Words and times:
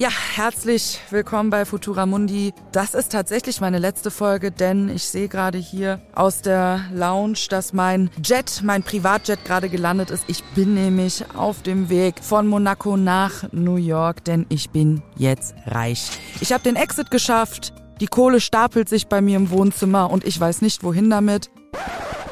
Ja, 0.00 0.10
herzlich 0.36 1.00
willkommen 1.10 1.50
bei 1.50 1.64
Futura 1.64 2.06
Mundi. 2.06 2.54
Das 2.70 2.94
ist 2.94 3.10
tatsächlich 3.10 3.60
meine 3.60 3.80
letzte 3.80 4.12
Folge, 4.12 4.52
denn 4.52 4.88
ich 4.88 5.02
sehe 5.02 5.26
gerade 5.26 5.58
hier 5.58 6.00
aus 6.14 6.40
der 6.40 6.82
Lounge, 6.94 7.48
dass 7.50 7.72
mein 7.72 8.08
Jet, 8.24 8.60
mein 8.62 8.84
Privatjet 8.84 9.44
gerade 9.44 9.68
gelandet 9.68 10.10
ist. 10.10 10.22
Ich 10.28 10.44
bin 10.54 10.74
nämlich 10.74 11.24
auf 11.34 11.62
dem 11.62 11.88
Weg 11.88 12.22
von 12.22 12.46
Monaco 12.46 12.96
nach 12.96 13.50
New 13.50 13.74
York, 13.74 14.22
denn 14.22 14.46
ich 14.50 14.70
bin 14.70 15.02
jetzt 15.16 15.56
reich. 15.66 16.12
Ich 16.40 16.52
habe 16.52 16.62
den 16.62 16.76
Exit 16.76 17.10
geschafft. 17.10 17.72
Die 18.00 18.06
Kohle 18.06 18.40
stapelt 18.40 18.88
sich 18.88 19.08
bei 19.08 19.20
mir 19.20 19.36
im 19.36 19.50
Wohnzimmer 19.50 20.12
und 20.12 20.24
ich 20.24 20.38
weiß 20.38 20.62
nicht, 20.62 20.84
wohin 20.84 21.10
damit. 21.10 21.50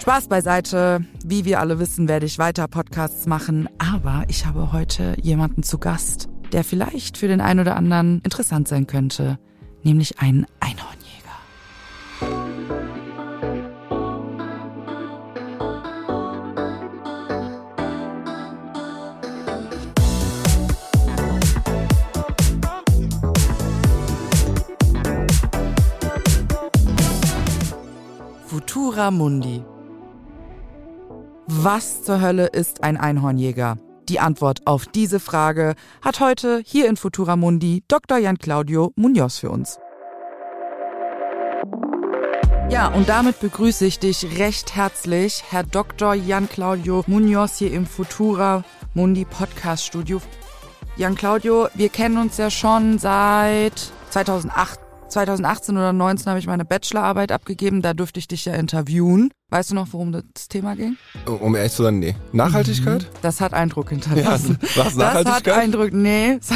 Spaß 0.01 0.29
beiseite. 0.29 1.05
Wie 1.25 1.45
wir 1.45 1.59
alle 1.59 1.81
wissen, 1.81 2.07
werde 2.07 2.27
ich 2.27 2.39
weiter 2.39 2.69
Podcasts 2.69 3.27
machen, 3.27 3.69
aber 3.79 4.23
ich 4.29 4.47
habe 4.47 4.71
heute 4.71 5.17
jemanden 5.21 5.65
zu 5.65 5.79
Gast 5.79 6.29
der 6.53 6.65
vielleicht 6.65 7.17
für 7.17 7.29
den 7.29 7.41
einen 7.41 7.61
oder 7.61 7.77
anderen 7.77 8.21
interessant 8.23 8.69
sein 8.69 8.87
könnte, 8.87 9.39
nämlich 9.83 10.19
einen 10.19 10.47
Einhornjäger. 10.61 11.07
Futura 28.47 29.11
Mundi. 29.11 29.63
Was 31.47 32.03
zur 32.03 32.21
Hölle 32.21 32.47
ist 32.47 32.83
ein 32.83 32.97
Einhornjäger? 32.97 33.79
Die 34.09 34.21
Antwort 34.21 34.67
auf 34.67 34.87
diese 34.87 35.19
Frage 35.19 35.75
hat 36.01 36.21
heute 36.21 36.63
hier 36.65 36.89
in 36.89 36.97
Futura 36.97 37.35
Mundi 37.35 37.83
Dr. 37.89 38.19
Jan 38.19 38.39
Claudio 38.39 38.93
Munoz 38.95 39.39
für 39.39 39.51
uns. 39.51 39.81
Ja, 42.71 42.89
und 42.89 43.09
damit 43.09 43.41
begrüße 43.41 43.85
ich 43.85 43.99
dich 43.99 44.39
recht 44.39 44.77
herzlich, 44.77 45.43
Herr 45.51 45.65
Dr. 45.65 46.15
Jan 46.15 46.49
Claudio 46.49 47.03
Munoz 47.09 47.59
hier 47.59 47.73
im 47.73 47.85
Futura 47.85 48.63
Mundi 48.95 49.25
Podcast 49.25 49.85
Studio. 49.85 50.21
Jan 50.97 51.17
Claudio, 51.17 51.69
wir 51.75 51.89
kennen 51.89 52.19
uns 52.19 52.37
ja 52.37 52.51
schon 52.51 52.99
seit 52.99 53.91
2008 54.11 54.86
2018 55.09 55.77
oder 55.77 55.91
2019 55.91 56.31
habe 56.31 56.39
ich 56.39 56.47
meine 56.47 56.65
Bachelorarbeit 56.65 57.33
abgegeben, 57.33 57.83
da 57.83 57.95
durfte 57.95 58.19
ich 58.19 58.29
dich 58.29 58.45
ja 58.45 58.55
interviewen. 58.55 59.31
Weißt 59.51 59.71
du 59.71 59.75
noch, 59.75 59.89
worum 59.93 60.13
das 60.13 60.49
Thema 60.49 60.75
ging? 60.75 60.97
Um 61.27 61.55
ehrlich 61.55 61.73
zu 61.73 61.85
sein, 61.85 61.99
nee. 62.01 62.17
Nachhaltigkeit? 62.33 63.03
Mhm. 63.03 63.19
Das 63.23 63.41
hat 63.41 63.55
Eindruck 63.55 63.91
hinterlassen. 63.91 64.59
Ja, 64.61 64.85
was 64.85 64.97
Nachhaltigkeit? 64.97 65.47
Das 65.47 65.55
hat 65.55 65.63
Eindruck, 65.63 65.93
nee. 65.93 66.39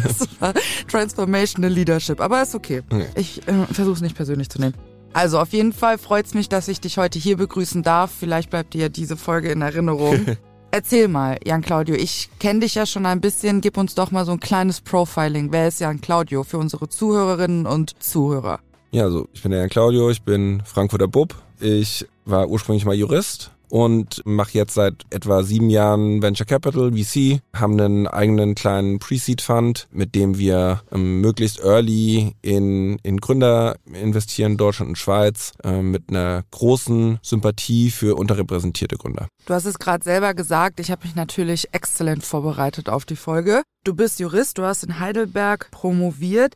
Das 0.00 0.28
war 0.38 0.54
Transformational 0.86 1.72
Leadership, 1.72 2.20
aber 2.20 2.40
ist 2.40 2.54
okay. 2.54 2.82
okay. 2.88 3.06
Ich 3.16 3.46
äh, 3.48 3.66
versuche 3.72 3.96
es 3.96 4.00
nicht 4.00 4.14
persönlich 4.14 4.48
zu 4.48 4.60
nehmen. 4.60 4.74
Also 5.12 5.40
auf 5.40 5.52
jeden 5.52 5.72
Fall 5.72 5.98
freut 5.98 6.26
es 6.26 6.34
mich, 6.34 6.48
dass 6.48 6.68
ich 6.68 6.80
dich 6.80 6.98
heute 6.98 7.18
hier 7.18 7.36
begrüßen 7.36 7.82
darf. 7.82 8.12
Vielleicht 8.16 8.50
bleibt 8.50 8.74
dir 8.74 8.90
diese 8.90 9.16
Folge 9.16 9.50
in 9.50 9.62
Erinnerung. 9.62 10.36
Erzähl 10.70 11.08
mal, 11.08 11.38
Jan 11.44 11.62
Claudio, 11.62 11.94
ich 11.94 12.28
kenne 12.38 12.60
dich 12.60 12.74
ja 12.74 12.84
schon 12.84 13.06
ein 13.06 13.22
bisschen, 13.22 13.62
gib 13.62 13.78
uns 13.78 13.94
doch 13.94 14.10
mal 14.10 14.26
so 14.26 14.32
ein 14.32 14.40
kleines 14.40 14.82
Profiling. 14.82 15.50
Wer 15.50 15.68
ist 15.68 15.80
Jan 15.80 16.02
Claudio 16.02 16.44
für 16.44 16.58
unsere 16.58 16.90
Zuhörerinnen 16.90 17.64
und 17.64 18.02
Zuhörer? 18.02 18.60
Ja, 18.90 19.04
also 19.04 19.28
ich 19.32 19.42
bin 19.42 19.50
der 19.50 19.60
Jan 19.60 19.70
Claudio, 19.70 20.10
ich 20.10 20.22
bin 20.22 20.62
Frankfurter 20.66 21.08
Bub. 21.08 21.34
Ich 21.58 22.06
war 22.26 22.48
ursprünglich 22.48 22.84
mal 22.84 22.94
Jurist, 22.94 23.50
und 23.68 24.22
mache 24.24 24.52
jetzt 24.52 24.74
seit 24.74 25.04
etwa 25.10 25.42
sieben 25.42 25.70
Jahren 25.70 26.22
Venture 26.22 26.46
Capital, 26.46 26.92
VC, 26.92 27.40
haben 27.54 27.80
einen 27.80 28.06
eigenen 28.06 28.54
kleinen 28.54 28.98
Pre-Seed 28.98 29.40
Fund, 29.40 29.88
mit 29.90 30.14
dem 30.14 30.38
wir 30.38 30.82
ähm, 30.92 31.20
möglichst 31.20 31.60
early 31.60 32.34
in, 32.42 32.98
in 33.02 33.18
Gründer 33.18 33.76
investieren, 33.92 34.56
Deutschland 34.56 34.90
und 34.90 34.96
Schweiz, 34.96 35.52
äh, 35.62 35.82
mit 35.82 36.10
einer 36.10 36.44
großen 36.50 37.18
Sympathie 37.22 37.90
für 37.90 38.16
unterrepräsentierte 38.16 38.96
Gründer. 38.96 39.28
Du 39.46 39.54
hast 39.54 39.64
es 39.64 39.78
gerade 39.78 40.04
selber 40.04 40.34
gesagt, 40.34 40.80
ich 40.80 40.90
habe 40.90 41.04
mich 41.04 41.14
natürlich 41.14 41.68
exzellent 41.72 42.24
vorbereitet 42.24 42.88
auf 42.88 43.04
die 43.04 43.16
Folge. 43.16 43.62
Du 43.84 43.94
bist 43.94 44.20
Jurist, 44.20 44.58
du 44.58 44.64
hast 44.64 44.84
in 44.84 44.98
Heidelberg 44.98 45.70
promoviert 45.70 46.54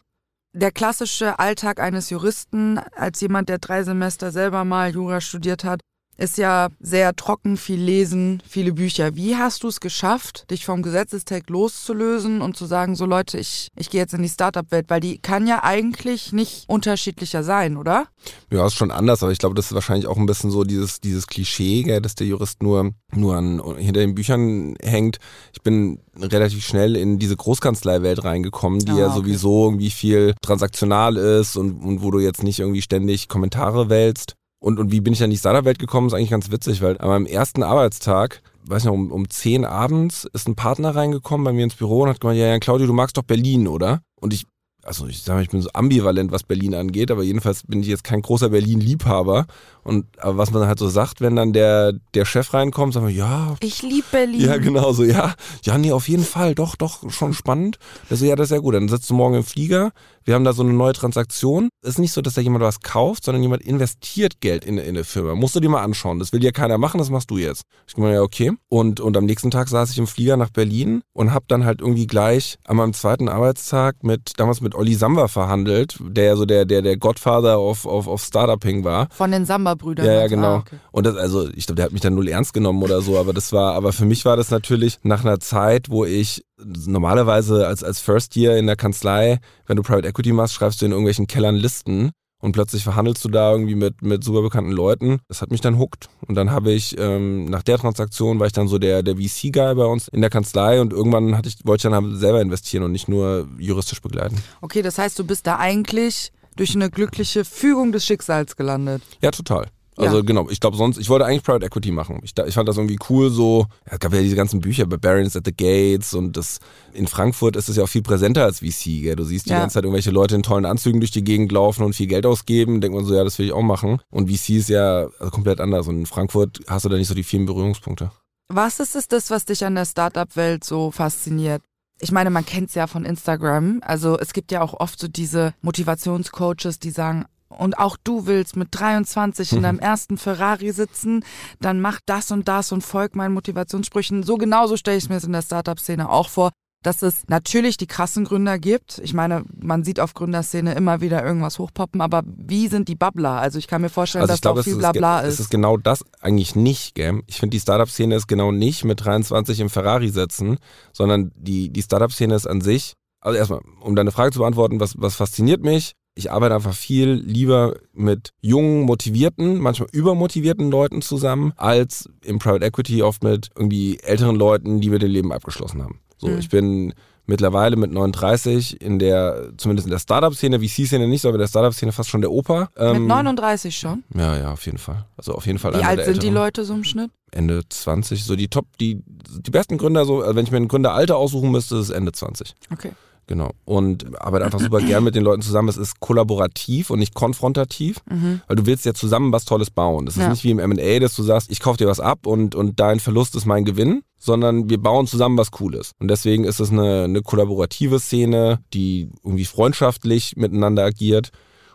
der 0.55 0.71
klassische 0.71 1.39
Alltag 1.39 1.81
eines 1.81 2.11
Juristen, 2.11 2.79
als 2.95 3.21
jemand, 3.21 3.49
der 3.49 3.59
drei 3.59 3.83
Semester 3.85 4.31
selber 4.31 4.65
mal 4.65 4.91
Jura 4.91 5.21
studiert 5.21 5.65
hat, 5.65 5.81
ist 6.17 6.39
ja 6.39 6.69
sehr 6.81 7.15
trocken, 7.17 7.57
viel 7.57 7.81
lesen, 7.81 8.43
viele 8.47 8.73
Bücher. 8.73 9.17
Wie 9.17 9.37
hast 9.37 9.63
du 9.63 9.69
es 9.69 9.81
geschafft, 9.81 10.51
dich 10.51 10.65
vom 10.65 10.83
Gesetzestext 10.83 11.51
loszulösen 11.51 12.43
und 12.43 12.57
zu 12.57 12.67
sagen, 12.67 12.95
so 12.95 13.07
Leute, 13.07 13.39
ich, 13.39 13.69
ich 13.77 13.91
gehe 13.91 14.01
jetzt 14.01 14.15
in 14.15 14.23
die 14.23 14.29
Startup-Welt, 14.29 14.87
weil 14.89 15.01
die 15.01 15.19
kann 15.19 15.47
ja 15.47 15.65
eigentlich 15.65 16.33
nicht 16.33 16.65
unterschiedlicher 16.69 17.43
sein, 17.43 17.77
oder? 17.77 18.07
Ja, 18.51 18.67
ist 18.67 18.75
schon 18.75 18.91
anders, 18.91 19.23
aber 19.23 19.33
ich 19.33 19.39
glaube, 19.39 19.55
das 19.55 19.67
ist 19.67 19.75
wahrscheinlich 19.75 20.07
auch 20.07 20.17
ein 20.17 20.27
bisschen 20.27 20.51
so 20.51 20.65
dieses, 20.65 21.01
dieses 21.01 21.27
Klischee, 21.27 21.83
gell, 21.83 22.01
dass 22.01 22.15
der 22.15 22.27
Jurist 22.27 22.63
nur, 22.63 22.93
nur 23.15 23.37
an, 23.37 23.63
hinter 23.77 24.01
den 24.01 24.15
Büchern 24.15 24.77
hängt. 24.83 25.19
Ich 25.53 25.63
bin 25.63 26.01
relativ 26.17 26.65
schnell 26.65 26.95
in 26.95 27.19
diese 27.19 27.37
Großkanzleiwelt 27.37 28.23
reingekommen, 28.23 28.81
die 28.81 28.93
ah, 28.93 28.99
ja 28.99 29.11
sowieso 29.11 29.67
irgendwie 29.67 29.91
viel 29.91 30.35
transaktional 30.43 31.17
ist 31.17 31.57
und, 31.57 31.83
und 31.83 32.03
wo 32.03 32.11
du 32.11 32.21
jetzt 32.21 32.43
nicht 32.43 32.61
irgendwie 32.61 32.83
ständig 32.83 33.29
Kommentare 33.29 33.89
wälzt. 33.89 34.37
Und, 34.63 34.79
und 34.79 34.93
wie 34.93 35.01
bin 35.01 35.13
ich 35.13 35.19
dann 35.19 35.27
in 35.27 35.33
die 35.33 35.39
Startup-Welt 35.39 35.81
gekommen, 35.81 36.07
ist 36.07 36.15
eigentlich 36.15 36.31
ganz 36.31 36.53
witzig, 36.53 36.83
weil 36.83 36.97
an 36.99 37.09
meinem 37.09 37.27
ersten 37.27 37.65
Arbeitstag, 37.65 38.43
weiß 38.65 38.85
nicht, 38.85 38.93
um, 38.93 39.11
um 39.11 39.29
10 39.29 39.65
abends 39.65 40.25
ist 40.33 40.47
ein 40.47 40.55
Partner 40.55 40.95
reingekommen 40.95 41.45
bei 41.45 41.53
mir 41.53 41.65
ins 41.65 41.75
Büro 41.75 42.03
und 42.03 42.11
hat 42.11 42.21
gemeint, 42.21 42.39
ja, 42.39 42.47
ja, 42.47 42.59
Claudio, 42.61 42.87
du 42.87 42.93
magst 42.93 43.17
doch 43.17 43.25
Berlin, 43.25 43.67
oder? 43.67 44.03
Und 44.21 44.33
ich 44.33 44.47
also 44.85 45.07
ich 45.07 45.23
sage 45.23 45.37
mal, 45.37 45.43
ich 45.43 45.51
bin 45.51 45.63
so 45.63 45.71
ambivalent, 45.73 46.33
was 46.33 46.43
Berlin 46.43 46.75
angeht, 46.75 47.11
aber 47.11 47.23
jedenfalls 47.23 47.63
bin 47.65 47.81
ich 47.83 47.87
jetzt 47.87 48.05
kein 48.05 48.21
großer 48.21 48.49
Berlin-Liebhaber. 48.49 49.47
Und 49.85 50.07
aber 50.19 50.37
was 50.37 50.51
man 50.53 50.67
halt 50.67 50.79
so 50.79 50.89
sagt, 50.89 51.21
wenn 51.21 51.37
dann 51.37 51.53
der, 51.53 51.93
der 52.15 52.25
Chef 52.25 52.55
reinkommt, 52.55 52.95
sagen 52.95 53.07
wir, 53.07 53.15
ja. 53.15 53.57
Ich 53.61 53.83
liebe 53.83 54.07
Berlin. 54.11 54.41
Ja, 54.41 54.57
genau 54.59 54.93
so, 54.93 55.05
ja. 55.05 55.35
Ja, 55.65 55.79
nee, 55.79 55.93
auf 55.93 56.09
jeden 56.09 56.25
Fall, 56.25 56.55
doch, 56.55 56.77
doch, 56.77 57.11
schon 57.11 57.35
spannend. 57.35 57.79
Also 58.09 58.25
ja, 58.25 58.37
das 58.37 58.47
ist 58.47 58.53
ja 58.53 58.59
gut. 58.59 58.75
Dann 58.75 58.89
sitzt 58.89 59.11
du 59.11 59.15
morgen 59.15 59.35
im 59.35 59.45
Flieger, 59.45 59.93
wir 60.25 60.35
haben 60.35 60.45
da 60.45 60.53
so 60.53 60.63
eine 60.63 60.73
neue 60.73 60.93
Transaktion. 60.93 61.69
Es 61.83 61.91
ist 61.91 61.99
nicht 61.99 62.13
so, 62.13 62.21
dass 62.23 62.35
da 62.35 62.41
jemand 62.41 62.63
was 62.63 62.81
kauft, 62.81 63.25
sondern 63.25 63.43
jemand 63.43 63.63
investiert 63.63 64.41
Geld 64.41 64.65
in, 64.65 64.79
in 64.79 64.91
eine 64.91 65.05
Firma. 65.05 65.35
Musst 65.35 65.57
du 65.57 65.61
dir 65.61 65.69
mal 65.69 65.83
anschauen. 65.83 66.19
Das 66.19 66.33
will 66.33 66.45
ja 66.45 66.53
keiner 66.53 66.79
machen, 66.79 66.99
das 66.99 67.11
machst 67.11 67.31
du 67.31 67.39
jetzt. 67.39 67.63
Ich 67.89 67.97
meine, 67.97 68.15
ja, 68.15 68.23
okay. 68.23 68.53
Und, 68.69 69.01
und 69.01 69.17
am 69.17 69.25
nächsten 69.25 69.51
Tag 69.51 69.69
saß 69.69 69.91
ich 69.91 69.99
im 69.99 70.07
Flieger 70.07 70.37
nach 70.37 70.51
Berlin 70.51 71.03
und 71.13 71.33
hab 71.33 71.49
dann 71.49 71.65
halt 71.65 71.81
irgendwie 71.81 72.07
gleich 72.07 72.57
an 72.65 72.77
meinem 72.77 72.93
zweiten 72.93 73.29
Arbeitstag 73.29 74.03
mit, 74.03 74.35
damals 74.37 74.61
mit 74.61 74.75
Olli 74.75 74.95
Samba 74.95 75.29
verhandelt, 75.29 75.99
der 76.01 76.25
ja 76.25 76.37
so 76.37 76.45
der, 76.45 76.65
der, 76.65 76.83
der 76.83 76.97
Godfather 76.97 77.59
auf, 77.59 77.85
auf, 77.87 78.07
auf 78.07 78.23
Startuping 78.23 78.85
war. 78.85 79.09
Von 79.11 79.33
den 79.33 79.45
Samba-Brüdern. 79.73 80.07
Ja, 80.07 80.13
ja, 80.13 80.27
genau. 80.27 80.57
Ah, 80.57 80.59
okay. 80.59 80.77
Und 80.91 81.07
das, 81.07 81.17
also, 81.17 81.49
ich 81.49 81.67
glaube, 81.67 81.77
der 81.77 81.87
hat 81.87 81.93
mich 81.93 82.01
dann 82.01 82.15
null 82.15 82.29
ernst 82.29 82.53
genommen 82.53 82.83
oder 82.83 83.03
so, 83.03 83.19
aber 83.19 83.33
das 83.33 83.53
war, 83.53 83.75
aber 83.75 83.93
für 83.93 84.05
mich 84.05 84.25
war 84.25 84.37
das 84.37 84.51
natürlich 84.51 84.99
nach 85.03 85.25
einer 85.25 85.41
Zeit, 85.41 85.91
wo 85.91 86.05
ich 86.05 86.45
normalerweise 86.65 87.67
als, 87.67 87.83
als 87.83 88.01
First 88.01 88.37
Year 88.37 88.57
in 88.57 88.67
der 88.67 88.77
Kanzlei, 88.77 89.41
wenn 89.67 89.77
du 89.77 89.83
Private 89.83 90.09
Equity 90.09 90.33
machst, 90.33 90.55
schreibst 90.55 90.81
du 90.81 90.87
in 90.87 90.93
irgendwelchen 90.93 91.27
Kellern 91.27 91.57
Listen 91.57 92.13
und 92.41 92.53
plötzlich 92.53 92.83
verhandelst 92.83 93.25
du 93.25 93.29
da 93.29 93.53
irgendwie 93.53 93.75
mit, 93.75 94.03
mit 94.03 94.25
super 94.25 94.43
bekannten 94.43 94.73
Leuten. 94.73 95.21
Das 95.29 95.43
hat 95.43 95.51
mich 95.51 95.61
dann 95.61 95.79
huckt. 95.79 96.09
Und 96.27 96.35
dann 96.35 96.51
habe 96.51 96.73
ich, 96.73 96.99
ähm, 96.99 97.45
nach 97.47 97.63
der 97.63 97.79
Transaktion 97.79 98.41
war 98.41 98.47
ich 98.47 98.53
dann 98.53 98.69
so 98.69 98.79
der, 98.79 99.03
der 99.03 99.17
VC-Guy 99.17 99.75
bei 99.77 99.85
uns 99.85 100.09
in 100.09 100.21
der 100.21 100.31
Kanzlei 100.31 100.81
und 100.81 100.93
irgendwann 100.93 101.37
hatte 101.37 101.49
ich, 101.49 101.65
wollte 101.65 101.89
ich 101.89 101.93
dann 101.93 102.17
selber 102.17 102.41
investieren 102.41 102.83
und 102.83 102.93
nicht 102.93 103.09
nur 103.09 103.49
juristisch 103.59 104.03
begleiten. 104.03 104.37
Okay, 104.61 104.83
das 104.83 104.99
heißt, 104.99 105.19
du 105.19 105.25
bist 105.25 105.47
da 105.47 105.57
eigentlich 105.57 106.33
durch 106.57 106.75
eine 106.75 106.91
glückliche 106.91 107.45
Fügung 107.45 107.93
des 107.93 108.05
Schicksals 108.05 108.57
gelandet. 108.57 109.03
Ja, 109.21 109.31
total. 109.31 109.69
Also 109.97 110.17
ja. 110.17 110.23
genau, 110.23 110.49
ich 110.49 110.59
glaube 110.59 110.77
sonst, 110.79 110.99
ich 110.99 111.11
wollte 111.11 111.27
eigentlich 111.27 111.43
Private 111.43 111.67
Equity 111.67 111.91
machen. 111.91 112.21
Ich, 112.23 112.33
ich 112.39 112.55
fand 112.55 112.67
das 112.67 112.79
irgendwie 112.79 112.99
cool, 113.11 113.31
so, 113.31 113.67
es 113.85 113.99
gab 113.99 114.15
ja 114.15 114.23
diese 114.23 114.37
ganzen 114.37 114.61
Bücher 114.61 114.87
bei 114.87 114.97
Barons 114.97 115.37
at 115.37 115.45
the 115.45 115.53
Gates 115.55 116.15
und 116.15 116.37
das 116.37 116.61
in 116.95 117.07
Frankfurt 117.07 117.57
ist 117.57 117.69
es 117.69 117.77
ja 117.77 117.85
auch 117.85 117.89
viel 117.89 118.03
präsenter 118.03 118.45
als 118.45 118.61
VC, 118.61 119.03
gell? 119.03 119.17
Du 119.17 119.25
siehst 119.25 119.47
die 119.47 119.51
ja. 119.51 119.59
ganze 119.59 119.75
Zeit 119.75 119.85
irgendwelche 119.85 120.11
Leute 120.11 120.35
in 120.35 120.43
tollen 120.43 120.65
Anzügen 120.65 121.01
durch 121.01 121.11
die 121.11 121.25
Gegend 121.25 121.53
laufen 121.53 121.85
und 121.85 121.95
viel 121.95 122.07
Geld 122.07 122.25
ausgeben, 122.25 122.81
denkt 122.81 122.97
man 122.97 123.05
so, 123.05 123.15
ja, 123.15 123.23
das 123.23 123.39
will 123.39 123.47
ich 123.47 123.53
auch 123.53 123.63
machen. 123.63 124.01
Und 124.11 124.31
VC 124.31 124.51
ist 124.51 124.71
ja 124.71 125.09
also 125.19 125.31
komplett 125.31 125.61
anders 125.61 125.87
und 125.89 125.99
in 125.99 126.07
Frankfurt 126.07 126.61
hast 126.69 126.87
du 126.87 126.89
da 126.89 126.97
nicht 126.97 127.09
so 127.09 127.15
die 127.15 127.23
vielen 127.23 127.45
Berührungspunkte. 127.45 128.11
Was 128.49 128.81
ist 128.81 128.97
es 128.97 129.09
das, 129.09 129.31
was 129.31 129.45
dich 129.45 129.65
an 129.65 129.75
der 129.75 129.85
Startup-Welt 129.85 130.65
so 130.65 130.91
fasziniert? 130.91 131.63
Ich 132.03 132.11
meine, 132.11 132.31
man 132.31 132.45
kennt 132.45 132.71
es 132.71 132.75
ja 132.75 132.89
von 132.89 133.05
Instagram. 133.05 133.81
Also 133.85 134.19
es 134.19 134.33
gibt 134.33 134.51
ja 134.51 134.61
auch 134.61 134.75
oft 134.75 134.99
so 134.99 135.07
diese 135.07 135.55
Motivationscoaches, 135.63 136.81
die 136.81 136.91
sagen, 136.91 137.27
und 137.49 137.79
auch 137.79 137.97
du 138.03 138.27
willst 138.27 138.57
mit 138.57 138.69
23 138.73 139.53
in 139.53 139.63
deinem 139.63 139.79
ersten 139.79 140.19
Ferrari 140.19 140.73
sitzen, 140.73 141.25
dann 141.61 141.81
mach 141.81 142.01
das 142.05 142.33
und 142.33 142.49
das 142.49 142.73
und 142.73 142.83
folg 142.83 143.15
meinen 143.15 143.35
Motivationssprüchen. 143.35 144.25
So 144.25 144.37
genauso 144.37 144.77
stelle 144.77 144.97
ich 144.97 145.09
mir 145.09 145.17
es 145.17 145.25
in 145.25 145.33
der 145.33 145.43
Startup-Szene 145.43 146.09
auch 146.09 146.29
vor, 146.29 146.51
dass 146.83 147.03
es 147.03 147.25
natürlich 147.29 147.77
die 147.77 147.87
krassen 147.87 148.25
Gründer 148.25 148.59
gibt. 148.59 149.01
Ich 149.03 149.15
meine, 149.15 149.45
man 149.61 149.85
sieht 149.85 150.01
auf 150.01 150.15
Gründerszene 150.15 150.75
immer 150.75 151.01
wieder 151.01 151.25
irgendwas 151.25 151.59
hochpoppen, 151.59 152.01
aber 152.01 152.23
wie 152.27 152.69
sind 152.69 152.89
die 152.89 152.95
Bubbler? 152.95 153.41
Also 153.41 153.59
ich 153.59 153.69
kann 153.69 153.83
mir 153.83 153.89
vorstellen, 153.89 154.23
also 154.23 154.33
dass 154.33 154.41
glaub, 154.41 154.57
da 154.57 154.61
auch 154.61 154.65
viel 154.65 154.77
Blabla 154.77 155.21
ist. 155.21 155.35
Es 155.35 155.41
ist 155.41 155.51
genau 155.51 155.77
das 155.77 156.05
eigentlich 156.21 156.57
nicht, 156.57 156.95
gell? 156.95 157.23
Ich 157.27 157.39
finde, 157.39 157.57
die 157.57 157.61
Startup-Szene 157.61 158.17
ist 158.17 158.27
genau 158.27 158.53
nicht 158.53 158.85
mit 158.85 159.05
23 159.05 159.61
im 159.61 159.71
Ferrari 159.71 160.09
sitzen, 160.09 160.59
sondern 160.93 161.33
die, 161.37 161.71
die 161.71 161.83
Startup-Szene 161.83 162.35
ist 162.35 162.47
an 162.47 162.61
sich 162.61 162.95
Also 163.21 163.39
erstmal, 163.39 163.61
um 163.81 163.95
deine 163.95 164.11
Frage 164.11 164.33
zu 164.33 164.41
beantworten, 164.41 164.81
was, 164.81 164.95
was 164.99 165.15
fasziniert 165.15 165.63
mich? 165.63 165.93
Ich 166.15 166.31
arbeite 166.31 166.55
einfach 166.55 166.75
viel 166.75 167.13
lieber 167.13 167.77
mit 167.95 168.33
jungen, 168.43 168.83
motivierten, 168.83 169.59
manchmal 169.59 169.89
übermotivierten 169.93 170.71
Leuten 170.71 171.01
zusammen, 171.01 171.55
als 171.57 172.11
im 172.23 172.39
Private 172.39 172.67
Equity 172.67 173.03
oft 173.03 173.25
mit 173.25 173.49
irgendwie 173.57 173.99
älteren 174.01 174.37
Leuten, 174.37 174.83
die 174.83 174.91
wir 174.93 175.01
ihr 175.01 175.09
Leben 175.09 175.33
abgeschlossen 175.33 175.83
haben. 175.83 176.01
So, 176.23 176.29
mhm. 176.29 176.39
ich 176.39 176.49
bin 176.49 176.95
mittlerweile 177.27 177.75
mit 177.77 177.91
39 177.91 178.81
in 178.81 179.01
der, 179.01 179.51
zumindest 179.57 179.87
in 179.87 179.91
der 179.91 179.99
Startup-Szene, 179.99 180.61
VC-Szene 180.61 181.09
nicht 181.09 181.25
aber 181.25 181.35
in 181.35 181.41
der 181.41 181.49
Startup-Szene 181.49 181.91
fast 181.91 182.11
schon 182.11 182.21
der 182.21 182.31
Opa. 182.31 182.69
Ähm, 182.77 183.01
mit 183.01 183.09
39 183.09 183.77
schon? 183.77 184.05
Ja, 184.15 184.37
ja, 184.37 184.53
auf 184.53 184.65
jeden 184.65 184.79
Fall. 184.79 185.05
Also 185.17 185.35
auf 185.35 185.47
jeden 185.47 185.59
Fall. 185.59 185.75
Wie 185.75 185.83
alt 185.83 186.05
sind 186.05 186.23
die 186.23 186.31
Leute 186.31 186.65
so 186.65 186.75
im 186.75 186.85
Schnitt? 186.85 187.11
Ende 187.33 187.63
20, 187.69 188.25
so 188.25 188.37
die 188.37 188.49
Top, 188.49 188.67
die, 188.79 189.03
die 189.05 189.51
besten 189.51 189.79
Gründer, 189.79 190.05
so, 190.05 190.21
also 190.21 190.37
wenn 190.37 190.45
ich 190.45 190.53
mir 190.53 190.59
einen 190.59 190.69
Gründeralter 190.69 191.17
aussuchen 191.17 191.51
müsste, 191.51 191.77
ist 191.77 191.89
es 191.89 191.91
Ende 191.91 192.13
20. 192.13 192.55
Okay. 192.71 192.93
Genau. 193.33 193.53
Und 193.65 194.21
arbeite 194.21 194.45
einfach 194.45 194.61
super 194.61 194.81
gern 194.83 195.05
mit 195.05 195.15
den 195.15 195.25
Leuten 195.25 195.41
zusammen. 195.41 195.71
Es 195.71 195.79
ist 195.79 196.01
kollaborativ 196.01 196.91
und 196.91 196.99
nicht 196.99 197.15
konfrontativ, 197.15 197.97
mhm. 198.11 198.43
weil 198.47 198.57
du 198.57 198.67
willst 198.67 198.85
ja 198.85 198.93
zusammen 198.93 199.33
was 199.33 199.47
Tolles 199.47 199.71
bauen. 199.71 200.05
Das 200.05 200.17
ist 200.17 200.23
ja. 200.23 200.29
nicht 200.29 200.45
wie 200.45 200.51
im 200.51 200.59
M&A, 200.59 200.99
dass 200.99 201.17
du 201.17 201.23
sagst, 201.23 201.51
ich 201.51 201.59
kaufe 201.59 201.79
dir 201.79 201.87
was 201.87 201.99
ab 201.99 202.27
und, 202.27 202.55
und 202.55 202.79
dein 202.79 203.01
Verlust 203.01 203.35
ist 203.35 203.47
mein 203.47 203.65
Gewinn, 203.65 204.03
sondern 204.19 204.69
wir 204.69 204.77
bauen 204.77 205.07
zusammen 205.07 205.39
was 205.39 205.51
Cooles. 205.51 205.93
Und 205.99 206.09
deswegen 206.09 206.45
ist 206.45 206.61
es 206.61 206.71
eine, 206.73 207.05
eine 207.05 207.23
kollaborative 207.23 208.01
Szene, 208.01 208.61
die 208.75 209.09
irgendwie 209.25 209.47
freundschaftlich 209.47 210.37
miteinander 210.37 210.85
agiert. 210.85 211.31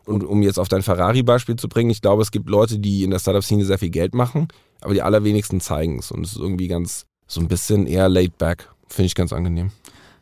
Und 0.06 0.24
um 0.24 0.44
jetzt 0.44 0.60
auf 0.60 0.68
dein 0.68 0.84
Ferrari-Beispiel 0.84 1.56
zu 1.56 1.70
bringen, 1.70 1.90
ich 1.90 2.04
glaube, 2.04 2.22
es 2.22 2.30
gibt 2.30 2.50
Leute, 2.50 2.78
die 2.78 3.04
in 3.04 3.10
der 3.10 3.18
Startup-Szene 3.18 3.66
sehr 3.66 3.80
viel 3.80 3.90
Geld 3.90 4.14
machen, 4.14 4.48
aber 4.80 4.94
die 4.94 5.02
allerwenigsten 5.02 5.60
zeigen 5.60 5.98
es. 5.98 6.12
Und 6.12 6.24
es 6.24 6.34
ist 6.34 6.40
irgendwie 6.40 6.68
ganz 6.68 7.08
so 7.26 7.42
ein 7.42 7.48
bisschen 7.48 7.88
eher 7.88 8.10
laid 8.10 8.38
back. 8.38 8.70
Finde 8.88 9.08
ich 9.08 9.16
ganz 9.16 9.34
angenehm. 9.34 9.72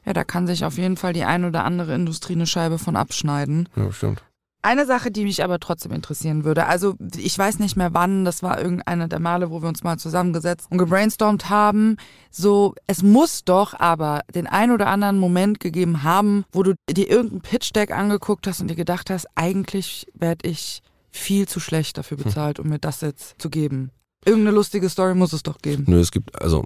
Ja, 0.06 0.13
da 0.13 0.24
kann 0.24 0.48
sich 0.48 0.66
auf 0.66 0.78
jeden 0.78 0.98
Fall 0.98 1.13
die 1.13 1.24
ein 1.24 1.46
oder 1.46 1.63
andere 1.63 1.96
Industrie 1.96 2.34
eine 2.34 2.48
Scheibe 2.48 2.78
von 2.78 2.96
abschneiden. 2.96 3.69
Ja, 3.75 3.92
stimmt. 3.92 4.24
Eine 4.62 4.88
Sache, 4.88 5.12
die 5.12 5.25
mich 5.25 5.44
aber 5.44 5.60
trotzdem 5.60 5.92
interessieren 5.92 6.44
würde, 6.44 6.66
also 6.66 6.96
ich 7.16 7.38
weiß 7.38 7.60
nicht 7.60 7.75
mehr 7.75 7.94
wann, 7.94 8.25
das 8.25 8.42
war 8.42 8.60
irgendeiner 8.60 9.07
der 9.07 9.19
Male, 9.19 9.52
wo 9.52 9.62
wir 9.62 9.69
uns 9.69 9.84
mal 9.84 10.00
zusammengesetzt 10.00 10.66
und 10.72 10.80
gebrainstormt 10.80 11.52
haben, 11.52 11.98
so, 12.31 12.74
es 12.88 13.04
muss 13.04 13.44
doch 13.44 13.75
aber 13.80 14.22
den 14.34 14.48
ein 14.48 14.72
oder 14.72 14.88
anderen 14.88 15.19
Moment 15.19 15.60
gegeben 15.60 16.02
haben, 16.02 16.46
wo 16.51 16.63
du 16.63 16.74
dir 16.90 17.08
irgendein 17.08 17.42
Pitch-Deck 17.42 17.92
angeguckt 17.92 18.48
hast 18.48 18.60
und 18.60 18.68
dir 18.68 18.75
gedacht 18.75 19.12
hast, 19.12 19.28
eigentlich 19.36 20.08
werde 20.16 20.50
ich 20.50 20.81
viel 21.12 21.48
zu 21.48 21.60
schlecht 21.60 22.00
dafür 22.00 22.18
hm. 22.18 22.24
bezahlt, 22.24 22.60
um 22.60 22.69
mir 22.69 22.80
das 22.80 23.01
jetzt 23.01 23.40
zu 23.40 23.51
geben. 23.51 23.92
Irgendeine 24.25 24.56
lustige 24.56 24.90
Story 24.90 25.13
muss 25.13 25.34
es 25.34 25.44
doch 25.44 25.60
geben. 25.60 25.84
Nö, 25.88 26.00
es 26.00 26.12
gibt, 26.12 26.42
also, 26.42 26.66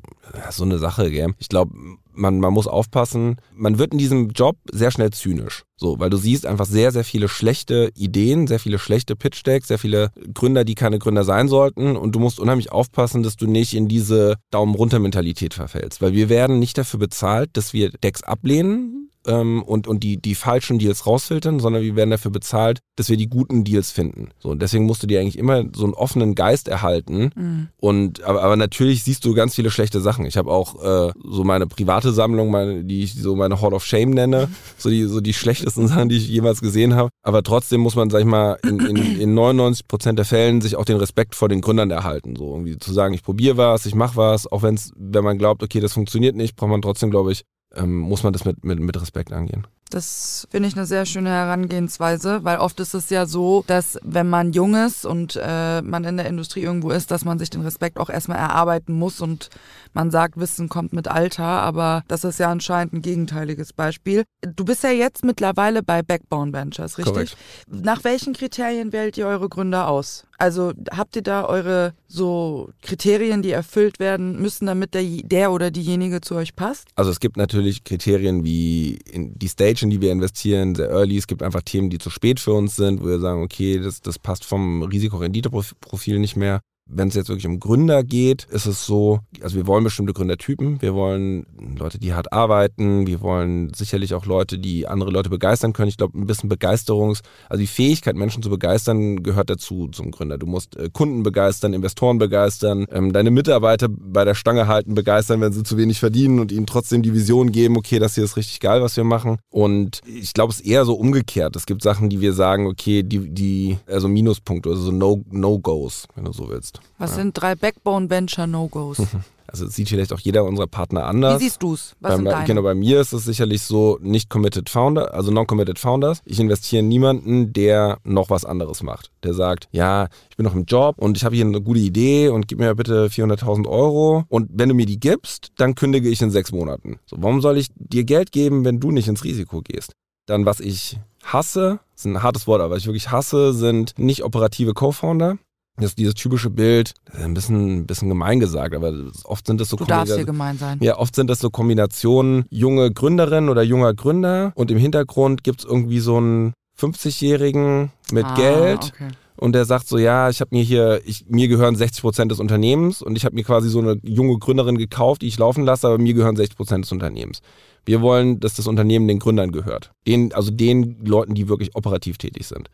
so 0.51 0.63
eine 0.63 0.79
Sache, 0.79 1.11
gell. 1.11 1.33
Ich 1.39 1.49
glaube, 1.49 1.75
man, 2.19 2.39
man 2.39 2.53
muss 2.53 2.67
aufpassen. 2.67 3.37
Man 3.53 3.79
wird 3.79 3.93
in 3.93 3.97
diesem 3.97 4.29
Job 4.29 4.57
sehr 4.71 4.91
schnell 4.91 5.11
zynisch. 5.11 5.63
So, 5.77 5.97
weil 5.99 6.09
du 6.09 6.17
siehst 6.17 6.45
einfach 6.45 6.65
sehr, 6.65 6.91
sehr 6.91 7.05
viele 7.05 7.29
schlechte 7.29 7.91
Ideen, 7.95 8.47
sehr 8.47 8.59
viele 8.59 8.79
schlechte 8.79 9.15
Pitch-Decks, 9.15 9.69
sehr 9.69 9.79
viele 9.79 10.11
Gründer, 10.33 10.65
die 10.65 10.75
keine 10.75 10.99
Gründer 10.99 11.23
sein 11.23 11.47
sollten. 11.47 11.95
Und 11.95 12.13
du 12.13 12.19
musst 12.19 12.39
unheimlich 12.39 12.71
aufpassen, 12.71 13.23
dass 13.23 13.37
du 13.37 13.47
nicht 13.47 13.73
in 13.73 13.87
diese 13.87 14.35
Daumen-runter-Mentalität 14.51 15.53
verfällst. 15.53 16.01
Weil 16.01 16.13
wir 16.13 16.27
werden 16.27 16.59
nicht 16.59 16.77
dafür 16.77 16.99
bezahlt, 16.99 17.51
dass 17.53 17.73
wir 17.73 17.91
Decks 17.91 18.23
ablehnen, 18.23 18.98
ähm, 19.27 19.63
und, 19.63 19.87
und 19.87 20.03
die, 20.03 20.17
die 20.17 20.35
falschen 20.35 20.79
Deals 20.79 21.05
rausfiltern, 21.05 21.59
sondern 21.59 21.81
wir 21.81 21.95
werden 21.95 22.11
dafür 22.11 22.31
bezahlt, 22.31 22.79
dass 22.95 23.09
wir 23.09 23.17
die 23.17 23.29
guten 23.29 23.63
Deals 23.63 23.91
finden. 23.91 24.29
So, 24.39 24.49
und 24.49 24.61
deswegen 24.61 24.85
musst 24.85 25.03
du 25.03 25.07
dir 25.07 25.19
eigentlich 25.19 25.37
immer 25.37 25.63
so 25.75 25.85
einen 25.85 25.93
offenen 25.93 26.35
Geist 26.35 26.67
erhalten. 26.67 27.31
Mhm. 27.35 27.67
Und 27.77 28.23
aber, 28.23 28.43
aber 28.43 28.55
natürlich 28.55 29.03
siehst 29.03 29.25
du 29.25 29.33
ganz 29.33 29.55
viele 29.55 29.71
schlechte 29.71 30.01
Sachen. 30.01 30.25
Ich 30.25 30.37
habe 30.37 30.51
auch 30.51 30.83
äh, 30.83 31.11
so 31.23 31.43
meine 31.43 31.67
private 31.67 32.11
Sammlung, 32.11 32.51
meine, 32.51 32.83
die 32.83 33.03
ich 33.03 33.15
so 33.15 33.35
meine 33.35 33.61
Hall 33.61 33.73
of 33.73 33.85
Shame 33.85 34.11
nenne, 34.11 34.47
mhm. 34.47 34.55
so 34.77 34.89
die, 34.89 35.03
so 35.03 35.21
die 35.21 35.33
schlechtesten 35.33 35.87
Sachen, 35.89 36.09
die 36.09 36.17
ich 36.17 36.27
jemals 36.27 36.61
gesehen 36.61 36.95
habe. 36.95 37.09
Aber 37.23 37.43
trotzdem 37.43 37.81
muss 37.81 37.95
man, 37.95 38.09
sag 38.09 38.19
ich 38.19 38.25
mal, 38.25 38.57
in, 38.63 38.79
in, 38.79 39.19
in 39.19 39.33
99 39.33 39.87
Prozent 39.87 40.19
der 40.19 40.25
Fällen 40.25 40.61
sich 40.61 40.75
auch 40.75 40.85
den 40.85 40.97
Respekt 40.97 41.35
vor 41.35 41.49
den 41.49 41.61
Gründern 41.61 41.91
erhalten. 41.91 42.35
So 42.35 42.51
irgendwie 42.51 42.77
zu 42.77 42.93
sagen, 42.93 43.13
ich 43.13 43.23
probiere 43.23 43.57
was, 43.57 43.85
ich 43.85 43.95
mache 43.95 44.15
was, 44.15 44.47
auch 44.47 44.63
wenn 44.63 44.75
es, 44.75 44.91
wenn 44.95 45.23
man 45.23 45.37
glaubt, 45.37 45.63
okay, 45.63 45.79
das 45.79 45.93
funktioniert 45.93 46.35
nicht, 46.35 46.55
braucht 46.55 46.69
man 46.71 46.81
trotzdem, 46.81 47.11
glaube 47.11 47.31
ich, 47.31 47.43
ähm, 47.75 47.97
muss 47.97 48.23
man 48.23 48.33
das 48.33 48.45
mit, 48.45 48.63
mit, 48.63 48.79
mit 48.79 48.99
Respekt 48.99 49.31
angehen. 49.31 49.67
Das 49.89 50.47
finde 50.51 50.69
ich 50.69 50.75
eine 50.75 50.85
sehr 50.85 51.07
schöne 51.07 51.31
Herangehensweise, 51.31 52.43
weil 52.43 52.59
oft 52.59 52.79
ist 52.79 52.93
es 52.93 53.09
ja 53.09 53.25
so, 53.25 53.63
dass 53.65 53.97
wenn 54.03 54.29
man 54.29 54.53
jung 54.53 54.75
ist 54.75 55.03
und 55.03 55.39
äh, 55.41 55.81
man 55.81 56.03
in 56.03 56.17
der 56.17 56.27
Industrie 56.27 56.61
irgendwo 56.61 56.91
ist, 56.91 57.09
dass 57.09 57.25
man 57.25 57.39
sich 57.39 57.49
den 57.49 57.61
Respekt 57.61 57.97
auch 57.97 58.11
erstmal 58.11 58.37
erarbeiten 58.37 58.93
muss 58.93 59.19
und 59.19 59.49
man 59.93 60.11
sagt, 60.11 60.37
Wissen 60.37 60.69
kommt 60.69 60.93
mit 60.93 61.07
Alter, 61.07 61.43
aber 61.43 62.03
das 62.07 62.23
ist 62.23 62.39
ja 62.39 62.51
anscheinend 62.51 62.93
ein 62.93 63.01
gegenteiliges 63.01 63.73
Beispiel. 63.73 64.25
Du 64.41 64.63
bist 64.63 64.83
ja 64.83 64.91
jetzt 64.91 65.25
mittlerweile 65.25 65.81
bei 65.81 66.03
Backbone 66.03 66.53
Ventures, 66.53 66.99
richtig? 66.99 67.13
Korrekt. 67.13 67.37
Nach 67.67 68.03
welchen 68.03 68.33
Kriterien 68.33 68.93
wählt 68.93 69.17
ihr 69.17 69.25
eure 69.25 69.49
Gründer 69.49 69.87
aus? 69.87 70.27
Also 70.39 70.71
habt 70.91 71.17
ihr 71.17 71.21
da 71.21 71.45
eure 71.45 71.93
so 72.07 72.69
Kriterien, 72.81 73.41
die 73.41 73.51
erfüllt 73.51 73.99
werden 73.99 74.41
müssen, 74.41 74.67
damit 74.67 74.93
der, 74.93 75.03
der 75.03 75.51
oder 75.51 75.69
diejenige 75.69 76.21
zu 76.21 76.35
euch 76.35 76.55
passt? 76.55 76.87
Also 76.95 77.11
es 77.11 77.19
gibt 77.19 77.35
natürlich 77.35 77.83
Kriterien 77.83 78.45
wie 78.45 78.99
die 79.13 79.47
Stage, 79.49 79.81
in 79.83 79.89
die 79.89 79.99
wir 79.99 80.13
investieren, 80.13 80.75
sehr 80.75 80.89
early. 80.89 81.17
Es 81.17 81.27
gibt 81.27 81.43
einfach 81.43 81.61
Themen, 81.61 81.89
die 81.89 81.97
zu 81.97 82.09
spät 82.09 82.39
für 82.39 82.53
uns 82.53 82.77
sind, 82.77 83.01
wo 83.01 83.07
wir 83.07 83.19
sagen, 83.19 83.43
okay, 83.43 83.79
das, 83.79 84.01
das 84.01 84.17
passt 84.17 84.45
vom 84.45 84.81
Risiko-Rendite-Profil 84.83 86.19
nicht 86.19 86.37
mehr 86.37 86.61
wenn 86.89 87.09
es 87.09 87.15
jetzt 87.15 87.29
wirklich 87.29 87.45
um 87.45 87.59
Gründer 87.59 88.03
geht, 88.03 88.45
ist 88.45 88.65
es 88.65 88.85
so, 88.85 89.19
also 89.41 89.55
wir 89.55 89.67
wollen 89.67 89.83
bestimmte 89.83 90.13
Gründertypen, 90.13 90.81
wir 90.81 90.95
wollen 90.95 91.45
Leute, 91.77 91.99
die 91.99 92.13
hart 92.13 92.33
arbeiten, 92.33 93.05
wir 93.05 93.21
wollen 93.21 93.71
sicherlich 93.73 94.13
auch 94.13 94.25
Leute, 94.25 94.57
die 94.57 94.87
andere 94.87 95.11
Leute 95.11 95.29
begeistern 95.29 95.73
können. 95.73 95.89
Ich 95.89 95.97
glaube, 95.97 96.17
ein 96.17 96.25
bisschen 96.25 96.49
Begeisterungs-, 96.49 97.21
also 97.47 97.61
die 97.61 97.67
Fähigkeit, 97.67 98.15
Menschen 98.15 98.41
zu 98.41 98.49
begeistern, 98.49 99.21
gehört 99.23 99.49
dazu 99.49 99.87
zum 99.89 100.11
Gründer. 100.11 100.37
Du 100.37 100.47
musst 100.47 100.75
äh, 100.77 100.89
Kunden 100.91 101.23
begeistern, 101.23 101.73
Investoren 101.73 102.17
begeistern, 102.17 102.85
ähm, 102.91 103.13
deine 103.13 103.31
Mitarbeiter 103.31 103.87
bei 103.89 104.25
der 104.25 104.35
Stange 104.35 104.67
halten, 104.67 104.95
begeistern, 104.95 105.41
wenn 105.41 105.53
sie 105.53 105.63
zu 105.63 105.77
wenig 105.77 105.99
verdienen 105.99 106.39
und 106.39 106.51
ihnen 106.51 106.65
trotzdem 106.65 107.03
die 107.03 107.13
Vision 107.13 107.51
geben, 107.51 107.77
okay, 107.77 107.99
das 107.99 108.15
hier 108.15 108.23
ist 108.23 108.35
richtig 108.35 108.59
geil, 108.59 108.81
was 108.81 108.97
wir 108.97 109.03
machen. 109.03 109.37
Und 109.49 110.01
ich 110.05 110.33
glaube, 110.33 110.51
es 110.51 110.59
ist 110.59 110.67
eher 110.67 110.85
so 110.85 110.95
umgekehrt. 110.95 111.55
Es 111.55 111.65
gibt 111.65 111.83
Sachen, 111.83 112.09
die 112.09 112.19
wir 112.19 112.33
sagen, 112.33 112.65
okay, 112.65 113.03
die, 113.03 113.29
die 113.29 113.77
also 113.87 114.07
Minuspunkte, 114.07 114.69
also 114.69 114.81
so 114.81 114.91
No-Goes, 114.91 116.07
no 116.07 116.15
wenn 116.15 116.25
du 116.25 116.33
so 116.33 116.49
willst. 116.49 116.78
Was 116.97 117.11
ja. 117.11 117.17
sind 117.17 117.33
drei 117.33 117.55
Backbone 117.55 118.09
Venture 118.09 118.47
No-Gos? 118.47 119.01
Also 119.51 119.67
sieht 119.67 119.89
vielleicht 119.89 120.13
auch 120.13 120.19
jeder 120.19 120.43
unserer 120.45 120.67
Partner 120.67 121.05
anders. 121.05 121.39
Wie 121.39 121.45
siehst 121.45 121.63
du 121.63 121.73
es? 121.73 121.95
Was 121.99 122.23
bei, 122.23 122.43
Genau, 122.45 122.61
bei 122.61 122.75
mir 122.75 123.01
ist 123.01 123.13
es 123.13 123.25
sicherlich 123.25 123.63
so 123.63 123.97
nicht 124.01 124.29
committed 124.29 124.69
Founder, 124.69 125.13
also 125.13 125.31
non-committed 125.31 125.79
Founders. 125.79 126.21
Ich 126.25 126.39
investiere 126.39 126.81
in 126.81 126.87
niemanden, 126.87 127.53
der 127.53 127.97
noch 128.03 128.29
was 128.29 128.45
anderes 128.45 128.83
macht. 128.83 129.11
Der 129.23 129.33
sagt, 129.33 129.67
ja, 129.71 130.07
ich 130.29 130.37
bin 130.37 130.45
noch 130.45 130.55
im 130.55 130.65
Job 130.65 130.97
und 130.99 131.17
ich 131.17 131.25
habe 131.25 131.35
hier 131.35 131.45
eine 131.45 131.61
gute 131.61 131.79
Idee 131.79 132.29
und 132.29 132.47
gib 132.47 132.59
mir 132.59 132.75
bitte 132.75 133.07
400.000 133.07 133.67
Euro 133.67 134.23
und 134.29 134.49
wenn 134.53 134.69
du 134.69 134.75
mir 134.75 134.85
die 134.85 134.99
gibst, 134.99 135.51
dann 135.57 135.75
kündige 135.75 136.09
ich 136.09 136.21
in 136.21 136.31
sechs 136.31 136.51
Monaten. 136.51 136.99
So, 137.05 137.17
warum 137.19 137.41
soll 137.41 137.57
ich 137.57 137.69
dir 137.75 138.03
Geld 138.03 138.31
geben, 138.31 138.65
wenn 138.65 138.79
du 138.79 138.91
nicht 138.91 139.07
ins 139.07 139.23
Risiko 139.23 139.61
gehst? 139.61 139.93
Dann, 140.27 140.45
was 140.45 140.59
ich 140.59 140.99
hasse, 141.23 141.79
ist 141.95 142.05
ein 142.05 142.21
hartes 142.21 142.45
Wort, 142.45 142.61
aber 142.61 142.75
was 142.75 142.79
ich 142.79 142.85
wirklich 142.85 143.09
hasse, 143.09 143.53
sind 143.53 143.97
nicht 143.97 144.23
operative 144.23 144.73
Co-Founder. 144.73 145.37
Das 145.79 145.91
ist 145.91 145.97
dieses 145.97 146.13
typische 146.13 146.49
Bild, 146.49 146.93
ein 147.13 147.33
bisschen, 147.33 147.79
ein 147.79 147.87
bisschen 147.87 148.09
gemein 148.09 148.39
gesagt, 148.39 148.75
aber 148.75 148.93
oft 149.23 149.47
sind 149.47 149.61
das 149.61 149.69
so 149.69 149.77
Du 149.77 149.85
darfst 149.85 150.15
hier 150.15 150.25
gemein 150.25 150.57
sein. 150.57 150.77
Ja, 150.81 150.97
oft 150.97 151.15
sind 151.15 151.29
das 151.29 151.39
so 151.39 151.49
Kombinationen 151.49 152.45
junge 152.49 152.91
Gründerin 152.91 153.49
oder 153.49 153.63
junger 153.63 153.93
Gründer 153.93 154.51
und 154.55 154.71
im 154.71 154.77
Hintergrund 154.77 155.43
gibt 155.43 155.61
es 155.61 155.65
irgendwie 155.65 155.99
so 155.99 156.17
einen 156.17 156.53
50-Jährigen 156.79 157.91
mit 158.11 158.25
ah, 158.25 158.35
Geld. 158.35 158.93
Okay. 158.95 159.09
Und 159.39 159.53
der 159.53 159.63
sagt 159.63 159.87
so, 159.87 159.97
ja, 159.97 160.29
ich 160.29 160.41
habe 160.41 160.53
mir 160.53 160.63
hier, 160.63 161.01
ich, 161.05 161.25
mir 161.29 161.47
gehören 161.47 161.75
60 161.75 162.01
Prozent 162.01 162.29
des 162.29 162.41
Unternehmens 162.41 163.01
und 163.01 163.15
ich 163.15 163.23
habe 163.23 163.35
mir 163.35 163.43
quasi 163.43 163.69
so 163.69 163.79
eine 163.79 163.97
junge 164.03 164.37
Gründerin 164.37 164.77
gekauft, 164.77 165.21
die 165.21 165.27
ich 165.27 165.37
laufen 165.37 165.63
lasse, 165.63 165.87
aber 165.87 165.97
mir 165.97 166.13
gehören 166.13 166.35
60 166.35 166.57
Prozent 166.57 166.85
des 166.85 166.91
Unternehmens. 166.91 167.41
Wir 167.85 168.01
wollen, 168.01 168.41
dass 168.41 168.55
das 168.55 168.67
Unternehmen 168.67 169.07
den 169.07 169.19
Gründern 169.19 169.53
gehört. 169.53 169.91
Den, 170.05 170.33
also 170.33 170.51
den 170.51 171.05
Leuten, 171.05 171.35
die 171.35 171.47
wirklich 171.47 171.73
operativ 171.75 172.17
tätig 172.17 172.47
sind. 172.47 172.69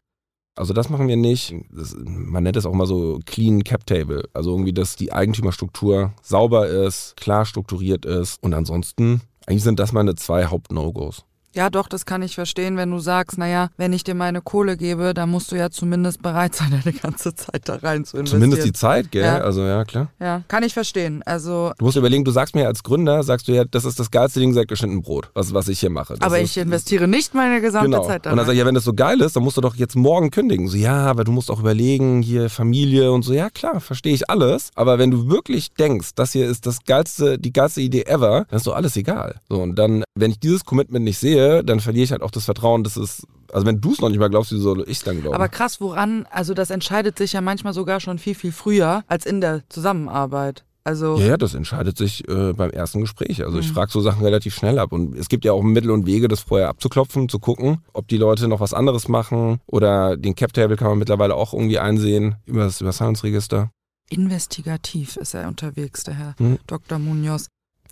Also 0.55 0.73
das 0.73 0.89
machen 0.89 1.07
wir 1.07 1.17
nicht. 1.17 1.53
Das, 1.69 1.95
man 1.97 2.43
nennt 2.43 2.55
es 2.55 2.65
auch 2.65 2.73
mal 2.73 2.87
so 2.87 3.19
Clean 3.25 3.63
Cap 3.63 3.85
Table. 3.85 4.27
Also 4.33 4.51
irgendwie, 4.51 4.73
dass 4.73 4.95
die 4.95 5.11
Eigentümerstruktur 5.11 6.13
sauber 6.21 6.67
ist, 6.67 7.17
klar 7.17 7.45
strukturiert 7.45 8.05
ist. 8.05 8.41
Und 8.41 8.53
ansonsten, 8.53 9.21
eigentlich 9.45 9.63
sind 9.63 9.79
das 9.79 9.91
meine 9.91 10.15
zwei 10.15 10.45
Haupt-No-Gos. 10.45 11.25
Ja, 11.55 11.69
doch, 11.69 11.87
das 11.87 12.05
kann 12.05 12.21
ich 12.21 12.35
verstehen, 12.35 12.75
wenn 12.75 12.91
du 12.91 12.99
sagst, 12.99 13.37
naja, 13.37 13.69
wenn 13.77 13.93
ich 13.93 14.03
dir 14.03 14.13
meine 14.13 14.41
Kohle 14.41 14.75
gebe, 14.75 15.13
dann 15.13 15.29
musst 15.29 15.53
du 15.53 15.55
ja 15.55 15.69
zumindest 15.69 16.21
bereit 16.21 16.53
sein, 16.53 16.71
deine 16.83 16.95
ganze 16.95 17.33
Zeit 17.33 17.61
da 17.69 17.75
rein 17.75 18.03
zu 18.03 18.17
investieren. 18.17 18.41
Zumindest 18.41 18.67
die 18.67 18.73
Zeit, 18.73 19.11
gell? 19.11 19.23
Ja. 19.23 19.37
Also 19.37 19.61
ja, 19.61 19.85
klar. 19.85 20.09
Ja, 20.19 20.41
kann 20.49 20.63
ich 20.63 20.73
verstehen. 20.73 21.23
Also 21.25 21.71
Du 21.77 21.85
musst 21.85 21.95
überlegen, 21.97 22.25
du 22.25 22.31
sagst 22.31 22.55
mir 22.55 22.67
als 22.67 22.83
Gründer, 22.83 23.23
sagst 23.23 23.47
du 23.47 23.53
ja, 23.53 23.63
das 23.63 23.85
ist 23.85 23.99
das 23.99 24.11
geilste 24.11 24.41
Ding 24.41 24.53
seit 24.53 24.67
geschnitten 24.67 25.01
Brot, 25.01 25.29
was, 25.33 25.53
was 25.53 25.69
ich 25.69 25.79
hier 25.79 25.89
mache. 25.89 26.15
Das 26.15 26.21
aber 26.21 26.39
ist, 26.39 26.51
ich 26.51 26.57
investiere 26.57 27.07
nicht 27.07 27.33
meine 27.33 27.61
gesamte 27.61 27.89
genau. 27.89 28.05
Zeit 28.05 28.25
da. 28.25 28.31
Und 28.31 28.37
dann 28.37 28.45
sag 28.45 28.53
ich, 28.53 28.59
ja, 28.59 28.65
wenn 28.65 28.75
das 28.75 28.83
so 28.83 28.93
geil 28.93 29.21
ist, 29.21 29.37
dann 29.37 29.43
musst 29.43 29.55
du 29.55 29.61
doch 29.61 29.75
jetzt 29.75 29.95
morgen 29.95 30.31
kündigen. 30.31 30.67
So, 30.67 30.75
ja, 30.75 31.05
aber 31.05 31.23
du 31.23 31.31
musst 31.31 31.49
auch 31.49 31.61
überlegen, 31.61 32.21
hier 32.21 32.49
Familie 32.49 33.13
und 33.13 33.23
so. 33.23 33.33
Ja, 33.33 33.49
klar, 33.49 33.79
verstehe 33.79 34.13
ich 34.13 34.29
alles. 34.29 34.71
Aber 34.75 34.99
wenn 34.99 35.11
du 35.11 35.29
wirklich 35.29 35.73
denkst, 35.73 36.09
das 36.15 36.33
hier 36.33 36.47
ist 36.47 36.65
das 36.65 36.83
geilste, 36.85 37.39
die 37.39 37.53
geilste 37.53 37.79
Idee 37.79 38.03
ever, 38.03 38.45
dann 38.49 38.57
ist 38.57 38.67
doch 38.67 38.75
alles 38.75 38.97
egal. 38.97 39.39
So, 39.47 39.61
und 39.61 39.75
dann, 39.75 40.03
wenn 40.15 40.31
ich 40.31 40.39
dieses 40.39 40.65
Commitment 40.65 41.05
nicht 41.05 41.17
sehe, 41.17 41.44
dann 41.63 41.79
verliere 41.79 42.03
ich 42.03 42.11
halt 42.11 42.21
auch 42.21 42.31
das 42.31 42.45
Vertrauen, 42.45 42.83
dass 42.83 42.95
es, 42.97 43.25
also 43.51 43.65
wenn 43.65 43.81
du 43.81 43.91
es 43.91 43.99
noch 44.01 44.09
nicht 44.09 44.19
mal 44.19 44.29
glaubst, 44.29 44.51
wie 44.51 44.59
soll 44.59 44.81
ich 44.83 44.97
es 44.97 45.03
dann 45.03 45.21
glauben? 45.21 45.35
Aber 45.35 45.49
krass, 45.49 45.79
woran, 45.81 46.25
also 46.31 46.53
das 46.53 46.69
entscheidet 46.69 47.17
sich 47.17 47.33
ja 47.33 47.41
manchmal 47.41 47.73
sogar 47.73 47.99
schon 47.99 48.19
viel, 48.19 48.35
viel 48.35 48.51
früher 48.51 49.03
als 49.07 49.25
in 49.25 49.41
der 49.41 49.61
Zusammenarbeit. 49.69 50.63
Also 50.87 51.17
ja, 51.17 51.25
ja, 51.29 51.37
das 51.37 51.55
entscheidet 51.55 51.97
sich 51.97 52.27
äh, 52.29 52.53
beim 52.53 52.69
ersten 52.69 53.01
Gespräch. 53.01 53.43
Also 53.43 53.57
ich 53.57 53.71
frage 53.71 53.91
so 53.91 54.01
Sachen 54.01 54.23
relativ 54.23 54.53
schnell 54.53 54.77
ab. 54.77 54.91
Und 54.91 55.17
es 55.17 55.29
gibt 55.29 55.43
ja 55.43 55.51
auch 55.51 55.63
Mittel 55.63 55.89
und 55.89 56.05
Wege, 56.05 56.27
das 56.27 56.41
vorher 56.41 56.69
abzuklopfen, 56.69 57.27
zu 57.27 57.39
gucken, 57.39 57.79
ob 57.93 58.07
die 58.07 58.17
Leute 58.17 58.47
noch 58.47 58.59
was 58.59 58.71
anderes 58.75 59.07
machen. 59.07 59.59
Oder 59.65 60.15
den 60.15 60.35
Cap-Table 60.35 60.75
kann 60.75 60.89
man 60.89 60.99
mittlerweile 60.99 61.33
auch 61.33 61.53
irgendwie 61.53 61.79
einsehen 61.79 62.35
über 62.45 62.65
das, 62.65 62.81
über 62.81 62.89
das 62.89 63.01
Handelsregister. 63.01 63.71
investigativ 64.11 65.17
ist 65.17 65.33
er 65.33 65.47
unterwegs, 65.47 66.03
der 66.03 66.13
Herr 66.13 66.35
Hm. 66.37 66.59
Dr. 66.67 66.99
Munoz. 66.99 67.47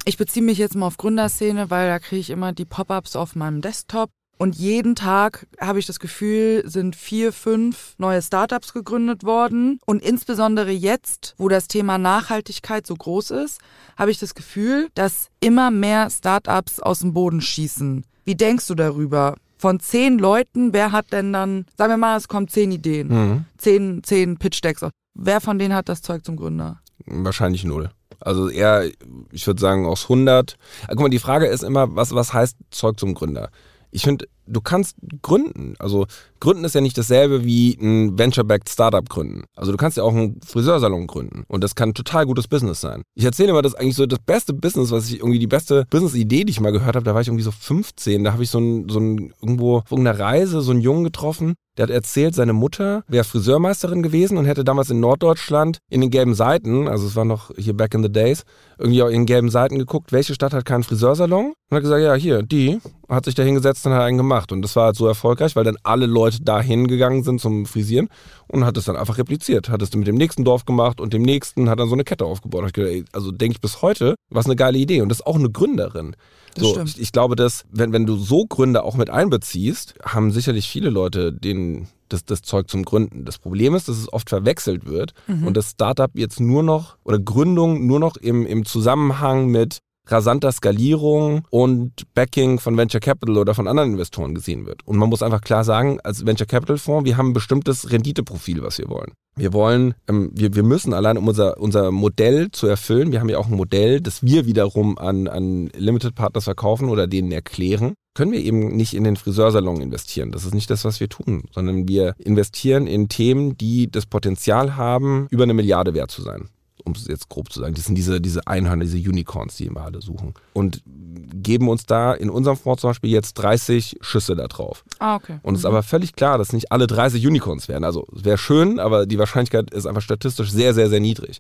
Ich 0.06 0.18
beziehe 0.18 0.44
mich 0.46 0.58
jetzt 0.58 0.76
mal 0.76 0.88
auf 0.88 0.98
Gründerszene, 0.98 1.70
weil 1.70 1.88
da 1.88 2.00
kriege 2.00 2.20
ich 2.20 2.30
immer 2.30 2.52
die 2.54 2.66
Pop-ups 2.66 3.16
auf 3.16 3.36
meinem 3.36 3.62
Desktop. 3.62 4.10
Und 4.38 4.56
jeden 4.56 4.96
Tag 4.96 5.48
habe 5.62 5.80
ich 5.80 5.86
das 5.86 6.00
Gefühl, 6.00 6.64
sind 6.66 6.96
vier, 6.96 7.32
fünf 7.32 7.94
neue 7.98 8.22
Startups 8.22 8.74
gegründet 8.74 9.24
worden. 9.24 9.80
Und 9.86 10.02
insbesondere 10.04 10.72
jetzt, 10.72 11.36
wo 11.38 11.48
das 11.48 11.68
Thema 11.68 11.98
Nachhaltigkeit 11.98 12.86
so 12.86 12.96
groß 12.96 13.32
ist, 13.32 13.62
habe 13.98 14.12
ich 14.12 14.20
das 14.20 14.34
Gefühl, 14.36 14.90
dass 14.96 15.30
immer 15.40 15.72
mehr 15.72 16.10
Startups 16.10 16.80
aus 16.80 17.00
dem 17.00 17.14
Boden 17.14 17.42
schießen. 17.42 18.04
Wie 18.26 18.36
denkst 18.36 18.68
du 18.68 18.76
darüber? 18.76 19.36
Von 19.58 19.80
zehn 19.80 20.18
Leuten, 20.20 20.74
wer 20.74 20.92
hat 20.92 21.14
denn 21.14 21.32
dann, 21.32 21.66
sagen 21.78 21.94
wir 21.94 21.98
mal, 21.98 22.18
es 22.18 22.28
kommen 22.28 22.50
zehn 22.50 22.72
Ideen, 22.72 23.08
Mhm. 23.08 23.46
zehn, 23.58 24.04
zehn 24.04 24.38
Pitch-Decks. 24.38 24.84
Wer 25.14 25.40
von 25.40 25.58
denen 25.60 25.76
hat 25.76 25.88
das 25.88 26.02
Zeug 26.02 26.26
zum 26.26 26.36
Gründer? 26.36 26.82
Wahrscheinlich 27.06 27.64
null. 27.64 27.92
Also 28.26 28.50
eher, 28.50 28.90
ich 29.32 29.48
würde 29.48 29.60
sagen, 29.60 29.86
aus 29.86 30.04
100. 30.04 30.58
Ah, 30.84 30.88
Guck 30.90 31.02
mal, 31.02 31.10
die 31.10 31.20
Frage 31.20 31.48
ist 31.48 31.64
immer, 31.64 31.96
was, 31.96 32.14
was 32.16 32.34
heißt 32.34 32.58
Zeug 32.72 33.00
zum 33.00 33.14
Gründer? 33.14 33.50
Ich 33.92 34.04
finde, 34.04 34.28
du 34.46 34.62
kannst 34.62 34.96
gründen. 35.22 35.76
Also 35.80 36.06
gründen 36.40 36.64
ist 36.64 36.76
ja 36.76 36.82
nicht 36.82 36.98
dasselbe 36.98 37.44
wie 37.44 37.78
ein 37.82 38.18
Venture-backed 38.18 38.70
Startup 38.70 39.08
gründen. 39.08 39.44
Also 39.56 39.72
du 39.72 39.78
kannst 39.78 39.98
ja 39.98 40.04
auch 40.04 40.14
einen 40.14 40.40
Friseursalon 40.46 41.08
gründen. 41.08 41.44
Und 41.48 41.64
das 41.64 41.76
kann 41.76 41.90
ein 41.90 41.94
total 41.94 42.26
gutes 42.26 42.48
Business 42.48 42.82
sein. 42.82 43.04
Ich 43.16 43.26
erzähle 43.26 43.50
immer, 43.50 43.62
das 43.62 43.74
ist 43.74 43.80
eigentlich 43.80 43.96
so 43.96 44.06
das 44.06 44.20
beste 44.20 44.54
Business, 44.54 44.92
was 44.92 45.08
ich 45.08 45.20
irgendwie, 45.20 45.40
die 45.40 45.48
beste 45.48 45.86
Business-Idee, 45.90 46.44
die 46.44 46.52
ich 46.52 46.60
mal 46.60 46.72
gehört 46.72 46.96
habe, 46.96 47.06
da 47.06 47.14
war 47.14 47.22
ich 47.22 47.28
irgendwie 47.28 47.44
so 47.44 47.52
15. 47.52 48.24
Da 48.24 48.34
habe 48.34 48.44
ich 48.44 48.50
so 48.50 48.60
ein, 48.60 48.90
so 48.90 49.00
ein 49.00 49.34
irgendwo 49.42 49.78
auf 49.78 49.92
irgendeiner 49.92 50.20
Reise 50.20 50.62
so 50.62 50.72
einen 50.72 50.82
Jungen 50.82 51.04
getroffen, 51.04 51.56
der 51.78 51.84
hat 51.84 51.90
erzählt, 51.90 52.36
seine 52.36 52.54
Mutter 52.54 53.04
wäre 53.08 53.24
Friseurmeisterin 53.24 54.04
gewesen 54.04 54.38
und 54.38 54.46
hätte 54.46 54.64
damals 54.64 54.92
in 54.92 55.00
Norddeutschland 55.00 55.80
in 55.90 56.02
den 56.02 56.12
gelben 56.12 56.36
Seiten, 56.36 56.88
also 56.88 57.08
es 57.08 57.16
war 57.16 57.26
noch 57.26 57.50
hier 57.58 57.76
back 57.76 57.96
in 57.96 58.04
the 58.04 58.12
days, 58.12 58.44
irgendwie 58.78 59.02
auch 59.02 59.08
in 59.08 59.22
den 59.22 59.26
gelben 59.26 59.50
Seiten 59.50 59.80
geguckt, 59.80 60.12
welche 60.12 60.36
Stadt 60.36 60.54
hat 60.54 60.66
keinen 60.66 60.84
Friseursalon? 60.84 61.54
Und 61.70 61.76
hat 61.76 61.82
gesagt, 61.82 62.04
ja, 62.04 62.14
hier, 62.14 62.44
die. 62.44 62.80
Hat 63.10 63.26
sich 63.26 63.36
da 63.36 63.44
hingesetzt 63.44 63.86
und 63.86 63.94
hat 63.94 64.04
einen 64.04 64.18
gemacht. 64.18 64.33
Und 64.52 64.62
das 64.62 64.76
war 64.76 64.86
halt 64.86 64.96
so 64.96 65.08
erfolgreich, 65.08 65.56
weil 65.56 65.64
dann 65.64 65.78
alle 65.84 66.06
Leute 66.06 66.42
dahin 66.42 66.88
gegangen 66.88 67.24
sind 67.24 67.40
zum 67.40 67.66
Frisieren 67.66 68.10
und 68.48 68.66
hat 68.66 68.78
es 68.78 68.86
dann 68.86 68.96
einfach 68.96 69.18
repliziert. 69.18 69.70
Hat 69.70 69.82
es 69.82 69.94
mit 69.96 70.08
dem 70.08 70.16
nächsten 70.16 70.44
Dorf 70.44 70.66
gemacht 70.66 71.00
und 71.00 71.14
dem 71.14 71.22
nächsten 71.22 71.70
hat 71.70 71.80
dann 71.80 71.88
so 71.88 71.96
eine 71.96 72.04
Kette 72.04 72.26
aufgebaut. 72.26 72.74
Gedacht, 72.74 72.90
ey, 72.90 73.06
also 73.12 73.32
denke 73.32 73.56
ich 73.56 73.62
bis 73.62 73.82
heute, 73.82 74.16
was 74.30 74.46
eine 74.46 74.56
geile 74.56 74.78
Idee. 74.78 75.02
Und 75.02 75.10
das 75.10 75.20
ist 75.20 75.28
auch 75.28 75.38
eine 75.38 75.50
Gründerin. 75.50 76.16
Das 76.56 76.64
so, 76.64 76.72
stimmt. 76.72 76.90
Ich, 76.90 77.02
ich 77.02 77.12
glaube, 77.12 77.36
dass, 77.36 77.66
wenn, 77.72 77.94
wenn 77.94 78.06
du 78.06 78.16
so 78.16 78.46
Gründer 78.46 78.84
auch 78.84 78.96
mit 78.96 79.10
einbeziehst, 79.10 79.96
haben 80.04 80.32
sicherlich 80.32 80.68
viele 80.68 80.90
Leute 80.90 81.34
den, 81.34 81.88
das, 82.10 82.26
das 82.26 82.42
Zeug 82.42 82.70
zum 82.70 82.84
Gründen. 82.84 83.26
Das 83.26 83.40
Problem 83.40 83.76
ist, 83.76 83.90
dass 83.90 83.98
es 83.98 84.12
oft 84.12 84.30
verwechselt 84.30 84.86
wird 84.86 85.14
und 85.28 85.58
das 85.58 85.72
Startup 85.72 86.12
jetzt 86.14 86.40
nur 86.40 86.64
noch 86.64 86.98
oder 87.04 87.20
Gründung 87.20 87.88
nur 87.88 88.00
noch 88.00 88.18
im, 88.18 88.46
im 88.46 88.66
Zusammenhang 88.66 89.48
mit 89.48 89.80
rasanter 90.08 90.52
Skalierung 90.52 91.46
und 91.50 92.14
Backing 92.14 92.60
von 92.60 92.78
Venture 92.78 93.00
Capital 93.00 93.38
oder 93.38 93.54
von 93.54 93.68
anderen 93.68 93.92
Investoren 93.92 94.36
gesehen 94.36 94.66
wird. 94.66 94.86
Und 94.86 94.98
man 94.98 95.10
muss 95.10 95.24
einfach 95.24 95.42
klar 95.42 95.64
sagen, 95.64 96.00
als 96.04 96.26
Venture 96.26 96.48
Capital 96.48 96.78
Fonds, 96.78 97.06
wir 97.06 97.18
haben 97.18 97.30
ein 97.30 97.34
bestimmtes 97.34 97.92
Renditeprofil, 97.92 98.64
was 98.64 98.78
wir 98.78 98.90
wollen. 98.90 99.14
Wir 99.36 99.52
wollen, 99.52 99.96
ähm, 100.08 100.30
wir, 100.34 100.54
wir 100.54 100.64
müssen 100.64 100.94
allein, 100.94 101.18
um 101.18 101.28
unser, 101.28 101.60
unser 101.60 101.92
Modell 101.92 102.52
zu 102.52 102.68
erfüllen, 102.68 103.12
wir 103.12 103.20
haben 103.20 103.30
ja 103.30 103.40
auch 103.40 103.48
ein 103.48 103.56
Modell, 103.56 104.00
das 104.00 104.22
wir 104.22 104.46
wiederum 104.46 104.98
an, 104.98 105.28
an 105.28 105.70
Limited 105.76 106.14
Partners 106.14 106.44
verkaufen 106.44 106.90
oder 106.90 107.08
denen 107.08 107.32
erklären, 107.32 107.94
können 108.14 108.32
wir 108.32 108.42
eben 108.42 108.76
nicht 108.76 108.94
in 108.94 109.04
den 109.04 109.16
Friseursalon 109.16 109.82
investieren. 109.82 110.32
Das 110.32 110.46
ist 110.46 110.54
nicht 110.54 110.70
das, 110.70 110.86
was 110.86 111.00
wir 111.00 111.10
tun, 111.10 111.46
sondern 111.52 111.88
wir 111.88 112.14
investieren 112.20 112.86
in 112.86 113.10
Themen, 113.10 113.58
die 113.58 113.90
das 113.90 114.06
Potenzial 114.06 114.76
haben, 114.76 115.26
über 115.32 115.44
eine 115.44 115.56
Milliarde 115.56 115.96
wert 115.96 116.12
zu 116.12 116.22
sein 116.22 116.50
um 116.86 116.94
es 116.94 117.08
jetzt 117.08 117.30
grob 117.30 117.52
zu 117.52 117.60
sagen. 117.60 117.76
Das 117.76 117.86
sind 117.86 117.96
diese, 117.96 118.22
diese 118.22 118.46
Einhörner, 118.48 118.84
diese 118.86 118.98
Unicorns, 118.98 119.56
die 119.58 119.66
immer 119.66 119.82
alle 119.82 120.02
suchen. 120.02 120.34
Und 120.54 120.82
geben 120.86 121.70
uns 121.70 121.86
da 121.86 122.14
in 122.14 122.30
unserem 122.30 122.58
Fonds 122.58 122.82
zum 122.82 122.90
Beispiel 122.90 123.12
jetzt 123.12 123.34
30 123.36 123.98
Schüsse 124.02 124.36
da 124.36 124.48
drauf. 124.48 124.84
Ah, 125.00 125.16
okay. 125.16 125.40
Und 125.44 125.56
es 125.56 125.62
ist 125.62 125.66
aber 125.66 125.84
völlig 125.84 126.16
klar, 126.16 126.38
dass 126.38 126.54
nicht 126.54 126.72
alle 126.72 126.88
30 126.88 127.26
Unicorns 127.26 127.68
werden. 127.68 127.84
Also 127.84 128.06
es 128.16 128.24
wäre 128.24 128.38
schön, 128.38 128.80
aber 128.80 129.06
die 129.06 129.20
Wahrscheinlichkeit 129.20 129.72
ist 129.72 129.86
einfach 129.86 130.02
statistisch 130.02 130.52
sehr, 130.52 130.74
sehr, 130.74 130.90
sehr 130.90 131.00
niedrig. 131.00 131.40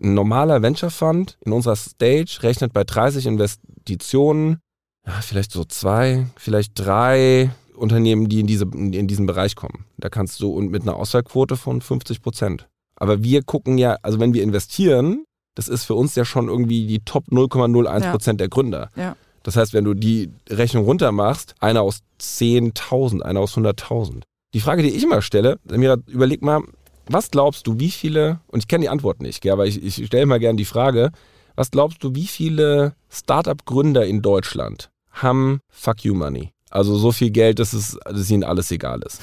Ein 0.00 0.14
normaler 0.14 0.62
Venture 0.62 0.90
Fund 0.90 1.38
in 1.44 1.52
unserer 1.52 1.76
Stage 1.76 2.38
rechnet 2.42 2.72
bei 2.72 2.84
30 2.84 3.26
Investitionen, 3.26 4.58
ja, 5.06 5.14
vielleicht 5.22 5.52
so 5.52 5.64
zwei, 5.64 6.26
vielleicht 6.36 6.72
drei 6.74 7.50
Unternehmen, 7.74 8.28
die 8.28 8.40
in, 8.40 8.46
diese, 8.46 8.64
in 8.64 9.08
diesen 9.08 9.26
Bereich 9.26 9.56
kommen. 9.56 9.86
Da 9.96 10.08
kannst 10.08 10.40
du 10.40 10.50
und 10.50 10.70
mit 10.70 10.82
einer 10.82 10.96
Auswahlquote 10.96 11.56
von 11.56 11.80
50 11.80 12.20
Prozent. 12.22 12.68
Aber 12.98 13.22
wir 13.22 13.42
gucken 13.42 13.78
ja, 13.78 13.96
also 14.02 14.20
wenn 14.20 14.34
wir 14.34 14.42
investieren, 14.42 15.24
das 15.54 15.68
ist 15.68 15.84
für 15.84 15.94
uns 15.94 16.14
ja 16.14 16.24
schon 16.24 16.48
irgendwie 16.48 16.86
die 16.86 17.00
Top 17.00 17.28
0,01 17.28 18.10
Prozent 18.10 18.40
der 18.40 18.48
Gründer. 18.48 18.90
Ja. 18.96 19.16
Das 19.42 19.56
heißt, 19.56 19.72
wenn 19.72 19.84
du 19.84 19.94
die 19.94 20.30
Rechnung 20.50 20.84
runter 20.84 21.12
machst, 21.12 21.54
einer 21.60 21.82
aus 21.82 22.00
10.000, 22.20 23.22
einer 23.22 23.40
aus 23.40 23.56
100.000. 23.56 24.22
Die 24.54 24.60
Frage, 24.60 24.82
die 24.82 24.90
ich 24.90 25.02
immer 25.02 25.22
stelle, 25.22 25.58
Samira, 25.64 25.96
überleg 26.06 26.42
mal, 26.42 26.62
was 27.06 27.30
glaubst 27.30 27.66
du, 27.66 27.78
wie 27.78 27.90
viele, 27.90 28.40
und 28.48 28.60
ich 28.60 28.68
kenne 28.68 28.82
die 28.82 28.88
Antwort 28.88 29.22
nicht, 29.22 29.46
aber 29.48 29.66
ich, 29.66 29.82
ich 29.82 30.06
stelle 30.06 30.26
mal 30.26 30.38
gerne 30.38 30.56
die 30.56 30.64
Frage, 30.64 31.10
was 31.54 31.70
glaubst 31.70 32.04
du, 32.04 32.14
wie 32.14 32.26
viele 32.26 32.94
Startup-Gründer 33.10 34.06
in 34.06 34.22
Deutschland 34.22 34.90
haben 35.10 35.60
Fuck 35.70 36.04
You 36.04 36.14
Money? 36.14 36.52
Also 36.70 36.96
so 36.96 37.12
viel 37.12 37.30
Geld, 37.30 37.58
dass, 37.58 37.72
es, 37.72 37.98
dass 38.04 38.30
ihnen 38.30 38.44
alles 38.44 38.70
egal 38.70 39.00
ist. 39.02 39.20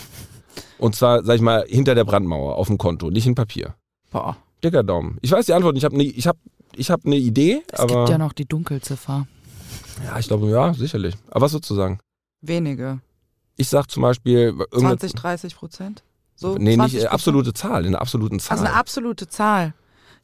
Und 0.77 0.95
zwar, 0.95 1.24
sag 1.24 1.35
ich 1.35 1.41
mal, 1.41 1.65
hinter 1.67 1.95
der 1.95 2.03
Brandmauer 2.03 2.55
auf 2.55 2.67
dem 2.67 2.77
Konto, 2.77 3.09
nicht 3.09 3.27
in 3.27 3.35
Papier. 3.35 3.75
Boah. 4.12 4.38
Dicker 4.63 4.83
Daumen. 4.83 5.17
Ich 5.21 5.31
weiß 5.31 5.45
die 5.45 5.53
Antwort, 5.53 5.77
ich 5.77 5.83
habe 5.85 5.95
ne, 5.97 6.03
ich 6.03 6.27
hab, 6.27 6.38
ich 6.75 6.89
hab 6.89 7.05
eine 7.05 7.15
Idee, 7.17 7.62
Es 7.71 7.79
aber. 7.79 7.95
gibt 7.97 8.09
ja 8.09 8.17
noch 8.17 8.33
die 8.33 8.45
Dunkelziffer. 8.45 9.27
ja, 10.03 10.19
ich 10.19 10.27
glaube, 10.27 10.50
ja, 10.50 10.74
sicherlich. 10.74 11.15
Aber 11.29 11.41
was 11.45 11.53
würdest 11.53 11.69
du 11.69 11.75
sagen? 11.75 12.00
Wenige. 12.41 13.00
Ich 13.57 13.69
sag 13.69 13.89
zum 13.89 14.01
Beispiel. 14.03 14.47
irgendeine- 14.71 14.97
20, 14.97 15.13
30 15.13 15.55
Prozent? 15.55 16.03
So 16.35 16.55
nee, 16.57 16.75
20 16.75 16.93
nicht 16.95 17.03
äh, 17.05 17.07
absolute 17.07 17.53
Zahl, 17.53 17.85
in 17.85 17.93
einer 17.95 18.01
absoluten 18.01 18.39
Zahl. 18.39 18.57
Also 18.57 18.65
eine 18.65 18.75
absolute 18.75 19.27
Zahl. 19.27 19.74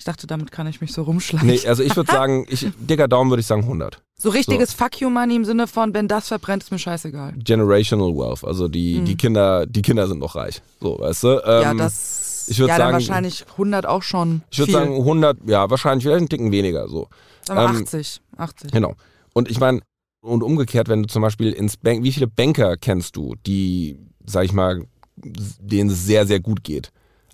Ich 0.02 0.06
dachte, 0.06 0.26
damit 0.26 0.52
kann 0.52 0.66
ich 0.66 0.82
mich 0.82 0.94
so 0.94 1.04
rumschlagen. 1.04 1.48
nee, 1.48 1.60
also 1.68 1.84
ich 1.84 1.96
würde 1.96 2.12
sagen, 2.12 2.48
ich, 2.50 2.66
dicker 2.80 3.08
Daumen 3.08 3.30
würde 3.30 3.42
ich 3.42 3.46
sagen 3.46 3.62
100. 3.62 4.02
so 4.18 4.30
richtiges 4.32 4.74
Fuck 4.74 5.00
you 5.00 5.12
Money 5.12 5.36
im 5.36 5.46
Sinne 5.46 5.68
von, 5.68 5.94
wenn 5.94 6.08
das 6.08 6.30
verbrennt, 6.30 6.64
ist 6.64 6.72
mir 6.72 6.80
scheißegal. 6.80 7.36
Generational 7.38 8.08
Wealth, 8.16 8.44
also 8.44 8.68
die, 8.68 9.02
die 9.02 9.16
Kinder, 9.16 9.68
die 9.68 9.84
Kinder 9.84 10.08
sind 10.08 10.18
noch 10.18 10.34
reich. 10.34 10.64
So, 10.80 10.98
weißt 10.98 11.24
du? 11.24 11.28
Ähm, 11.46 11.62
ja, 11.62 11.74
das. 11.76 12.48
ich 12.50 12.58
würd 12.58 12.70
ja, 12.70 12.78
sagen- 12.78 12.94
dann 12.94 12.94
wahrscheinlich 12.94 13.46
100 13.52 13.86
auch 13.86 14.02
schon. 14.02 14.42
Ich 14.50 14.58
würde 14.58 14.72
sagen 14.72 14.96
100, 14.96 15.38
ja, 15.46 15.70
wahrscheinlich 15.70 16.04
vielleicht 16.04 16.18
einen 16.18 16.30
Ticken 16.30 16.52
weniger, 16.52 16.88
so. 16.88 17.08
Sagen 17.44 17.76
ähm, 17.76 17.84
80. 17.84 18.22
80. 18.38 18.72
Genau. 18.72 18.96
Und 19.34 19.52
ich 19.52 19.60
meine, 19.60 19.82
und 20.24 20.42
umgekehrt, 20.42 20.90
wenn 20.90 21.04
du 21.04 21.10
zum 21.10 21.22
Beispiel 21.22 21.52
ins 21.52 21.78
Bank, 21.78 22.04
wie 22.04 22.12
viele 22.12 22.26
Banker 22.26 22.76
kennst 22.76 23.16
du, 23.18 23.36
die, 23.46 24.00
sag 24.26 24.46
ich 24.46 24.54
mal, 24.54 24.84
denen 25.16 25.92
es 25.92 26.08
sehr, 26.08 26.26
sehr 26.26 26.40
gut 26.40 26.64
geht? 26.64 26.92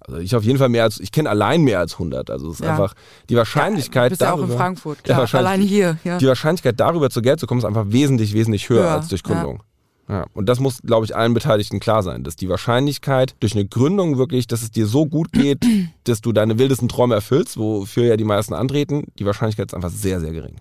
Also 0.07 0.21
ich 0.21 0.35
auf 0.35 0.43
jeden 0.43 0.57
Fall 0.57 0.69
mehr 0.69 0.83
als, 0.83 0.99
ich 1.01 1.11
kenne 1.11 1.29
allein 1.29 1.63
mehr 1.63 1.79
als 1.79 1.93
100. 1.93 2.29
Also 2.29 2.49
es 2.49 2.59
ist 2.59 2.65
Ja. 2.65 2.71
einfach 2.71 2.93
die 3.29 3.35
Wahrscheinlichkeit 3.35 4.05
du 4.05 4.09
bist 4.11 4.21
ja 4.21 4.31
auch 4.31 4.37
darüber, 4.37 4.53
in 4.53 4.57
Frankfurt. 4.59 4.97
Ja, 5.05 5.25
Klar, 5.25 5.41
alleine 5.41 5.63
hier. 5.65 5.97
Ja. 6.05 6.17
die 6.17 6.27
Wahrscheinlichkeit 6.27 6.79
darüber 6.79 7.09
zu 7.09 7.21
Geld 7.21 7.39
zu 7.41 7.47
kommen 7.47 7.59
ist 7.59 7.65
einfach 7.65 7.85
wesentlich, 7.89 8.33
wesentlich 8.33 8.69
höher 8.69 8.89
als 8.89 9.09
durch 9.09 9.21
Gründung. 9.23 9.61
Ja. 10.07 10.25
Und 10.33 10.47
das 10.47 10.61
muss, 10.61 10.81
glaube 10.81 11.05
ich, 11.05 11.13
allen 11.13 11.33
Beteiligten 11.33 11.81
klar 11.81 12.01
sein, 12.03 12.23
dass 12.23 12.37
die 12.37 12.47
Wahrscheinlichkeit 12.47 13.35
durch 13.41 13.53
eine 13.53 13.65
Gründung 13.65 14.17
wirklich, 14.17 14.47
dass 14.47 14.61
es 14.61 14.71
dir 14.71 14.87
so 14.87 15.05
gut 15.05 15.33
geht, 15.33 15.65
dass 16.05 16.21
du 16.21 16.31
deine 16.31 16.57
wildesten 16.57 16.87
Träume 16.87 17.13
erfüllst, 17.15 17.57
wofür 17.57 18.05
ja 18.05 18.15
die 18.15 18.23
meisten 18.23 18.53
antreten, 18.53 19.07
die 19.19 19.25
Wahrscheinlichkeit 19.25 19.67
ist 19.67 19.73
einfach 19.73 19.89
sehr, 19.89 20.21
sehr 20.21 20.31
gering. 20.31 20.55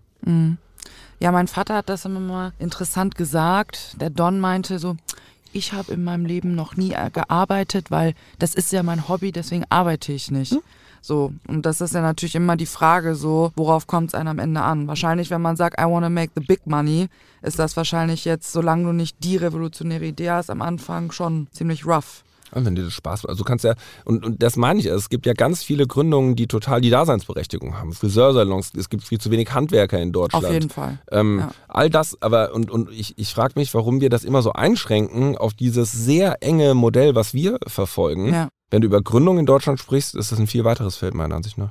Ja, 1.20 1.30
mein 1.30 1.46
Vater 1.46 1.76
hat 1.76 1.88
das 1.88 2.04
immer 2.04 2.18
mal 2.18 2.52
interessant 2.58 3.14
gesagt. 3.14 3.96
Der 4.00 4.10
Don 4.10 4.40
meinte 4.40 4.80
so, 4.80 4.96
ich 5.56 5.72
habe 5.72 5.94
in 5.94 6.04
meinem 6.04 6.26
Leben 6.26 6.54
noch 6.54 6.76
nie 6.76 6.92
äh, 6.92 7.10
gearbeitet, 7.10 7.90
weil 7.90 8.14
das 8.38 8.54
ist 8.54 8.72
ja 8.72 8.82
mein 8.82 9.08
Hobby, 9.08 9.32
deswegen 9.32 9.64
arbeite 9.70 10.12
ich 10.12 10.30
nicht. 10.30 10.52
Hm? 10.52 10.60
So, 11.00 11.32
und 11.46 11.64
das 11.64 11.80
ist 11.80 11.94
ja 11.94 12.02
natürlich 12.02 12.34
immer 12.34 12.56
die 12.56 12.66
Frage 12.66 13.14
so, 13.14 13.52
worauf 13.54 13.86
kommt 13.86 14.08
es 14.08 14.14
einem 14.14 14.28
am 14.28 14.38
Ende 14.38 14.60
an? 14.60 14.88
Wahrscheinlich, 14.88 15.30
wenn 15.30 15.40
man 15.40 15.56
sagt, 15.56 15.80
I 15.80 15.84
wanna 15.84 16.10
make 16.10 16.32
the 16.34 16.44
big 16.44 16.66
money, 16.66 17.08
ist 17.42 17.58
das 17.58 17.76
wahrscheinlich 17.76 18.24
jetzt, 18.24 18.52
solange 18.52 18.84
du 18.84 18.92
nicht 18.92 19.16
die 19.22 19.36
revolutionäre 19.36 20.04
Idee 20.04 20.30
hast, 20.30 20.50
am 20.50 20.62
Anfang 20.62 21.12
schon 21.12 21.46
ziemlich 21.52 21.86
rough. 21.86 22.24
Und 22.52 22.64
wenn 22.64 22.74
dir 22.74 22.84
das 22.84 22.92
Spaß 22.92 23.24
macht. 23.24 23.30
Also 23.30 23.44
kannst 23.44 23.64
ja, 23.64 23.74
und, 24.04 24.24
und 24.24 24.42
das 24.42 24.56
meine 24.56 24.80
ich, 24.80 24.86
es 24.86 25.08
gibt 25.08 25.26
ja 25.26 25.32
ganz 25.32 25.62
viele 25.62 25.86
Gründungen, 25.86 26.36
die 26.36 26.46
total 26.46 26.80
die 26.80 26.90
Daseinsberechtigung 26.90 27.78
haben. 27.78 27.92
Friseursalons, 27.92 28.72
es 28.76 28.88
gibt 28.88 29.04
viel 29.04 29.18
zu 29.18 29.30
wenig 29.30 29.52
Handwerker 29.52 29.98
in 29.98 30.12
Deutschland. 30.12 30.44
Auf 30.44 30.52
jeden 30.52 30.70
Fall. 30.70 30.98
Ähm, 31.10 31.38
Ja. 31.40 31.50
All 31.68 31.90
das, 31.90 32.20
aber 32.22 32.54
und, 32.54 32.70
und 32.70 32.90
ich, 32.90 33.18
ich 33.18 33.32
frage 33.32 33.54
mich, 33.56 33.72
warum 33.74 34.00
wir 34.00 34.10
das 34.10 34.24
immer 34.24 34.42
so 34.42 34.52
einschränken 34.52 35.36
auf 35.36 35.54
dieses 35.54 35.92
sehr 35.92 36.42
enge 36.42 36.74
Modell, 36.74 37.14
was 37.14 37.34
wir 37.34 37.58
verfolgen. 37.66 38.32
Ja. 38.32 38.48
Wenn 38.70 38.80
du 38.80 38.86
über 38.86 39.00
Gründung 39.02 39.38
in 39.38 39.46
Deutschland 39.46 39.78
sprichst, 39.78 40.14
ist 40.14 40.32
das 40.32 40.38
ein 40.38 40.46
viel 40.46 40.64
weiteres 40.64 40.96
Feld, 40.96 41.14
meiner 41.14 41.36
Ansicht 41.36 41.58
nach. 41.58 41.70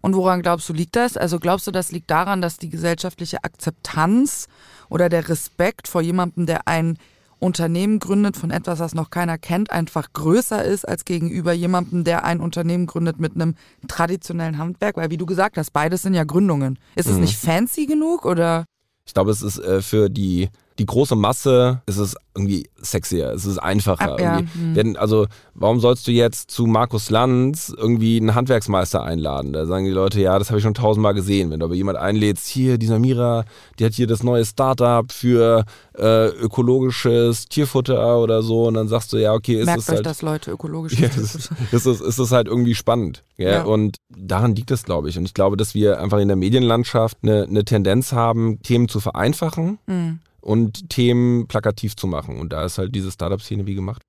Und 0.00 0.14
woran 0.14 0.42
glaubst 0.42 0.68
du, 0.68 0.72
liegt 0.72 0.96
das? 0.96 1.16
Also 1.16 1.38
glaubst 1.38 1.66
du, 1.66 1.70
das 1.70 1.90
liegt 1.90 2.10
daran, 2.10 2.42
dass 2.42 2.58
die 2.58 2.68
gesellschaftliche 2.68 3.42
Akzeptanz 3.42 4.48
oder 4.90 5.08
der 5.08 5.28
Respekt 5.28 5.88
vor 5.88 6.02
jemandem, 6.02 6.46
der 6.46 6.68
ein 6.68 6.98
Unternehmen 7.38 7.98
gründet 7.98 8.36
von 8.36 8.50
etwas, 8.50 8.78
was 8.78 8.94
noch 8.94 9.10
keiner 9.10 9.38
kennt, 9.38 9.70
einfach 9.70 10.12
größer 10.12 10.64
ist 10.64 10.86
als 10.88 11.04
gegenüber 11.04 11.52
jemandem, 11.52 12.04
der 12.04 12.24
ein 12.24 12.40
Unternehmen 12.40 12.86
gründet 12.86 13.20
mit 13.20 13.34
einem 13.34 13.54
traditionellen 13.88 14.58
Handwerk? 14.58 14.96
Weil 14.96 15.10
wie 15.10 15.16
du 15.16 15.26
gesagt 15.26 15.56
hast, 15.58 15.72
beides 15.72 16.02
sind 16.02 16.14
ja 16.14 16.24
Gründungen. 16.24 16.78
Ist 16.94 17.08
es 17.08 17.14
Mhm. 17.16 17.20
nicht 17.22 17.36
fancy 17.36 17.86
genug 17.86 18.24
oder? 18.24 18.64
Ich 19.06 19.12
glaube, 19.14 19.30
es 19.30 19.42
ist 19.42 19.58
äh, 19.58 19.82
für 19.82 20.08
die, 20.08 20.48
die 20.78 20.86
große 20.86 21.14
Masse, 21.14 21.82
ist 21.86 21.98
es 21.98 22.16
irgendwie 22.34 22.68
sexier, 22.76 23.30
es 23.32 23.44
ist 23.44 23.58
einfacher. 23.58 24.14
Ah, 24.14 24.20
ja, 24.20 24.36
irgendwie. 24.38 24.58
hm. 24.58 24.74
Denn, 24.74 24.96
also, 24.96 25.26
warum 25.54 25.78
sollst 25.78 26.06
du 26.08 26.10
jetzt 26.10 26.50
zu 26.50 26.66
Markus 26.66 27.10
Lanz 27.10 27.72
irgendwie 27.76 28.16
einen 28.16 28.34
Handwerksmeister 28.34 29.02
einladen? 29.02 29.52
Da 29.52 29.66
sagen 29.66 29.84
die 29.84 29.92
Leute, 29.92 30.20
ja, 30.20 30.38
das 30.38 30.50
habe 30.50 30.58
ich 30.58 30.64
schon 30.64 30.74
tausendmal 30.74 31.14
gesehen. 31.14 31.50
Wenn 31.50 31.60
du 31.60 31.66
aber 31.66 31.74
jemand 31.74 31.98
einlädst, 31.98 32.48
hier, 32.48 32.76
die 32.76 32.86
Samira, 32.86 33.44
die 33.78 33.84
hat 33.84 33.94
hier 33.94 34.08
das 34.08 34.24
neue 34.24 34.44
Startup 34.44 35.10
für 35.12 35.64
äh, 35.96 36.28
ökologisches 36.28 37.46
Tierfutter 37.48 38.18
oder 38.18 38.42
so, 38.42 38.66
und 38.66 38.74
dann 38.74 38.88
sagst 38.88 39.12
du, 39.12 39.16
ja, 39.16 39.32
okay, 39.32 39.60
ist 39.60 39.66
Merkt 39.66 39.82
es 39.82 39.88
euch 39.88 39.96
halt. 39.96 40.06
das, 40.06 40.22
Leute, 40.22 40.50
ökologisch. 40.50 40.98
Ja, 41.04 41.08
es 41.08 41.34
ist, 41.34 41.50
ist, 41.72 41.86
es, 41.86 42.00
ist 42.00 42.18
es 42.18 42.32
halt 42.32 42.48
irgendwie 42.48 42.74
spannend. 42.74 43.22
Gell? 43.36 43.52
Ja. 43.52 43.62
Und 43.64 43.96
daran 44.08 44.54
liegt 44.56 44.70
es, 44.70 44.84
glaube 44.84 45.08
ich. 45.08 45.18
Und 45.18 45.24
ich 45.24 45.34
glaube, 45.34 45.56
dass 45.56 45.74
wir 45.74 46.00
einfach 46.00 46.18
in 46.18 46.28
der 46.28 46.36
Medienlandschaft 46.36 47.18
eine, 47.22 47.44
eine 47.44 47.64
Tendenz 47.64 48.12
haben, 48.12 48.60
Themen 48.62 48.88
zu 48.88 49.00
vereinfachen 49.00 49.78
Hm. 49.86 50.20
Und 50.44 50.90
Themen 50.90 51.46
plakativ 51.48 51.96
zu 51.96 52.06
machen. 52.06 52.38
Und 52.38 52.52
da 52.52 52.64
ist 52.64 52.78
halt 52.78 52.94
diese 52.94 53.10
Startup-Szene 53.10 53.66
wie 53.66 53.74
gemacht. 53.74 54.02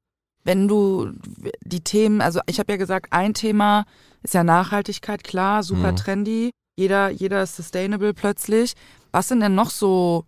Wenn 0.43 0.67
du 0.67 1.11
die 1.63 1.81
Themen, 1.81 2.21
also 2.21 2.39
ich 2.45 2.59
habe 2.59 2.71
ja 2.73 2.77
gesagt, 2.77 3.07
ein 3.11 3.33
Thema 3.33 3.85
ist 4.21 4.33
ja 4.33 4.43
Nachhaltigkeit, 4.43 5.23
klar, 5.23 5.63
super 5.63 5.93
Mhm. 5.93 5.95
trendy. 5.95 6.51
Jeder, 6.77 7.09
jeder 7.09 7.41
ist 7.41 7.55
sustainable 7.55 8.13
plötzlich. 8.13 8.73
Was 9.11 9.29
sind 9.29 9.39
denn 9.39 9.55
noch 9.55 9.69
so 9.69 10.25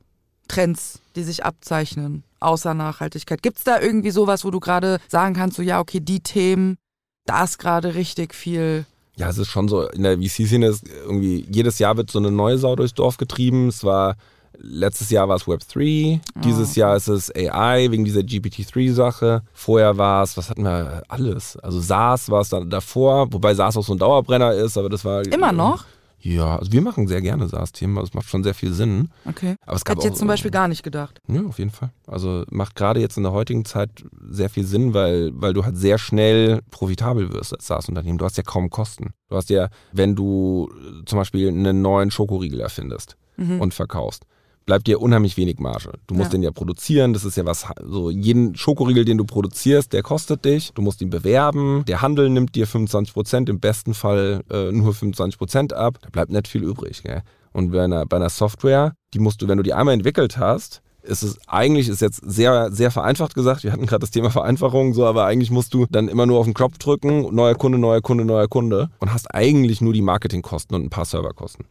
Trends, 0.47 1.01
die 1.15 1.23
sich 1.23 1.43
abzeichnen, 1.45 2.23
außer 2.39 2.73
Nachhaltigkeit? 2.73 3.43
Gibt 3.43 3.57
es 3.57 3.63
da 3.65 3.79
irgendwie 3.81 4.11
sowas, 4.11 4.45
wo 4.45 4.49
du 4.51 4.59
gerade 4.61 4.99
sagen 5.09 5.35
kannst, 5.35 5.57
so 5.57 5.61
ja, 5.61 5.79
okay, 5.79 5.99
die 5.99 6.21
Themen, 6.21 6.77
da 7.25 7.43
ist 7.43 7.57
gerade 7.59 7.95
richtig 7.95 8.33
viel. 8.33 8.85
Ja, 9.17 9.29
es 9.29 9.37
ist 9.37 9.49
schon 9.49 9.67
so, 9.67 9.89
in 9.89 10.03
der 10.03 10.17
VC-Szene 10.19 10.67
ist 10.67 10.87
irgendwie, 10.87 11.45
jedes 11.51 11.79
Jahr 11.79 11.97
wird 11.97 12.09
so 12.09 12.19
eine 12.19 12.31
neue 12.31 12.57
Sau 12.57 12.75
durchs 12.75 12.93
Dorf 12.93 13.17
getrieben. 13.17 13.67
Es 13.67 13.83
war, 13.83 14.15
letztes 14.59 15.09
Jahr 15.09 15.27
war 15.29 15.35
es 15.35 15.43
Web3, 15.43 16.19
dieses 16.43 16.75
Jahr 16.75 16.95
ist 16.95 17.07
es 17.07 17.31
AI 17.35 17.91
wegen 17.91 18.05
dieser 18.05 18.21
GPT-3-Sache. 18.21 19.41
Vorher 19.53 19.97
war 19.97 20.23
es, 20.23 20.37
was 20.37 20.49
hatten 20.49 20.63
wir, 20.63 21.03
alles. 21.07 21.57
Also 21.57 21.79
SaaS 21.79 22.29
war 22.29 22.41
es 22.41 22.49
dann 22.49 22.69
davor, 22.69 23.31
wobei 23.31 23.53
SaaS 23.53 23.77
auch 23.77 23.83
so 23.83 23.93
ein 23.93 23.99
Dauerbrenner 23.99 24.53
ist, 24.53 24.77
aber 24.77 24.89
das 24.89 25.05
war... 25.05 25.25
Immer 25.25 25.51
noch? 25.51 25.85
Ja, 26.19 26.57
also 26.57 26.71
wir 26.71 26.81
machen 26.81 27.07
sehr 27.07 27.21
gerne 27.21 27.47
SaaS-Themen, 27.47 27.95
also 27.97 28.09
es 28.09 28.13
macht 28.15 28.27
schon 28.27 28.43
sehr 28.43 28.55
viel 28.55 28.73
Sinn. 28.73 29.09
Okay. 29.25 29.55
Aber 29.65 29.75
es 29.75 29.85
gab 29.85 29.97
Hätte 29.97 29.99
ich 29.99 30.05
jetzt 30.05 30.15
auch, 30.15 30.19
zum 30.19 30.27
Beispiel 30.27 30.49
gar 30.51 30.67
nicht 30.67 30.81
gedacht. 30.81 31.21
Ja, 31.27 31.41
auf 31.43 31.59
jeden 31.59 31.69
Fall. 31.69 31.91
Also 32.07 32.43
macht 32.49 32.75
gerade 32.75 32.99
jetzt 32.99 33.17
in 33.17 33.23
der 33.23 33.31
heutigen 33.33 33.65
Zeit 33.65 33.91
sehr 34.27 34.49
viel 34.49 34.65
Sinn, 34.65 34.95
weil, 34.95 35.31
weil 35.35 35.53
du 35.53 35.63
halt 35.63 35.77
sehr 35.77 35.99
schnell 35.99 36.61
profitabel 36.71 37.31
wirst 37.31 37.53
als 37.53 37.67
SaaS-Unternehmen. 37.67 38.17
Du 38.17 38.25
hast 38.25 38.35
ja 38.35 38.43
kaum 38.43 38.71
Kosten. 38.71 39.11
Du 39.29 39.35
hast 39.35 39.51
ja, 39.51 39.69
wenn 39.93 40.15
du 40.15 40.69
äh, 40.73 41.05
zum 41.05 41.19
Beispiel 41.19 41.49
einen 41.49 41.81
neuen 41.83 42.09
Schokoriegel 42.11 42.59
erfindest 42.61 43.15
Mhm. 43.39 43.61
und 43.61 43.75
verkaufst, 43.75 44.25
bleibt 44.67 44.85
dir 44.85 45.01
unheimlich 45.01 45.37
wenig 45.37 45.57
Marge. 45.57 45.93
Du 46.05 46.13
musst 46.13 46.27
Ja. 46.27 46.37
den 46.37 46.43
ja 46.43 46.51
produzieren, 46.51 47.13
das 47.13 47.25
ist 47.25 47.37
ja 47.37 47.45
was, 47.45 47.65
so 47.83 48.11
jeden 48.11 48.55
Schokoriegel, 48.55 49.03
den 49.05 49.17
du 49.17 49.23
produzierst, 49.25 49.93
der 49.93 50.03
kostet 50.03 50.45
dich. 50.45 50.71
Du 50.75 50.83
musst 50.83 51.01
ihn 51.01 51.09
bewerben, 51.09 51.83
der 51.87 52.03
Handel 52.03 52.29
nimmt 52.29 52.53
dir 52.53 52.67
25 52.67 53.13
Prozent, 53.13 53.49
im 53.49 53.59
besten 53.59 53.95
Fall 53.95 54.43
äh, 54.51 54.71
nur 54.71 54.93
25 54.93 55.39
Prozent 55.39 55.73
ab. 55.73 55.97
Da 56.01 56.09
bleibt 56.09 56.31
nicht 56.31 56.47
viel 56.47 56.63
übrig. 56.63 57.01
Gell? 57.01 57.23
Und 57.53 57.71
bei 57.71 57.83
einer, 57.83 58.05
bei 58.05 58.17
einer 58.17 58.29
Software, 58.29 58.93
die 59.15 59.19
musst 59.19 59.41
du, 59.41 59.47
wenn 59.47 59.57
du 59.57 59.63
die 59.63 59.73
einmal 59.73 59.95
entwickelt 59.95 60.37
hast, 60.37 60.81
ist 61.07 61.23
es 61.23 61.39
eigentlich, 61.47 61.89
ist 61.89 62.01
jetzt 62.01 62.21
sehr, 62.23 62.71
sehr 62.71 62.91
vereinfacht 62.91 63.33
gesagt, 63.33 63.63
wir 63.63 63.71
hatten 63.71 63.85
gerade 63.85 64.01
das 64.01 64.11
Thema 64.11 64.29
Vereinfachung, 64.29 64.93
so, 64.93 65.05
aber 65.05 65.25
eigentlich 65.25 65.51
musst 65.51 65.73
du 65.73 65.85
dann 65.89 66.07
immer 66.07 66.25
nur 66.25 66.39
auf 66.39 66.45
den 66.45 66.53
Knopf 66.53 66.77
drücken, 66.77 67.33
neuer 67.33 67.55
Kunde, 67.55 67.77
neuer 67.77 68.01
Kunde, 68.01 68.25
neuer 68.25 68.47
Kunde 68.47 68.89
und 68.99 69.13
hast 69.13 69.33
eigentlich 69.33 69.81
nur 69.81 69.93
die 69.93 70.01
Marketingkosten 70.01 70.75
und 70.75 70.83
ein 70.83 70.89
paar 70.89 71.05
Serverkosten. 71.05 71.65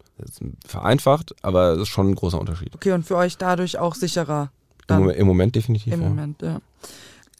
Vereinfacht, 0.66 1.35
aber 1.42 1.72
es 1.72 1.83
ist 1.83 1.88
schon 1.88 2.11
ein 2.11 2.14
großer 2.14 2.40
Unterschied. 2.40 2.75
Okay, 2.75 2.92
und 2.92 3.05
für 3.05 3.16
euch 3.16 3.37
dadurch 3.37 3.79
auch 3.79 3.94
sicherer. 3.94 4.51
Im. 4.88 4.99
Moment, 4.99 5.18
Im 5.18 5.27
Moment 5.27 5.55
definitiv. 5.55 5.92
Im 5.92 6.03
ja. 6.03 6.09
Moment, 6.09 6.42
ja. 6.42 6.61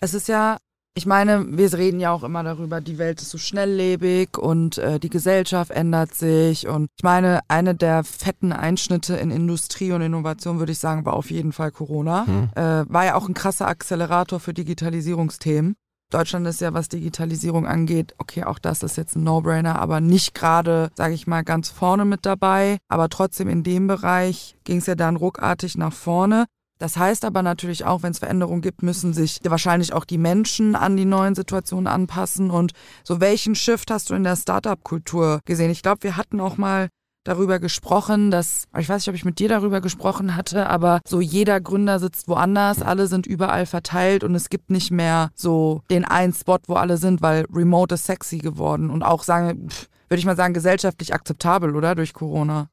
Es 0.01 0.15
ist 0.15 0.29
ja, 0.29 0.59
ich 0.97 1.05
meine, 1.05 1.45
wir 1.59 1.71
reden 1.75 2.01
ja 2.01 2.11
auch 2.11 2.25
immer 2.25 2.43
darüber, 2.43 2.81
die 2.81 2.97
Welt 2.97 3.21
ist 3.21 3.29
so 3.29 3.37
schnelllebig 3.37 4.39
und 4.39 4.79
äh, 4.79 4.99
die 4.99 5.11
Gesellschaft 5.11 5.71
ändert 5.71 6.15
sich. 6.15 6.69
Und 6.69 6.89
ich 6.97 7.05
meine, 7.05 7.41
eine 7.49 7.75
der 7.75 8.03
fetten 8.03 8.51
Einschnitte 8.51 9.15
in 9.15 9.31
Industrie 9.31 9.93
und 9.93 10.01
Innovation, 10.01 10.59
würde 10.59 10.73
ich 10.73 10.79
sagen, 10.79 11.05
war 11.05 11.13
auf 11.13 11.31
jeden 11.31 11.53
Fall 11.53 11.71
Corona. 11.71 12.27
Hm. 12.27 12.49
Äh, 12.55 12.85
war 12.89 13.05
ja 13.05 13.15
auch 13.15 13.29
ein 13.29 13.35
krasser 13.35 13.69
Akzelerator 13.69 14.41
für 14.41 14.55
Digitalisierungsthemen. 14.55 15.77
Deutschland 16.11 16.47
ist 16.47 16.63
ja, 16.63 16.73
was 16.73 16.89
Digitalisierung 16.89 17.67
angeht, 17.67 18.15
okay, 18.19 18.45
auch 18.45 18.61
das 18.61 18.83
ist 18.83 18.97
jetzt 18.97 19.17
ein 19.17 19.25
No-Brainer, 19.25 19.79
aber 19.79 20.01
nicht 20.01 20.35
gerade, 20.35 20.91
sage 20.95 21.15
ich 21.15 21.27
mal, 21.27 21.43
ganz 21.43 21.69
vorne 21.69 22.07
mit 22.07 22.25
dabei. 22.25 22.79
Aber 22.89 23.11
trotzdem 23.11 23.49
in 23.49 23.65
dem 23.65 23.87
Bereich 23.87 24.57
ging 24.65 24.79
es 24.79 24.87
ja 24.87 24.95
dann 24.95 25.17
ruckartig 25.17 25.77
nach 25.77 25.93
vorne. 25.93 26.47
Das 26.79 26.97
heißt 26.97 27.25
aber 27.25 27.43
natürlich 27.43 27.85
auch, 27.85 28.03
wenn 28.03 28.13
es 28.13 28.19
Veränderungen 28.19 28.61
gibt, 28.61 28.83
müssen 28.83 29.15
sich 29.15 29.41
wahrscheinlich 29.45 29.93
auch 29.93 30.05
die 30.05 30.19
Menschen 30.19 30.75
an 30.77 30.97
die 30.97 31.07
neuen 31.07 31.35
Situationen 31.35 31.87
anpassen. 31.87 32.51
Und 32.51 32.73
so 33.03 33.21
welchen 33.21 33.55
Shift 33.55 33.91
hast 33.91 34.11
du 34.11 34.15
in 34.15 34.25
der 34.25 34.37
Startup-Kultur 34.37 35.41
gesehen? 35.45 35.71
Ich 35.71 35.83
glaube, 35.83 36.03
wir 36.03 36.17
hatten 36.17 36.41
auch 36.41 36.59
mal 36.59 36.89
darüber 37.27 37.59
gesprochen, 37.59 38.31
dass, 38.31 38.65
ich 38.79 38.89
weiß 38.89 39.03
nicht, 39.03 39.09
ob 39.09 39.15
ich 39.15 39.25
mit 39.25 39.39
dir 39.39 39.49
darüber 39.49 39.81
gesprochen 39.81 40.37
hatte, 40.37 40.69
aber 40.69 41.01
so 41.07 41.21
jeder 41.21 41.61
Gründer 41.61 41.99
sitzt 41.99 42.29
woanders, 42.29 42.83
alle 42.83 43.09
sind 43.09 43.27
überall 43.27 43.67
verteilt 43.67 44.23
und 44.23 44.35
es 44.35 44.49
gibt 44.49 44.71
nicht 44.71 44.91
mehr 44.91 45.31
so 45.35 45.83
den 45.91 46.05
einen 46.05 46.33
Spot, 46.33 46.59
wo 46.67 46.75
alle 46.75 46.99
sind, 46.99 47.23
weil 47.23 47.47
Remote 47.53 47.97
ist 47.97 48.07
sexy 48.07 48.39
geworden 48.39 48.91
und 48.91 49.03
auch 49.03 49.25
sagen, 49.25 49.69
würde 50.09 50.19
ich 50.19 50.25
mal 50.25 50.37
sagen, 50.37 50.55
gesellschaftlich 50.55 51.15
akzeptabel, 51.15 51.75
oder? 51.75 51.95
Durch 51.95 52.13
Corona. 52.13 52.69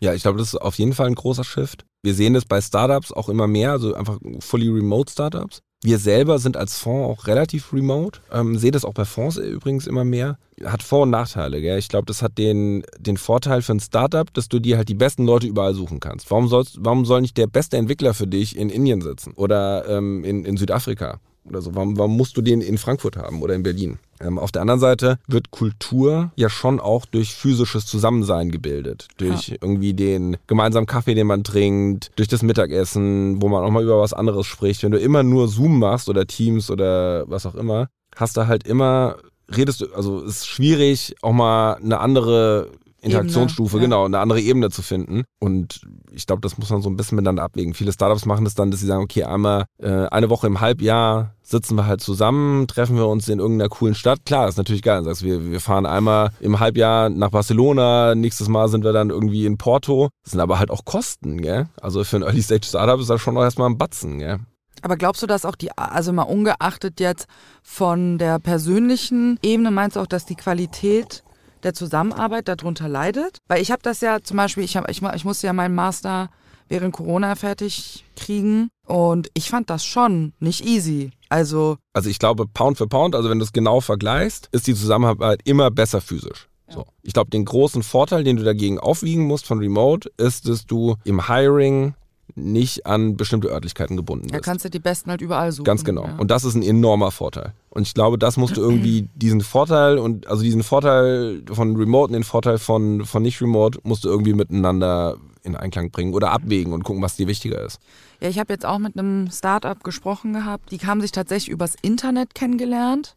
Ja, 0.00 0.14
ich 0.14 0.22
glaube, 0.22 0.38
das 0.38 0.54
ist 0.54 0.60
auf 0.60 0.76
jeden 0.78 0.94
Fall 0.94 1.08
ein 1.08 1.14
großer 1.14 1.44
Shift. 1.44 1.84
Wir 2.02 2.14
sehen 2.14 2.34
das 2.34 2.44
bei 2.44 2.60
Startups 2.60 3.12
auch 3.12 3.28
immer 3.28 3.46
mehr, 3.46 3.72
also 3.72 3.94
einfach 3.94 4.18
fully 4.40 4.68
remote 4.68 5.10
Startups. 5.10 5.62
Wir 5.82 5.98
selber 5.98 6.40
sind 6.40 6.56
als 6.56 6.76
Fonds 6.76 7.08
auch 7.08 7.26
relativ 7.28 7.72
remote. 7.72 8.20
Ähm, 8.32 8.58
sehe 8.58 8.72
das 8.72 8.84
auch 8.84 8.94
bei 8.94 9.04
Fonds 9.04 9.36
übrigens 9.36 9.86
immer 9.86 10.04
mehr. 10.04 10.36
Hat 10.64 10.82
Vor- 10.82 11.02
und 11.02 11.10
Nachteile. 11.10 11.60
Gell? 11.60 11.78
Ich 11.78 11.88
glaube, 11.88 12.06
das 12.06 12.20
hat 12.20 12.36
den, 12.36 12.82
den 12.98 13.16
Vorteil 13.16 13.62
für 13.62 13.72
ein 13.72 13.80
Startup, 13.80 14.32
dass 14.34 14.48
du 14.48 14.58
dir 14.58 14.76
halt 14.76 14.88
die 14.88 14.94
besten 14.94 15.24
Leute 15.24 15.46
überall 15.46 15.74
suchen 15.74 16.00
kannst. 16.00 16.32
Warum, 16.32 16.48
sollst, 16.48 16.78
warum 16.80 17.04
soll 17.04 17.20
nicht 17.20 17.36
der 17.36 17.46
beste 17.46 17.76
Entwickler 17.76 18.12
für 18.12 18.26
dich 18.26 18.56
in 18.56 18.70
Indien 18.70 19.02
sitzen 19.02 19.34
oder 19.34 19.88
ähm, 19.88 20.24
in, 20.24 20.44
in 20.44 20.56
Südafrika 20.56 21.20
oder 21.48 21.62
so? 21.62 21.74
Warum, 21.74 21.98
warum 21.98 22.16
musst 22.16 22.36
du 22.36 22.42
den 22.42 22.60
in 22.60 22.78
Frankfurt 22.78 23.16
haben 23.16 23.42
oder 23.42 23.54
in 23.54 23.62
Berlin? 23.62 23.98
Ähm, 24.20 24.38
auf 24.38 24.52
der 24.52 24.62
anderen 24.62 24.80
Seite 24.80 25.18
wird 25.26 25.50
Kultur 25.50 26.32
ja 26.36 26.48
schon 26.48 26.80
auch 26.80 27.06
durch 27.06 27.34
physisches 27.34 27.86
Zusammensein 27.86 28.50
gebildet. 28.50 29.08
Durch 29.16 29.56
irgendwie 29.60 29.94
den 29.94 30.36
gemeinsamen 30.46 30.86
Kaffee, 30.86 31.14
den 31.14 31.26
man 31.26 31.44
trinkt, 31.44 32.10
durch 32.16 32.28
das 32.28 32.42
Mittagessen, 32.42 33.40
wo 33.40 33.48
man 33.48 33.64
auch 33.64 33.70
mal 33.70 33.82
über 33.82 34.00
was 34.00 34.12
anderes 34.12 34.46
spricht. 34.46 34.82
Wenn 34.82 34.92
du 34.92 34.98
immer 34.98 35.22
nur 35.22 35.48
Zoom 35.48 35.78
machst 35.78 36.08
oder 36.08 36.26
Teams 36.26 36.70
oder 36.70 37.28
was 37.28 37.46
auch 37.46 37.54
immer, 37.54 37.88
hast 38.16 38.36
du 38.36 38.46
halt 38.46 38.66
immer, 38.66 39.16
redest 39.54 39.80
du, 39.80 39.86
also 39.94 40.22
es 40.24 40.38
ist 40.38 40.48
schwierig, 40.48 41.14
auch 41.22 41.32
mal 41.32 41.74
eine 41.74 42.00
andere 42.00 42.70
Interaktionsstufe, 43.00 43.76
Ebene, 43.76 43.94
ja. 43.94 43.96
genau, 43.96 44.04
eine 44.06 44.18
andere 44.18 44.40
Ebene 44.40 44.70
zu 44.70 44.82
finden. 44.82 45.24
Und 45.38 45.80
ich 46.10 46.26
glaube, 46.26 46.40
das 46.40 46.58
muss 46.58 46.70
man 46.70 46.82
so 46.82 46.90
ein 46.90 46.96
bisschen 46.96 47.16
miteinander 47.16 47.44
abwägen. 47.44 47.74
Viele 47.74 47.92
Startups 47.92 48.26
machen 48.26 48.44
das 48.44 48.54
dann, 48.54 48.70
dass 48.70 48.80
sie 48.80 48.86
sagen, 48.86 49.02
okay, 49.02 49.24
einmal 49.24 49.66
äh, 49.78 50.06
eine 50.06 50.30
Woche 50.30 50.46
im 50.46 50.60
Halbjahr 50.60 51.34
sitzen 51.42 51.76
wir 51.76 51.86
halt 51.86 52.00
zusammen, 52.00 52.66
treffen 52.66 52.96
wir 52.96 53.06
uns 53.06 53.28
in 53.28 53.38
irgendeiner 53.38 53.68
coolen 53.68 53.94
Stadt. 53.94 54.26
Klar, 54.26 54.46
das 54.46 54.54
ist 54.54 54.58
natürlich 54.58 54.82
geil. 54.82 55.02
Sagst 55.04 55.22
du, 55.22 55.26
wir, 55.26 55.50
wir 55.50 55.60
fahren 55.60 55.86
einmal 55.86 56.30
im 56.40 56.60
Halbjahr 56.60 57.08
nach 57.08 57.30
Barcelona, 57.30 58.14
nächstes 58.14 58.48
Mal 58.48 58.68
sind 58.68 58.84
wir 58.84 58.92
dann 58.92 59.10
irgendwie 59.10 59.46
in 59.46 59.58
Porto. 59.58 60.08
Das 60.24 60.32
sind 60.32 60.40
aber 60.40 60.58
halt 60.58 60.70
auch 60.70 60.84
Kosten, 60.84 61.40
gell? 61.40 61.68
Also 61.80 62.04
für 62.04 62.16
ein 62.16 62.22
Early-Stage-Startup 62.22 63.00
ist 63.00 63.10
das 63.10 63.20
schon 63.20 63.34
noch 63.34 63.42
erstmal 63.42 63.70
ein 63.70 63.78
Batzen, 63.78 64.18
gell? 64.18 64.40
Aber 64.82 64.96
glaubst 64.96 65.22
du, 65.22 65.26
dass 65.26 65.44
auch 65.44 65.56
die, 65.56 65.76
also 65.76 66.12
mal 66.12 66.22
ungeachtet 66.22 67.00
jetzt 67.00 67.26
von 67.62 68.18
der 68.18 68.38
persönlichen 68.38 69.38
Ebene, 69.42 69.70
meinst 69.70 69.96
du 69.96 70.00
auch, 70.00 70.06
dass 70.06 70.24
die 70.24 70.36
Qualität 70.36 71.24
der 71.62 71.74
Zusammenarbeit 71.74 72.48
darunter 72.48 72.88
leidet? 72.88 73.38
Weil 73.48 73.62
ich 73.62 73.70
habe 73.70 73.82
das 73.82 74.00
ja 74.00 74.22
zum 74.22 74.36
Beispiel, 74.36 74.64
ich, 74.64 74.76
hab, 74.76 74.90
ich, 74.90 75.02
ich 75.02 75.24
musste 75.24 75.46
ja 75.46 75.52
meinen 75.52 75.74
Master 75.74 76.30
während 76.68 76.94
Corona 76.94 77.34
fertig 77.34 78.04
kriegen. 78.16 78.68
Und 78.86 79.28
ich 79.34 79.50
fand 79.50 79.70
das 79.70 79.84
schon 79.84 80.32
nicht 80.38 80.64
easy. 80.64 81.10
Also. 81.28 81.76
Also 81.92 82.08
ich 82.08 82.18
glaube, 82.18 82.46
Pound 82.46 82.78
für 82.78 82.86
Pound, 82.86 83.14
also 83.14 83.28
wenn 83.30 83.38
du 83.38 83.44
es 83.44 83.52
genau 83.52 83.80
vergleichst, 83.80 84.48
ist 84.52 84.66
die 84.66 84.74
Zusammenarbeit 84.74 85.40
immer 85.44 85.70
besser 85.70 86.00
physisch. 86.00 86.48
So. 86.70 86.84
Ich 87.02 87.14
glaube, 87.14 87.30
den 87.30 87.46
großen 87.46 87.82
Vorteil, 87.82 88.24
den 88.24 88.36
du 88.36 88.44
dagegen 88.44 88.78
aufwiegen 88.78 89.24
musst 89.24 89.46
von 89.46 89.58
Remote, 89.58 90.10
ist, 90.18 90.48
dass 90.48 90.66
du 90.66 90.96
im 91.04 91.26
Hiring 91.26 91.94
nicht 92.34 92.86
an 92.86 93.16
bestimmte 93.16 93.48
Örtlichkeiten 93.48 93.96
gebunden 93.96 94.24
bist. 94.24 94.34
Da 94.34 94.40
kannst 94.40 94.64
du 94.64 94.70
die 94.70 94.78
Besten 94.78 95.10
halt 95.10 95.20
überall 95.20 95.52
suchen. 95.52 95.64
Ganz 95.64 95.84
genau. 95.84 96.04
Ja. 96.04 96.16
Und 96.16 96.30
das 96.30 96.44
ist 96.44 96.54
ein 96.54 96.62
enormer 96.62 97.10
Vorteil. 97.10 97.52
Und 97.70 97.86
ich 97.86 97.94
glaube, 97.94 98.18
das 98.18 98.36
musst 98.36 98.56
du 98.56 98.60
irgendwie 98.60 99.08
diesen 99.14 99.40
Vorteil 99.40 99.98
und 99.98 100.26
also 100.26 100.42
diesen 100.42 100.62
Vorteil 100.62 101.42
von 101.50 101.76
Remote 101.76 102.08
und 102.08 102.12
den 102.14 102.24
Vorteil 102.24 102.58
von, 102.58 103.04
von 103.04 103.22
nicht 103.22 103.40
Remote 103.40 103.80
musst 103.82 104.04
du 104.04 104.08
irgendwie 104.08 104.34
miteinander 104.34 105.16
in 105.42 105.56
Einklang 105.56 105.90
bringen 105.90 106.14
oder 106.14 106.30
abwägen 106.32 106.72
und 106.72 106.84
gucken, 106.84 107.02
was 107.02 107.16
dir 107.16 107.26
wichtiger 107.26 107.64
ist. 107.64 107.80
Ja, 108.20 108.28
ich 108.28 108.38
habe 108.38 108.52
jetzt 108.52 108.66
auch 108.66 108.78
mit 108.78 108.98
einem 108.98 109.30
Startup 109.30 109.82
gesprochen 109.82 110.32
gehabt. 110.32 110.70
Die 110.70 110.78
haben 110.78 111.00
sich 111.00 111.12
tatsächlich 111.12 111.48
übers 111.50 111.76
Internet 111.82 112.34
kennengelernt. 112.34 113.16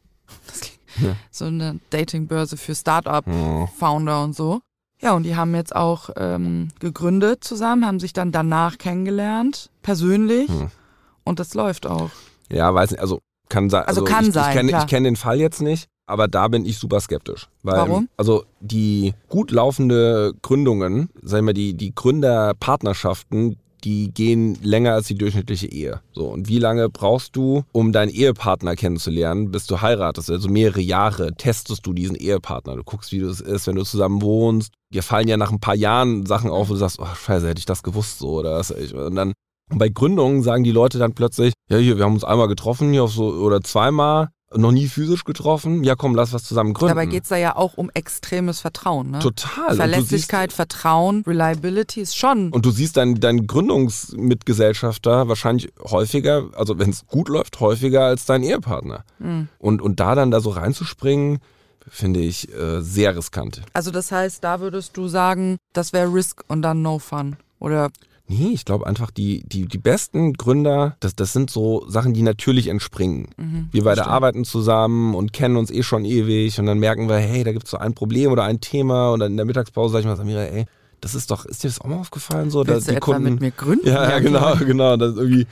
Ja. 1.02 1.16
So 1.30 1.46
eine 1.46 1.80
Datingbörse 1.90 2.58
für 2.58 2.76
Startup-Founder 2.76 4.24
und 4.24 4.36
so. 4.36 4.62
Ja, 5.02 5.14
und 5.14 5.24
die 5.24 5.36
haben 5.36 5.56
jetzt 5.56 5.76
auch 5.76 6.12
ähm, 6.16 6.70
gegründet 6.80 7.44
zusammen, 7.44 7.86
haben 7.86 8.00
sich 8.00 8.14
dann 8.14 8.32
danach 8.32 8.78
kennengelernt, 8.78 9.72
persönlich. 9.82 10.48
Hm. 10.48 10.70
Und 11.24 11.40
das 11.40 11.54
läuft 11.54 11.88
auch. 11.88 12.12
Ja, 12.50 12.74
weiß 12.74 12.92
nicht, 12.92 13.00
also 13.00 13.20
kann 13.50 13.70
sein. 13.70 13.86
Also, 13.86 14.02
also 14.02 14.14
kann 14.14 14.28
ich, 14.28 14.34
sein. 14.34 14.50
Ich 14.50 14.72
kenne 14.72 14.86
kenn 14.88 15.04
den 15.04 15.16
Fall 15.16 15.40
jetzt 15.40 15.62
nicht, 15.62 15.88
aber 16.06 16.28
da 16.28 16.48
bin 16.48 16.66
ich 16.66 16.78
super 16.78 17.00
skeptisch. 17.00 17.50
Weil, 17.64 17.78
Warum? 17.78 18.10
Also 18.18 18.44
die 18.60 19.14
gut 19.28 19.52
laufende 19.52 20.34
Gründungen, 20.42 21.10
sagen 21.22 21.48
wir 21.48 21.54
die, 21.54 21.74
die 21.74 21.94
Gründerpartnerschaften, 21.94 23.58
die 23.84 24.14
gehen 24.14 24.58
länger 24.62 24.94
als 24.94 25.08
die 25.08 25.16
durchschnittliche 25.16 25.68
Ehe. 25.68 26.02
So, 26.14 26.28
und 26.28 26.48
wie 26.48 26.60
lange 26.60 26.90
brauchst 26.90 27.36
du, 27.36 27.64
um 27.72 27.92
deinen 27.92 28.10
Ehepartner 28.10 28.76
kennenzulernen, 28.76 29.52
bis 29.52 29.66
du 29.68 29.82
heiratest? 29.82 30.30
Also 30.30 30.50
mehrere 30.50 30.82
Jahre 30.82 31.34
testest 31.34 31.86
du 31.86 31.94
diesen 31.94 32.16
Ehepartner. 32.16 32.76
Du 32.76 32.84
guckst, 32.84 33.12
wie 33.12 33.20
es 33.20 33.42
ist, 33.42 33.68
wenn 33.68 33.76
du 33.76 33.84
zusammen 33.84 34.22
wohnst. 34.22 34.74
Dir 34.94 35.04
fallen 35.04 35.28
ja 35.28 35.38
nach 35.38 35.52
ein 35.52 35.60
paar 35.60 35.76
Jahren 35.76 36.26
Sachen 36.26 36.50
auf, 36.50 36.70
wo 36.70 36.74
du 36.74 36.80
sagst, 36.80 37.00
oh 37.00 37.06
scheiße, 37.06 37.48
hätte 37.48 37.60
ich 37.60 37.66
das 37.66 37.84
gewusst 37.84 38.20
so 38.20 38.40
oder 38.40 38.58
das. 38.58 38.72
Und 38.72 39.16
dann 39.16 39.34
bei 39.74 39.90
Gründungen 39.90 40.44
sagen 40.44 40.64
die 40.64 40.72
Leute 40.72 41.00
dann 41.00 41.14
plötzlich, 41.14 41.54
ja 41.70 41.78
hier, 41.78 41.98
wir 41.98 42.06
haben 42.06 42.14
uns 42.14 42.24
einmal 42.24 42.48
getroffen 42.48 42.92
hier 42.92 43.04
auf 43.04 43.14
so 43.14 43.28
oder 43.28 43.62
zweimal 43.62 44.30
noch 44.56 44.72
nie 44.72 44.88
physisch 44.88 45.24
getroffen. 45.24 45.84
Ja, 45.84 45.96
komm, 45.96 46.16
lass 46.16 46.34
was 46.34 46.44
zusammen 46.44 46.74
gründen. 46.74 46.96
Dabei 46.96 47.06
geht 47.06 47.24
es 47.24 47.30
da 47.30 47.38
ja 47.38 47.56
auch 47.56 47.76
um 47.76 47.90
extremes 47.94 48.60
Vertrauen. 48.60 49.12
Ne? 49.12 49.20
Total. 49.20 49.76
Verlässlichkeit, 49.76 50.52
siehst, 50.52 50.58
Vertrauen, 50.58 51.24
Reliability 51.26 52.02
ist 52.02 52.18
schon. 52.18 52.50
Und 52.50 52.66
du 52.66 52.72
siehst 52.72 52.98
deinen 52.98 53.20
dein 53.20 53.48
Gründungsmitgesellschafter 53.48 55.28
wahrscheinlich 55.28 55.72
häufiger, 55.82 56.50
also 56.56 56.80
wenn 56.80 56.90
es 56.90 57.06
gut 57.08 57.30
läuft, 57.30 57.60
häufiger 57.60 58.06
als 58.06 58.26
dein 58.26 58.44
Ehepartner. 58.44 59.04
Mhm. 59.20 59.48
Und, 59.60 59.82
und 59.82 60.00
da 60.00 60.16
dann 60.16 60.32
da 60.32 60.40
so 60.42 60.50
reinzuspringen, 60.50 61.40
finde 61.88 62.20
ich 62.20 62.54
äh, 62.54 62.82
sehr 62.82 63.16
riskant. 63.16 63.62
Also 63.74 63.92
das 63.92 64.12
heißt, 64.12 64.44
da 64.44 64.60
würdest 64.60 64.98
du 64.98 65.08
sagen, 65.08 65.58
das 65.74 65.94
wäre 65.94 66.14
Risk 66.14 66.44
und 66.48 66.62
dann 66.62 66.82
No 66.82 67.00
Fun. 67.00 67.38
Oder 67.60 67.92
Nee, 68.32 68.52
ich 68.54 68.64
glaube 68.64 68.88
einfach, 68.88 69.12
die, 69.12 69.44
die, 69.46 69.66
die 69.66 69.78
besten 69.78 70.34
Gründer, 70.34 70.96
das, 71.02 71.16
das 71.16 71.34
sind 71.34 71.50
so 71.50 71.84
Sachen, 71.90 72.14
die 72.14 72.22
natürlich 72.22 72.68
entspringen. 72.68 73.28
Mhm, 73.36 73.68
wir 73.72 73.84
beide 73.84 74.02
stimmt. 74.02 74.14
arbeiten 74.14 74.46
zusammen 74.46 75.16
und 75.16 75.34
kennen 75.34 75.58
uns 75.58 75.70
eh 75.70 75.84
schon 75.84 76.06
ewig 76.06 76.58
und 76.58 76.66
dann 76.66 76.80
merken 76.80 77.10
wir, 77.10 77.18
hey, 77.18 77.44
da 77.44 77.52
gibt 77.52 77.66
es 77.66 77.72
so 77.72 77.78
ein 77.78 77.94
Problem 77.94 78.32
oder 78.32 78.44
ein 78.44 78.62
Thema 78.62 79.12
und 79.12 79.20
dann 79.20 79.32
in 79.32 79.38
der 79.38 79.46
Mittagspause 79.46 79.92
sage 79.92 80.04
ich 80.04 80.08
mal, 80.08 80.16
Samira, 80.16 80.44
ey, 80.44 80.66
das 81.02 81.14
ist 81.14 81.30
doch, 81.30 81.44
ist 81.44 81.64
dir 81.64 81.68
das 81.68 81.82
auch 81.82 81.88
mal 81.88 81.98
aufgefallen? 81.98 82.50
So, 82.52 82.60
Willst 82.60 82.70
dass 82.70 82.86
du 82.86 82.94
die 82.94 83.00
Kunden, 83.02 83.24
mit 83.24 83.42
mir 83.42 83.52
gründen? 83.52 83.86
Ja, 83.86 84.10
ja 84.10 84.20
genau, 84.20 84.56
genau. 84.56 84.96
Das 84.96 85.18
irgendwie, 85.18 85.48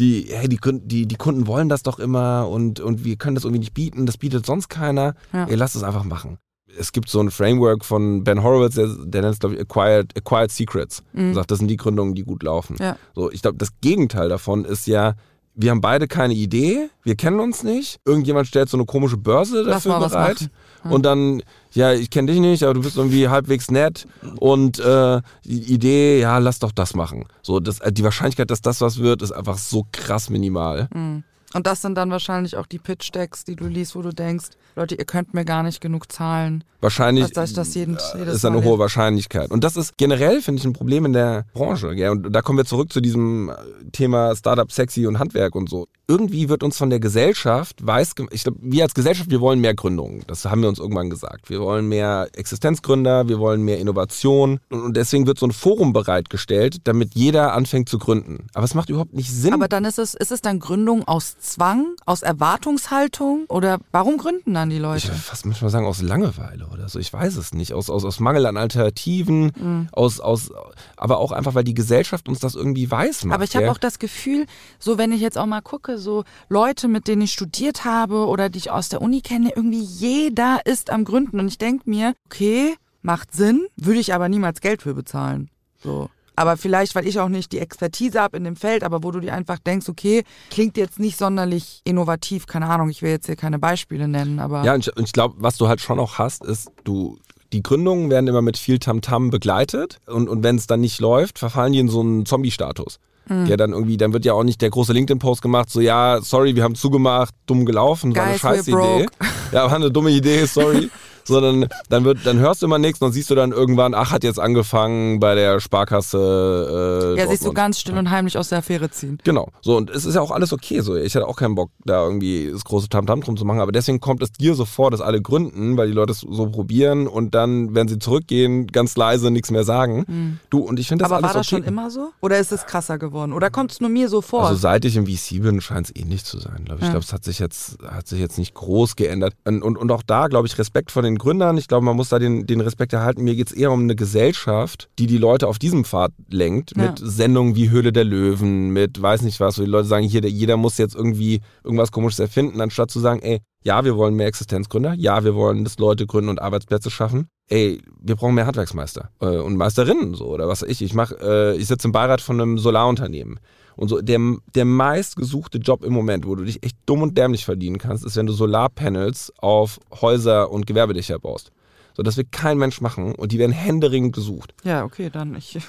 die, 0.00 0.26
hey, 0.30 0.48
die, 0.48 0.58
die, 0.60 1.06
die 1.06 1.16
Kunden 1.16 1.46
wollen 1.46 1.68
das 1.68 1.84
doch 1.84 2.00
immer 2.00 2.48
und, 2.48 2.80
und 2.80 3.04
wir 3.04 3.14
können 3.14 3.36
das 3.36 3.44
irgendwie 3.44 3.60
nicht 3.60 3.74
bieten, 3.74 4.06
das 4.06 4.16
bietet 4.16 4.44
sonst 4.44 4.68
keiner. 4.68 5.14
Ja. 5.32 5.44
Ey, 5.44 5.54
lass 5.54 5.76
es 5.76 5.84
einfach 5.84 6.02
machen 6.02 6.38
es 6.78 6.92
gibt 6.92 7.08
so 7.08 7.20
ein 7.20 7.30
Framework 7.30 7.84
von 7.84 8.24
Ben 8.24 8.42
Horowitz, 8.42 8.74
der, 8.74 8.88
der 8.88 9.22
nennt 9.22 9.34
es, 9.34 9.40
glaube 9.40 9.54
ich, 9.54 9.60
Acquired, 9.60 10.16
Acquired 10.16 10.50
Secrets. 10.50 11.02
Mhm. 11.12 11.28
Er 11.28 11.34
sagt, 11.34 11.50
das 11.50 11.58
sind 11.58 11.68
die 11.68 11.76
Gründungen, 11.76 12.14
die 12.14 12.22
gut 12.22 12.42
laufen. 12.42 12.76
Ja. 12.78 12.96
So, 13.14 13.30
ich 13.30 13.42
glaube, 13.42 13.58
das 13.58 13.70
Gegenteil 13.80 14.28
davon 14.28 14.64
ist 14.64 14.86
ja, 14.86 15.14
wir 15.56 15.70
haben 15.70 15.80
beide 15.80 16.08
keine 16.08 16.34
Idee, 16.34 16.88
wir 17.04 17.14
kennen 17.14 17.38
uns 17.38 17.62
nicht. 17.62 18.00
Irgendjemand 18.04 18.48
stellt 18.48 18.68
so 18.68 18.76
eine 18.76 18.86
komische 18.86 19.16
Börse 19.16 19.64
dafür 19.64 20.00
bereit. 20.00 20.50
Ja. 20.84 20.90
Und 20.90 21.06
dann, 21.06 21.42
ja, 21.72 21.92
ich 21.92 22.10
kenne 22.10 22.32
dich 22.32 22.40
nicht, 22.40 22.64
aber 22.64 22.74
du 22.74 22.82
bist 22.82 22.96
irgendwie 22.96 23.28
halbwegs 23.28 23.70
nett. 23.70 24.06
Und 24.40 24.80
äh, 24.80 25.20
die 25.44 25.72
Idee, 25.72 26.20
ja, 26.20 26.38
lass 26.38 26.58
doch 26.58 26.72
das 26.72 26.94
machen. 26.94 27.26
So, 27.42 27.60
das, 27.60 27.78
äh, 27.80 27.92
die 27.92 28.02
Wahrscheinlichkeit, 28.02 28.50
dass 28.50 28.62
das 28.62 28.80
was 28.80 28.98
wird, 28.98 29.22
ist 29.22 29.30
einfach 29.30 29.58
so 29.58 29.86
krass 29.92 30.28
minimal. 30.28 30.88
Mhm. 30.92 31.22
Und 31.54 31.66
das 31.66 31.82
sind 31.82 31.94
dann 31.94 32.10
wahrscheinlich 32.10 32.56
auch 32.56 32.66
die 32.66 32.78
Pitch-Decks, 32.78 33.44
die 33.44 33.54
du 33.56 33.66
liest, 33.66 33.94
wo 33.94 34.02
du 34.02 34.10
denkst, 34.10 34.48
Leute, 34.76 34.96
ihr 34.96 35.04
könnt 35.04 35.34
mir 35.34 35.44
gar 35.44 35.62
nicht 35.62 35.80
genug 35.80 36.10
zahlen. 36.10 36.64
Wahrscheinlich 36.80 37.30
das, 37.30 37.52
das 37.52 37.74
jeden, 37.74 37.96
ist 37.96 38.44
eine 38.44 38.62
hohe 38.64 38.78
Wahrscheinlichkeit. 38.78 39.52
Und 39.52 39.62
das 39.62 39.76
ist 39.76 39.96
generell, 39.96 40.42
finde 40.42 40.60
ich, 40.60 40.66
ein 40.66 40.72
Problem 40.72 41.06
in 41.06 41.12
der 41.12 41.46
Branche. 41.54 41.88
Und 42.10 42.32
da 42.32 42.42
kommen 42.42 42.58
wir 42.58 42.64
zurück 42.64 42.92
zu 42.92 43.00
diesem 43.00 43.52
Thema 43.92 44.34
Startup 44.34 44.70
Sexy 44.70 45.06
und 45.06 45.20
Handwerk 45.20 45.54
und 45.54 45.70
so. 45.70 45.86
Irgendwie 46.06 46.48
wird 46.48 46.62
uns 46.62 46.76
von 46.76 46.90
der 46.90 47.00
Gesellschaft 47.00 47.86
weiß, 47.86 48.14
ich 48.30 48.44
glaube, 48.44 48.58
wir 48.60 48.82
als 48.84 48.94
Gesellschaft, 48.94 49.30
wir 49.30 49.40
wollen 49.40 49.60
mehr 49.60 49.74
Gründungen. 49.74 50.22
Das 50.26 50.44
haben 50.44 50.60
wir 50.60 50.68
uns 50.68 50.78
irgendwann 50.78 51.08
gesagt. 51.08 51.48
Wir 51.48 51.60
wollen 51.60 51.88
mehr 51.88 52.28
Existenzgründer, 52.34 53.28
wir 53.28 53.38
wollen 53.38 53.62
mehr 53.62 53.78
Innovation. 53.78 54.60
Und 54.70 54.96
deswegen 54.96 55.26
wird 55.26 55.38
so 55.38 55.46
ein 55.46 55.52
Forum 55.52 55.92
bereitgestellt, 55.92 56.78
damit 56.84 57.14
jeder 57.14 57.54
anfängt 57.54 57.88
zu 57.88 57.98
gründen. 57.98 58.48
Aber 58.52 58.64
es 58.64 58.74
macht 58.74 58.90
überhaupt 58.90 59.14
nicht 59.14 59.32
Sinn. 59.32 59.54
Aber 59.54 59.68
dann 59.68 59.84
ist 59.84 59.98
es, 59.98 60.14
ist 60.14 60.30
es 60.30 60.42
dann 60.42 60.60
Gründung 60.60 61.08
aus 61.08 61.38
Zwang, 61.38 61.94
aus 62.04 62.22
Erwartungshaltung? 62.22 63.44
Oder 63.48 63.78
warum 63.90 64.18
gründen 64.18 64.54
dann 64.54 64.68
die 64.68 64.78
Leute? 64.78 64.98
Ich 64.98 65.08
würde 65.08 65.20
fast 65.20 65.46
manchmal 65.46 65.70
sagen, 65.70 65.86
aus 65.86 66.02
Langeweile 66.02 66.66
oder 66.66 66.88
so. 66.88 66.98
Ich 66.98 67.12
weiß 67.12 67.36
es 67.36 67.54
nicht. 67.54 67.72
Aus, 67.72 67.88
aus, 67.88 68.04
aus 68.04 68.20
Mangel 68.20 68.44
an 68.44 68.58
Alternativen, 68.58 69.52
mhm. 69.56 69.88
aus, 69.92 70.20
aus, 70.20 70.50
aber 70.96 71.18
auch 71.18 71.32
einfach, 71.32 71.54
weil 71.54 71.64
die 71.64 71.74
Gesellschaft 71.74 72.28
uns 72.28 72.40
das 72.40 72.54
irgendwie 72.54 72.90
weiß 72.90 73.24
macht. 73.24 73.34
Aber 73.34 73.44
ich 73.44 73.56
habe 73.56 73.70
auch 73.70 73.78
das 73.78 73.98
Gefühl, 73.98 74.46
so 74.78 74.98
wenn 74.98 75.12
ich 75.12 75.20
jetzt 75.20 75.38
auch 75.38 75.46
mal 75.46 75.62
gucke, 75.62 75.93
so 75.98 76.24
Leute, 76.48 76.88
mit 76.88 77.08
denen 77.08 77.22
ich 77.22 77.32
studiert 77.32 77.84
habe 77.84 78.26
oder 78.26 78.48
die 78.48 78.58
ich 78.58 78.70
aus 78.70 78.88
der 78.88 79.02
Uni 79.02 79.20
kenne, 79.20 79.52
irgendwie 79.54 79.82
jeder 79.82 80.60
ist 80.64 80.90
am 80.90 81.04
Gründen. 81.04 81.40
Und 81.40 81.48
ich 81.48 81.58
denke 81.58 81.88
mir, 81.88 82.14
okay, 82.26 82.74
macht 83.02 83.32
Sinn, 83.32 83.66
würde 83.76 84.00
ich 84.00 84.14
aber 84.14 84.28
niemals 84.28 84.60
Geld 84.60 84.82
für 84.82 84.94
bezahlen. 84.94 85.50
So. 85.82 86.08
Aber 86.36 86.56
vielleicht, 86.56 86.94
weil 86.94 87.06
ich 87.06 87.20
auch 87.20 87.28
nicht 87.28 87.52
die 87.52 87.60
Expertise 87.60 88.20
habe 88.20 88.36
in 88.36 88.44
dem 88.44 88.56
Feld, 88.56 88.82
aber 88.82 89.04
wo 89.04 89.12
du 89.12 89.20
dir 89.20 89.34
einfach 89.34 89.58
denkst, 89.58 89.88
okay, 89.88 90.24
klingt 90.50 90.76
jetzt 90.76 90.98
nicht 90.98 91.16
sonderlich 91.16 91.80
innovativ, 91.84 92.46
keine 92.46 92.66
Ahnung, 92.66 92.88
ich 92.88 93.02
will 93.02 93.10
jetzt 93.10 93.26
hier 93.26 93.36
keine 93.36 93.60
Beispiele 93.60 94.08
nennen, 94.08 94.40
aber. 94.40 94.64
Ja, 94.64 94.74
und 94.74 94.86
ich, 94.86 94.96
ich 94.96 95.12
glaube, 95.12 95.36
was 95.38 95.56
du 95.58 95.68
halt 95.68 95.80
schon 95.80 96.00
auch 96.00 96.18
hast, 96.18 96.44
ist, 96.44 96.72
du 96.82 97.18
die 97.52 97.62
Gründungen 97.62 98.10
werden 98.10 98.26
immer 98.26 98.42
mit 98.42 98.58
viel 98.58 98.80
Tamtam 98.80 99.26
-Tam 99.26 99.30
begleitet 99.30 100.00
und, 100.06 100.28
und 100.28 100.42
wenn 100.42 100.56
es 100.56 100.66
dann 100.66 100.80
nicht 100.80 100.98
läuft, 100.98 101.38
verfallen 101.38 101.72
die 101.72 101.78
in 101.78 101.88
so 101.88 102.00
einen 102.00 102.26
Zombie-Status. 102.26 102.98
Mhm. 103.28 103.46
Ja, 103.46 103.56
dann 103.56 103.72
irgendwie, 103.72 103.96
dann 103.96 104.12
wird 104.12 104.24
ja 104.24 104.34
auch 104.34 104.44
nicht 104.44 104.60
der 104.60 104.70
große 104.70 104.92
LinkedIn-Post 104.92 105.42
gemacht, 105.42 105.70
so 105.70 105.80
ja, 105.80 106.20
sorry, 106.22 106.54
wir 106.56 106.62
haben 106.62 106.74
zugemacht, 106.74 107.34
dumm 107.46 107.64
gelaufen, 107.64 108.12
Guys, 108.12 108.18
war 108.18 108.26
eine 108.26 108.38
scheiß 108.38 108.68
Idee. 108.68 109.06
Ja, 109.52 109.64
war 109.66 109.74
eine 109.74 109.90
dumme 109.90 110.10
Idee, 110.10 110.44
sorry 110.46 110.90
sondern 111.24 111.68
dann 111.88 112.04
wird, 112.04 112.24
dann 112.24 112.38
hörst 112.38 112.62
du 112.62 112.66
immer 112.66 112.78
nichts 112.78 113.00
und 113.00 113.12
siehst 113.12 113.30
du 113.30 113.34
dann 113.34 113.52
irgendwann, 113.52 113.94
ach, 113.94 114.12
hat 114.12 114.24
jetzt 114.24 114.40
angefangen 114.40 115.20
bei 115.20 115.34
der 115.34 115.60
Sparkasse. 115.60 117.14
Äh, 117.16 117.20
ja, 117.20 117.28
siehst 117.28 117.44
du 117.44 117.52
ganz 117.52 117.80
still 117.80 117.96
und 117.96 118.10
heimlich 118.10 118.38
aus 118.38 118.48
der 118.48 118.58
Affäre 118.58 118.90
ziehen. 118.90 119.18
Genau. 119.24 119.48
So, 119.60 119.76
und 119.76 119.90
es 119.90 120.04
ist 120.04 120.14
ja 120.14 120.20
auch 120.20 120.30
alles 120.30 120.52
okay. 120.52 120.80
So, 120.80 120.96
ich 120.96 121.14
hatte 121.14 121.26
auch 121.26 121.36
keinen 121.36 121.54
Bock, 121.54 121.70
da 121.84 122.04
irgendwie 122.04 122.50
das 122.52 122.64
große 122.64 122.88
Tamtam 122.88 123.20
drum 123.20 123.36
zu 123.36 123.44
machen, 123.44 123.60
aber 123.60 123.72
deswegen 123.72 124.00
kommt 124.00 124.22
es 124.22 124.32
dir 124.32 124.54
so 124.54 124.64
vor, 124.64 124.90
dass 124.90 125.00
alle 125.00 125.20
gründen, 125.20 125.76
weil 125.76 125.88
die 125.88 125.94
Leute 125.94 126.12
es 126.12 126.20
so 126.20 126.48
probieren 126.50 127.06
und 127.06 127.34
dann, 127.34 127.74
wenn 127.74 127.88
sie 127.88 127.98
zurückgehen, 127.98 128.66
ganz 128.68 128.96
leise 128.96 129.30
nichts 129.30 129.50
mehr 129.50 129.64
sagen. 129.64 130.04
Mhm. 130.06 130.38
Du, 130.50 130.58
und 130.60 130.78
ich 130.78 130.88
finde 130.88 131.02
das 131.02 131.10
aber 131.10 131.18
alles 131.18 131.34
war 131.34 131.40
das 131.40 131.46
okay. 131.46 131.62
schon 131.62 131.64
immer 131.64 131.90
so? 131.90 132.12
Oder 132.20 132.38
ist 132.38 132.52
es 132.52 132.66
krasser 132.66 132.98
geworden? 132.98 133.32
Oder 133.32 133.50
kommt 133.50 133.72
es 133.72 133.80
nur 133.80 133.90
mir 133.90 134.08
so 134.08 134.20
vor? 134.20 134.44
Also 134.44 134.56
seit 134.56 134.84
ich 134.84 134.96
im 134.96 135.06
VC 135.06 135.42
bin, 135.42 135.60
scheint 135.60 135.88
es 135.88 135.96
ähnlich 135.96 136.24
zu 136.24 136.38
sein, 136.38 136.64
glaube 136.64 136.76
ich. 136.76 136.82
Ja. 136.82 136.86
Ich 136.88 136.92
glaube, 136.92 137.04
es 137.04 137.12
hat 137.12 137.24
sich 137.24 137.38
jetzt, 137.38 137.78
hat 137.82 138.06
sich 138.06 138.20
jetzt 138.20 138.38
nicht 138.38 138.54
groß 138.54 138.96
geändert. 138.96 139.34
Und, 139.44 139.62
und, 139.62 139.76
und 139.76 139.90
auch 139.90 140.02
da, 140.02 140.28
glaube 140.28 140.46
ich, 140.46 140.58
Respekt 140.58 140.90
vor 140.90 141.02
den 141.02 141.13
Gründern. 141.18 141.58
Ich 141.58 141.68
glaube, 141.68 141.84
man 141.84 141.96
muss 141.96 142.08
da 142.08 142.18
den, 142.18 142.46
den 142.46 142.60
Respekt 142.60 142.92
erhalten. 142.92 143.24
Mir 143.24 143.34
geht 143.34 143.48
es 143.48 143.52
eher 143.52 143.72
um 143.72 143.82
eine 143.82 143.96
Gesellschaft, 143.96 144.88
die 144.98 145.06
die 145.06 145.18
Leute 145.18 145.48
auf 145.48 145.58
diesem 145.58 145.84
Pfad 145.84 146.12
lenkt, 146.28 146.76
ja. 146.76 146.84
mit 146.84 147.00
Sendungen 147.02 147.56
wie 147.56 147.70
Höhle 147.70 147.92
der 147.92 148.04
Löwen, 148.04 148.70
mit 148.70 149.00
weiß 149.00 149.22
nicht 149.22 149.40
was, 149.40 149.58
wo 149.58 149.62
die 149.62 149.70
Leute 149.70 149.88
sagen, 149.88 150.06
hier, 150.06 150.20
jeder 150.28 150.56
muss 150.56 150.78
jetzt 150.78 150.94
irgendwie 150.94 151.40
irgendwas 151.62 151.92
Komisches 151.92 152.20
erfinden, 152.20 152.60
anstatt 152.60 152.90
zu 152.90 153.00
sagen, 153.00 153.20
ey, 153.20 153.40
ja, 153.62 153.84
wir 153.84 153.96
wollen 153.96 154.14
mehr 154.14 154.26
Existenzgründer, 154.26 154.94
ja, 154.94 155.24
wir 155.24 155.34
wollen, 155.34 155.64
dass 155.64 155.78
Leute 155.78 156.06
gründen 156.06 156.28
und 156.28 156.42
Arbeitsplätze 156.42 156.90
schaffen. 156.90 157.28
Ey, 157.48 157.80
wir 158.00 158.16
brauchen 158.16 158.34
mehr 158.34 158.46
Handwerksmeister 158.46 159.10
äh, 159.20 159.38
und 159.38 159.56
Meisterinnen 159.56 160.14
so 160.14 160.26
oder 160.26 160.48
was 160.48 160.62
weiß 160.62 160.68
ich. 160.68 160.82
Ich 160.82 160.94
mach, 160.94 161.12
äh, 161.12 161.56
ich 161.56 161.66
sitze 161.66 161.88
im 161.88 161.92
Beirat 161.92 162.20
von 162.20 162.40
einem 162.40 162.58
Solarunternehmen. 162.58 163.40
Und 163.76 163.88
so 163.88 164.00
der, 164.00 164.18
der 164.54 164.64
meistgesuchte 164.64 165.58
Job 165.58 165.84
im 165.84 165.92
Moment, 165.92 166.26
wo 166.26 166.34
du 166.34 166.44
dich 166.44 166.62
echt 166.62 166.76
dumm 166.86 167.02
und 167.02 167.16
dämlich 167.18 167.44
verdienen 167.44 167.78
kannst, 167.78 168.04
ist, 168.04 168.16
wenn 168.16 168.26
du 168.26 168.32
Solarpanels 168.32 169.32
auf 169.38 169.80
Häuser 170.00 170.50
und 170.50 170.66
Gewerbedächer 170.66 171.18
baust. 171.18 171.50
So, 171.96 172.02
das 172.02 172.16
will 172.16 172.26
kein 172.30 172.58
Mensch 172.58 172.80
machen 172.80 173.14
und 173.14 173.30
die 173.32 173.38
werden 173.38 173.52
händeringend 173.52 174.14
gesucht. 174.14 174.52
Ja, 174.64 174.84
okay, 174.84 175.10
dann 175.10 175.34
ich. 175.36 175.58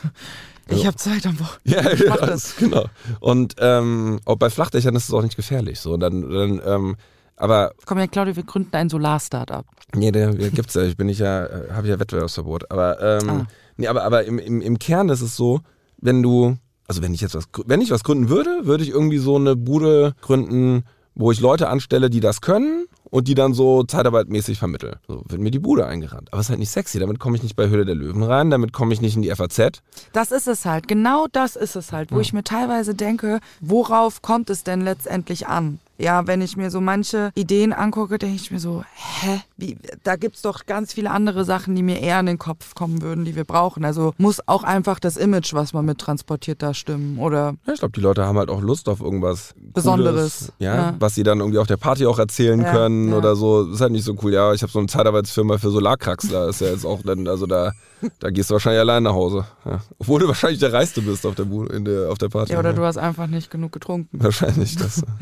Ich 0.67 0.79
Ja. 0.81 0.87
habe 0.87 0.97
Zeit 0.97 1.23
am 1.27 1.39
Wochenende. 1.39 1.61
Ja, 1.89 1.91
Ich 1.93 1.99
ja 1.99 2.09
mach 2.09 2.17
das. 2.25 2.55
genau. 2.55 2.85
Und 3.19 3.53
ähm, 3.59 4.19
auch 4.25 4.35
bei 4.37 4.49
Flachdächern 4.49 4.95
ist 4.95 5.03
es 5.07 5.13
auch 5.13 5.21
nicht 5.21 5.35
gefährlich. 5.35 5.79
So, 5.79 5.95
dann, 5.95 6.27
dann 6.27 6.59
ähm, 6.65 6.95
aber 7.35 7.73
Komm 7.85 7.99
ja, 7.99 8.07
Claudia, 8.07 8.35
wir 8.35 8.41
gründen 8.41 8.75
ein 8.75 8.89
Solar-Startup. 8.89 9.63
Nee, 9.93 10.11
der, 10.11 10.33
der 10.33 10.49
gibt's 10.49 10.73
ja. 10.73 10.81
Ich 10.81 10.97
bin 10.97 11.05
nicht 11.05 11.19
ja, 11.19 11.47
habe 11.71 11.87
ja 11.87 11.99
Wettbewerbsverbot. 11.99 12.71
Aber, 12.71 12.99
ähm, 12.99 13.29
Ah. 13.29 13.45
nee, 13.77 13.85
aber, 13.85 14.05
aber 14.05 14.23
im, 14.25 14.39
im, 14.39 14.59
im 14.61 14.79
Kern 14.79 15.09
ist 15.09 15.21
es 15.21 15.35
so, 15.35 15.59
wenn 15.97 16.23
du, 16.23 16.57
also 16.87 17.01
wenn 17.01 17.13
ich 17.13 17.21
jetzt 17.21 17.35
was, 17.35 17.47
wenn 17.65 17.81
ich 17.81 17.91
was 17.91 18.03
gründen 18.03 18.29
würde, 18.29 18.65
würde 18.65 18.83
ich 18.83 18.89
irgendwie 18.89 19.17
so 19.17 19.35
eine 19.35 19.55
Bude 19.55 20.13
gründen, 20.21 20.83
wo 21.15 21.31
ich 21.31 21.39
Leute 21.39 21.69
anstelle, 21.69 22.09
die 22.09 22.19
das 22.19 22.41
können 22.41 22.87
und 23.09 23.27
die 23.27 23.35
dann 23.35 23.53
so 23.53 23.83
zeitarbeitmäßig 23.83 24.59
vermitteln. 24.59 24.97
So 25.07 25.23
wird 25.27 25.41
mir 25.41 25.51
die 25.51 25.59
Bude 25.59 25.85
eingerannt. 25.85 26.29
Aber 26.31 26.41
es 26.41 26.47
ist 26.47 26.49
halt 26.49 26.59
nicht 26.59 26.71
sexy. 26.71 26.99
Damit 26.99 27.19
komme 27.19 27.37
ich 27.37 27.43
nicht 27.43 27.55
bei 27.55 27.69
Höhle 27.69 27.85
der 27.85 27.95
Löwen 27.95 28.23
rein, 28.23 28.49
damit 28.49 28.73
komme 28.73 28.93
ich 28.93 29.01
nicht 29.01 29.15
in 29.15 29.21
die 29.21 29.33
FAZ. 29.33 29.81
Das 30.11 30.31
ist 30.31 30.47
es 30.47 30.65
halt, 30.65 30.87
genau 30.87 31.27
das 31.31 31.55
ist 31.55 31.75
es 31.75 31.93
halt, 31.93 32.11
wo 32.11 32.19
ich 32.19 32.33
mir 32.33 32.43
teilweise 32.43 32.93
denke, 32.93 33.39
worauf 33.61 34.21
kommt 34.21 34.49
es 34.49 34.63
denn 34.63 34.81
letztendlich 34.81 35.47
an? 35.47 35.79
Ja, 35.97 36.27
wenn 36.27 36.41
ich 36.41 36.57
mir 36.57 36.69
so 36.71 36.81
manche 36.81 37.31
Ideen 37.35 37.71
angucke, 37.73 38.17
denke 38.17 38.35
ich 38.35 38.51
mir 38.51 38.59
so, 38.59 38.83
hä? 39.21 39.41
Wie, 39.57 39.77
da 40.03 40.15
gibt's 40.17 40.41
doch 40.41 40.65
ganz 40.65 40.93
viele 40.93 41.09
andere 41.11 41.45
Sachen, 41.45 41.73
die 41.75 41.83
mir 41.83 42.01
eher 42.01 42.19
in 42.19 42.25
den 42.25 42.37
Kopf 42.37 42.75
kommen 42.75 43.01
würden, 43.01 43.23
die 43.23 43.35
wir 43.35 43.45
brauchen. 43.45 43.85
Also 43.85 44.13
muss 44.17 44.41
auch 44.47 44.63
einfach 44.63 44.99
das 44.99 45.15
Image, 45.17 45.53
was 45.53 45.71
man 45.73 45.85
mit 45.85 45.97
transportiert, 45.99 46.61
da 46.61 46.73
stimmen. 46.73 47.17
Oder 47.19 47.55
Ja, 47.65 47.73
ich 47.73 47.79
glaube, 47.79 47.93
die 47.93 48.01
Leute 48.01 48.25
haben 48.25 48.37
halt 48.37 48.49
auch 48.49 48.61
Lust 48.61 48.89
auf 48.89 48.99
irgendwas 48.99 49.53
Besonderes, 49.57 50.15
Cooles, 50.39 50.53
ja, 50.59 50.75
ja. 50.75 50.95
was 50.99 51.15
sie 51.15 51.23
dann 51.23 51.39
irgendwie 51.39 51.59
auf 51.59 51.67
der 51.67 51.77
Party 51.77 52.05
auch 52.05 52.19
erzählen 52.19 52.61
Ja, 52.61 52.71
können 52.71 53.13
oder 53.13 53.35
so. 53.35 53.63
ist 53.71 53.79
halt 53.81 53.91
nicht 53.93 54.03
so 54.03 54.15
cool. 54.21 54.33
Ja, 54.33 54.53
ich 54.53 54.61
habe 54.63 54.71
so 54.71 54.79
eine 54.79 54.87
Zeitarbeitsfirma 54.89 55.57
für 55.57 55.69
Solarkraxler. 55.69 56.49
Ist 56.49 56.61
ja 56.61 56.67
jetzt 56.67 56.85
auch 56.85 57.01
dann, 57.03 57.27
also 57.27 57.45
da, 57.45 57.71
da 58.19 58.29
gehst 58.31 58.49
du 58.49 58.53
wahrscheinlich 58.55 58.81
allein 58.81 59.03
nach 59.03 59.13
Hause. 59.13 59.45
Ja. 59.63 59.79
Obwohl 59.97 60.19
du 60.19 60.27
wahrscheinlich 60.27 60.59
der 60.59 60.73
Reichste 60.73 61.01
bist 61.01 61.25
auf 61.25 61.35
der, 61.35 61.45
Bu- 61.45 61.65
der, 61.67 62.11
auf 62.11 62.17
der 62.17 62.27
Party. 62.29 62.51
ja, 62.53 62.59
oder 62.59 62.71
ja. 62.71 62.75
du 62.75 62.83
hast 62.83 62.97
einfach 62.97 63.27
nicht 63.27 63.49
genug 63.49 63.71
getrunken. 63.71 64.09
Wahrscheinlich 64.21 64.75
das. 64.75 65.01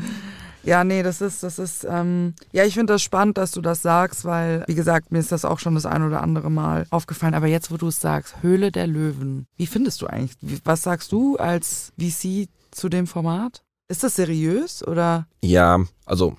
Ja, 0.64 0.82
nee, 0.84 1.02
das 1.02 1.20
ist, 1.20 1.42
das 1.42 1.58
ist, 1.58 1.86
ähm, 1.88 2.34
ja, 2.52 2.64
ich 2.64 2.74
finde 2.74 2.94
das 2.94 3.02
spannend, 3.02 3.36
dass 3.38 3.50
du 3.52 3.60
das 3.60 3.82
sagst, 3.82 4.24
weil, 4.24 4.64
wie 4.66 4.74
gesagt, 4.74 5.12
mir 5.12 5.18
ist 5.18 5.30
das 5.32 5.44
auch 5.44 5.58
schon 5.58 5.74
das 5.74 5.84
ein 5.86 6.02
oder 6.02 6.22
andere 6.22 6.50
Mal 6.50 6.86
aufgefallen. 6.90 7.34
Aber 7.34 7.46
jetzt, 7.46 7.70
wo 7.70 7.76
du 7.76 7.88
es 7.88 8.00
sagst, 8.00 8.36
Höhle 8.42 8.72
der 8.72 8.86
Löwen, 8.86 9.46
wie 9.56 9.66
findest 9.66 10.00
du 10.02 10.06
eigentlich, 10.06 10.32
was 10.64 10.82
sagst 10.82 11.12
du 11.12 11.36
als 11.36 11.92
VC 11.98 12.48
zu 12.70 12.88
dem 12.88 13.06
Format? 13.06 13.62
Ist 13.88 14.02
das 14.02 14.16
seriös 14.16 14.86
oder? 14.86 15.26
ja, 15.42 15.80
also. 16.06 16.36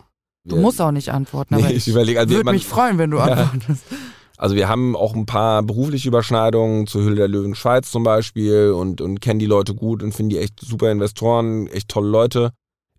Du 0.48 0.56
wir- 0.56 0.62
musst 0.62 0.80
auch 0.82 0.92
nicht 0.92 1.10
antworten, 1.10 1.56
Nee, 1.56 1.62
aber 1.64 1.72
ich 1.72 1.78
ich 1.78 1.88
überlege, 1.88 2.20
also 2.20 2.36
würde 2.36 2.52
mich 2.52 2.68
freuen, 2.68 2.98
wenn 3.00 3.10
du 3.12 3.18
Ja. 3.20 3.24
antwortest. 3.24 3.84
Also 4.38 4.56
wir 4.56 4.68
haben 4.68 4.96
auch 4.96 5.16
ein 5.16 5.26
paar 5.26 5.64
berufliche 5.64 6.08
Überschneidungen 6.10 6.88
zur 6.88 7.02
Höhle 7.04 7.16
der 7.16 7.28
Löwen 7.28 7.56
Schweiz 7.56 7.90
zum 7.90 8.04
Beispiel 8.04 8.72
und, 8.72 9.00
und 9.02 9.22
kennen 9.22 9.40
die 9.40 9.46
Leute 9.46 9.74
gut 9.74 10.04
und 10.04 10.14
finden 10.14 10.32
die 10.32 10.40
echt 10.40 10.60
super 10.60 10.92
Investoren, 10.92 11.68
echt 11.68 11.88
tolle 11.90 12.10
Leute. 12.10 12.52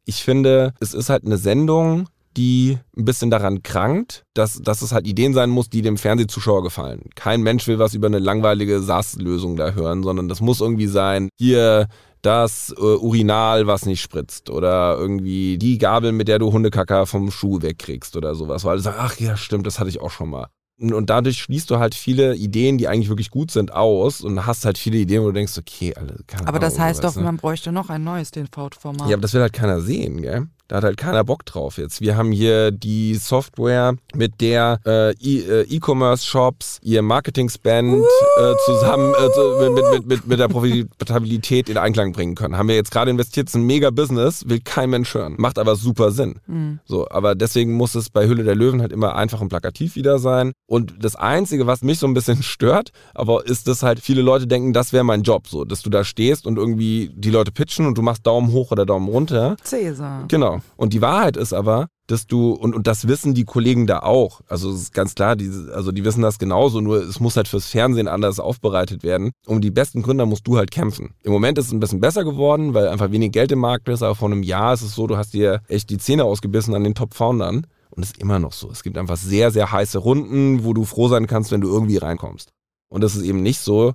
Ich 0.08 0.22
finde, 0.22 0.72
es 0.78 0.94
ist 0.94 1.10
halt 1.10 1.24
eine 1.24 1.36
Sendung, 1.36 2.08
die 2.36 2.78
ein 2.96 3.04
bisschen 3.04 3.30
daran 3.30 3.62
krankt, 3.64 4.22
dass, 4.34 4.62
dass 4.62 4.82
es 4.82 4.92
halt 4.92 5.06
Ideen 5.06 5.34
sein 5.34 5.50
muss, 5.50 5.68
die 5.68 5.82
dem 5.82 5.96
Fernsehzuschauer 5.96 6.62
gefallen. 6.62 7.10
Kein 7.16 7.42
Mensch 7.42 7.66
will 7.66 7.80
was 7.80 7.94
über 7.94 8.06
eine 8.06 8.20
langweilige 8.20 8.80
SaaS-Lösung 8.80 9.56
da 9.56 9.72
hören, 9.72 10.04
sondern 10.04 10.28
das 10.28 10.40
muss 10.40 10.60
irgendwie 10.60 10.86
sein, 10.86 11.28
hier 11.38 11.88
das 12.22 12.74
äh, 12.76 12.80
Urinal, 12.80 13.66
was 13.66 13.86
nicht 13.86 14.00
spritzt 14.00 14.48
oder 14.50 14.96
irgendwie 14.96 15.58
die 15.58 15.78
Gabel, 15.78 16.12
mit 16.12 16.28
der 16.28 16.38
du 16.38 16.52
Hundekacker 16.52 17.06
vom 17.06 17.30
Schuh 17.30 17.62
wegkriegst 17.62 18.16
oder 18.16 18.34
sowas. 18.34 18.64
Weil 18.64 18.76
du 18.76 18.82
sagst, 18.82 19.00
ach 19.00 19.16
ja, 19.18 19.36
stimmt, 19.36 19.66
das 19.66 19.80
hatte 19.80 19.90
ich 19.90 20.00
auch 20.00 20.10
schon 20.10 20.30
mal. 20.30 20.46
Und 20.78 21.08
dadurch 21.08 21.38
schließt 21.38 21.70
du 21.70 21.78
halt 21.78 21.94
viele 21.94 22.34
Ideen, 22.34 22.76
die 22.76 22.86
eigentlich 22.86 23.08
wirklich 23.08 23.30
gut 23.30 23.50
sind, 23.50 23.72
aus 23.72 24.20
und 24.20 24.44
hast 24.44 24.66
halt 24.66 24.76
viele 24.76 24.98
Ideen, 24.98 25.22
wo 25.22 25.28
du 25.28 25.32
denkst, 25.32 25.56
okay, 25.56 25.94
alle, 25.94 26.18
keine 26.26 26.46
Aber 26.46 26.58
das 26.58 26.78
heißt 26.78 27.02
doch, 27.02 27.16
man 27.16 27.38
bräuchte 27.38 27.72
noch 27.72 27.88
ein 27.88 28.04
neues 28.04 28.30
TV-Format. 28.30 29.08
Ja, 29.08 29.14
aber 29.14 29.22
das 29.22 29.32
will 29.32 29.40
halt 29.40 29.54
keiner 29.54 29.80
sehen, 29.80 30.20
gell? 30.20 30.48
Da 30.68 30.76
hat 30.76 30.84
halt 30.84 30.96
keiner 30.96 31.22
Bock 31.24 31.44
drauf 31.46 31.78
jetzt. 31.78 32.00
Wir 32.00 32.16
haben 32.16 32.32
hier 32.32 32.70
die 32.72 33.14
Software, 33.14 33.94
mit 34.14 34.40
der 34.40 34.80
äh, 34.84 35.12
E- 35.14 35.40
äh, 35.40 35.62
E-Commerce-Shops 35.68 36.80
ihr 36.82 37.02
Marketing-Spend 37.02 37.94
äh, 38.38 38.52
zusammen 38.64 39.14
äh, 39.14 39.70
mit, 39.70 39.84
mit, 39.92 40.06
mit, 40.06 40.26
mit 40.26 40.38
der 40.40 40.48
Profitabilität 40.48 41.68
in 41.68 41.78
Einklang 41.78 42.12
bringen 42.12 42.34
können. 42.34 42.56
Haben 42.56 42.68
wir 42.68 42.74
jetzt 42.74 42.90
gerade 42.90 43.10
investiert, 43.10 43.48
ist 43.48 43.54
ein 43.54 43.62
Mega-Business, 43.62 44.48
will 44.48 44.60
kein 44.60 44.90
Mensch 44.90 45.14
hören. 45.14 45.34
Macht 45.38 45.58
aber 45.58 45.76
super 45.76 46.10
Sinn. 46.10 46.40
Hm. 46.46 46.80
So, 46.84 47.08
aber 47.08 47.34
deswegen 47.34 47.74
muss 47.74 47.94
es 47.94 48.10
bei 48.10 48.26
Hülle 48.26 48.44
der 48.44 48.54
Löwen 48.54 48.80
halt 48.80 48.92
immer 48.92 49.14
einfach 49.14 49.40
und 49.40 49.48
plakativ 49.48 49.96
wieder 49.96 50.18
sein. 50.18 50.52
Und 50.66 50.94
das 51.00 51.16
Einzige, 51.16 51.66
was 51.66 51.82
mich 51.82 51.98
so 51.98 52.06
ein 52.06 52.14
bisschen 52.14 52.42
stört, 52.42 52.90
aber 53.14 53.46
ist, 53.46 53.68
dass 53.68 53.82
halt 53.82 54.00
viele 54.00 54.22
Leute 54.22 54.46
denken, 54.46 54.72
das 54.72 54.92
wäre 54.92 55.04
mein 55.04 55.22
Job, 55.22 55.48
so, 55.48 55.64
dass 55.64 55.82
du 55.82 55.90
da 55.90 56.04
stehst 56.04 56.46
und 56.46 56.56
irgendwie 56.56 57.10
die 57.14 57.30
Leute 57.30 57.52
pitchen 57.52 57.86
und 57.86 57.96
du 57.96 58.02
machst 58.02 58.26
Daumen 58.26 58.52
hoch 58.52 58.70
oder 58.72 58.84
Daumen 58.86 59.08
runter. 59.08 59.56
Cäsar. 59.62 60.24
Genau. 60.28 60.55
Und 60.76 60.92
die 60.92 61.00
Wahrheit 61.00 61.36
ist 61.36 61.52
aber, 61.52 61.88
dass 62.06 62.26
du, 62.26 62.52
und, 62.52 62.74
und 62.74 62.86
das 62.86 63.08
wissen 63.08 63.34
die 63.34 63.44
Kollegen 63.44 63.86
da 63.86 64.00
auch. 64.00 64.40
Also 64.48 64.70
es 64.70 64.82
ist 64.82 64.94
ganz 64.94 65.14
klar, 65.14 65.36
die, 65.36 65.50
also 65.72 65.92
die 65.92 66.04
wissen 66.04 66.22
das 66.22 66.38
genauso, 66.38 66.80
nur 66.80 67.02
es 67.02 67.20
muss 67.20 67.36
halt 67.36 67.48
fürs 67.48 67.66
Fernsehen 67.66 68.08
anders 68.08 68.38
aufbereitet 68.38 69.02
werden. 69.02 69.32
Um 69.46 69.60
die 69.60 69.70
besten 69.70 70.02
Gründer 70.02 70.26
musst 70.26 70.46
du 70.46 70.56
halt 70.56 70.70
kämpfen. 70.70 71.14
Im 71.22 71.32
Moment 71.32 71.58
ist 71.58 71.66
es 71.66 71.72
ein 71.72 71.80
bisschen 71.80 72.00
besser 72.00 72.24
geworden, 72.24 72.74
weil 72.74 72.88
einfach 72.88 73.10
wenig 73.10 73.32
Geld 73.32 73.50
im 73.52 73.58
Markt 73.58 73.88
ist, 73.88 74.02
aber 74.02 74.14
vor 74.14 74.30
einem 74.30 74.42
Jahr 74.42 74.74
ist 74.74 74.82
es 74.82 74.94
so, 74.94 75.06
du 75.06 75.16
hast 75.16 75.34
dir 75.34 75.62
echt 75.68 75.90
die 75.90 75.98
Zähne 75.98 76.24
ausgebissen 76.24 76.74
an 76.74 76.84
den 76.84 76.94
Top-Foundern. 76.94 77.66
Und 77.90 78.02
es 78.02 78.10
ist 78.10 78.18
immer 78.18 78.38
noch 78.38 78.52
so. 78.52 78.70
Es 78.70 78.82
gibt 78.82 78.98
einfach 78.98 79.16
sehr, 79.16 79.50
sehr 79.50 79.72
heiße 79.72 79.98
Runden, 79.98 80.64
wo 80.64 80.74
du 80.74 80.84
froh 80.84 81.08
sein 81.08 81.26
kannst, 81.26 81.50
wenn 81.50 81.62
du 81.62 81.68
irgendwie 81.68 81.96
reinkommst. 81.96 82.50
Und 82.88 83.02
das 83.02 83.16
ist 83.16 83.22
eben 83.22 83.42
nicht 83.42 83.60
so, 83.60 83.94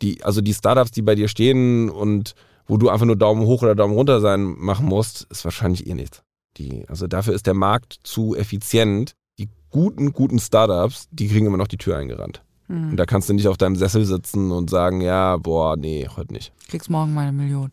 die, 0.00 0.22
also 0.24 0.40
die 0.40 0.54
Startups, 0.54 0.90
die 0.90 1.02
bei 1.02 1.14
dir 1.14 1.28
stehen 1.28 1.90
und 1.90 2.34
wo 2.66 2.76
du 2.76 2.88
einfach 2.88 3.06
nur 3.06 3.16
Daumen 3.16 3.44
hoch 3.46 3.62
oder 3.62 3.74
Daumen 3.74 3.94
runter 3.94 4.20
sein 4.20 4.42
machen 4.58 4.86
musst, 4.86 5.26
ist 5.30 5.44
wahrscheinlich 5.44 5.86
eh 5.86 5.94
nichts. 5.94 6.22
Die, 6.58 6.84
also 6.88 7.06
dafür 7.06 7.34
ist 7.34 7.46
der 7.46 7.54
Markt 7.54 7.98
zu 8.02 8.36
effizient. 8.36 9.14
Die 9.38 9.48
guten, 9.70 10.12
guten 10.12 10.38
Startups, 10.38 11.08
die 11.10 11.28
kriegen 11.28 11.46
immer 11.46 11.56
noch 11.56 11.68
die 11.68 11.78
Tür 11.78 11.96
eingerannt. 11.96 12.42
Hm. 12.68 12.90
Und 12.90 12.96
da 12.96 13.06
kannst 13.06 13.28
du 13.28 13.32
nicht 13.32 13.48
auf 13.48 13.56
deinem 13.56 13.74
Sessel 13.74 14.04
sitzen 14.04 14.52
und 14.52 14.68
sagen, 14.70 15.00
ja, 15.00 15.36
boah, 15.38 15.76
nee, 15.76 16.06
heute 16.14 16.32
nicht. 16.34 16.52
kriegst 16.68 16.90
morgen 16.90 17.14
meine 17.14 17.32
Million. 17.32 17.72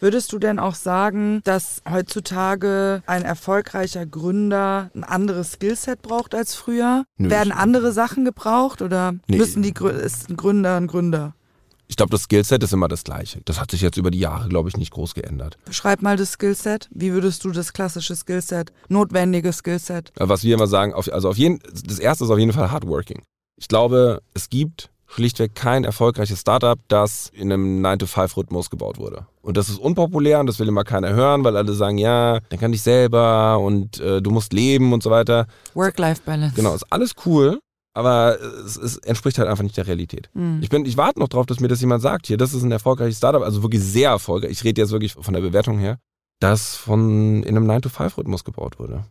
Würdest 0.00 0.32
du 0.32 0.38
denn 0.38 0.58
auch 0.58 0.74
sagen, 0.74 1.40
dass 1.44 1.82
heutzutage 1.88 3.02
ein 3.06 3.22
erfolgreicher 3.22 4.06
Gründer 4.06 4.90
ein 4.94 5.04
anderes 5.04 5.52
Skillset 5.52 6.02
braucht 6.02 6.34
als 6.34 6.54
früher? 6.54 7.04
Nö, 7.16 7.30
Werden 7.30 7.52
andere 7.52 7.92
Sachen 7.92 8.24
gebraucht 8.24 8.82
oder 8.82 9.12
Nee. 9.28 9.38
müssen 9.38 9.62
die 9.62 9.72
ist 10.02 10.28
ein 10.28 10.36
Gründer 10.36 10.76
ein 10.76 10.88
Gründer? 10.88 11.34
Ich 11.88 11.96
glaube, 11.96 12.10
das 12.10 12.22
Skillset 12.22 12.62
ist 12.62 12.72
immer 12.72 12.88
das 12.88 13.04
gleiche. 13.04 13.40
Das 13.44 13.60
hat 13.60 13.70
sich 13.70 13.80
jetzt 13.80 13.96
über 13.96 14.10
die 14.10 14.18
Jahre, 14.18 14.48
glaube 14.48 14.68
ich, 14.68 14.76
nicht 14.76 14.92
groß 14.92 15.14
geändert. 15.14 15.56
Beschreib 15.64 16.02
mal 16.02 16.16
das 16.16 16.32
Skillset. 16.32 16.88
Wie 16.90 17.12
würdest 17.12 17.44
du 17.44 17.50
das 17.50 17.72
klassische 17.72 18.16
Skillset, 18.16 18.72
notwendige 18.88 19.52
Skillset? 19.52 20.12
Was 20.16 20.42
wir 20.42 20.54
immer 20.54 20.66
sagen, 20.66 20.94
also 20.94 21.28
auf 21.28 21.36
jeden, 21.36 21.60
das 21.84 21.98
erste 21.98 22.24
ist 22.24 22.30
auf 22.30 22.38
jeden 22.38 22.52
Fall 22.52 22.70
Hardworking. 22.70 23.22
Ich 23.56 23.68
glaube, 23.68 24.20
es 24.34 24.50
gibt 24.50 24.90
schlichtweg 25.06 25.54
kein 25.54 25.84
erfolgreiches 25.84 26.40
Startup, 26.40 26.78
das 26.88 27.30
in 27.32 27.52
einem 27.52 27.84
9-to-5-Rhythmus 27.84 28.70
gebaut 28.70 28.98
wurde. 28.98 29.26
Und 29.40 29.56
das 29.56 29.68
ist 29.68 29.78
unpopulär 29.78 30.40
und 30.40 30.46
das 30.46 30.58
will 30.58 30.68
immer 30.68 30.84
keiner 30.84 31.12
hören, 31.12 31.44
weil 31.44 31.56
alle 31.56 31.72
sagen, 31.72 31.98
ja, 31.98 32.40
denk 32.50 32.62
an 32.62 32.72
dich 32.72 32.82
selber 32.82 33.58
und 33.60 34.00
äh, 34.00 34.20
du 34.20 34.30
musst 34.30 34.52
leben 34.52 34.92
und 34.92 35.02
so 35.02 35.10
weiter. 35.10 35.46
Work-Life-Balance. 35.74 36.56
Genau, 36.56 36.74
ist 36.74 36.90
alles 36.90 37.12
cool, 37.24 37.60
aber 37.96 38.38
es, 38.40 38.76
es 38.76 38.98
entspricht 38.98 39.38
halt 39.38 39.48
einfach 39.48 39.62
nicht 39.64 39.76
der 39.78 39.86
Realität. 39.86 40.28
Hm. 40.34 40.58
Ich, 40.60 40.68
bin, 40.68 40.84
ich 40.84 40.98
warte 40.98 41.18
noch 41.18 41.28
drauf, 41.28 41.46
dass 41.46 41.60
mir 41.60 41.68
das 41.68 41.80
jemand 41.80 42.02
sagt, 42.02 42.26
hier, 42.26 42.36
das 42.36 42.52
ist 42.52 42.62
ein 42.62 42.70
erfolgreiches 42.70 43.16
Startup, 43.16 43.42
also 43.42 43.62
wirklich 43.62 43.82
sehr 43.82 44.10
erfolgreich. 44.10 44.50
Ich 44.50 44.64
rede 44.64 44.82
jetzt 44.82 44.90
wirklich 44.90 45.14
von 45.14 45.32
der 45.32 45.40
Bewertung 45.40 45.78
her, 45.78 45.98
das 46.38 46.76
von 46.76 47.42
in 47.42 47.56
einem 47.56 47.70
9-to-5-Rhythmus 47.70 48.44
gebaut 48.44 48.78
wurde. 48.78 49.04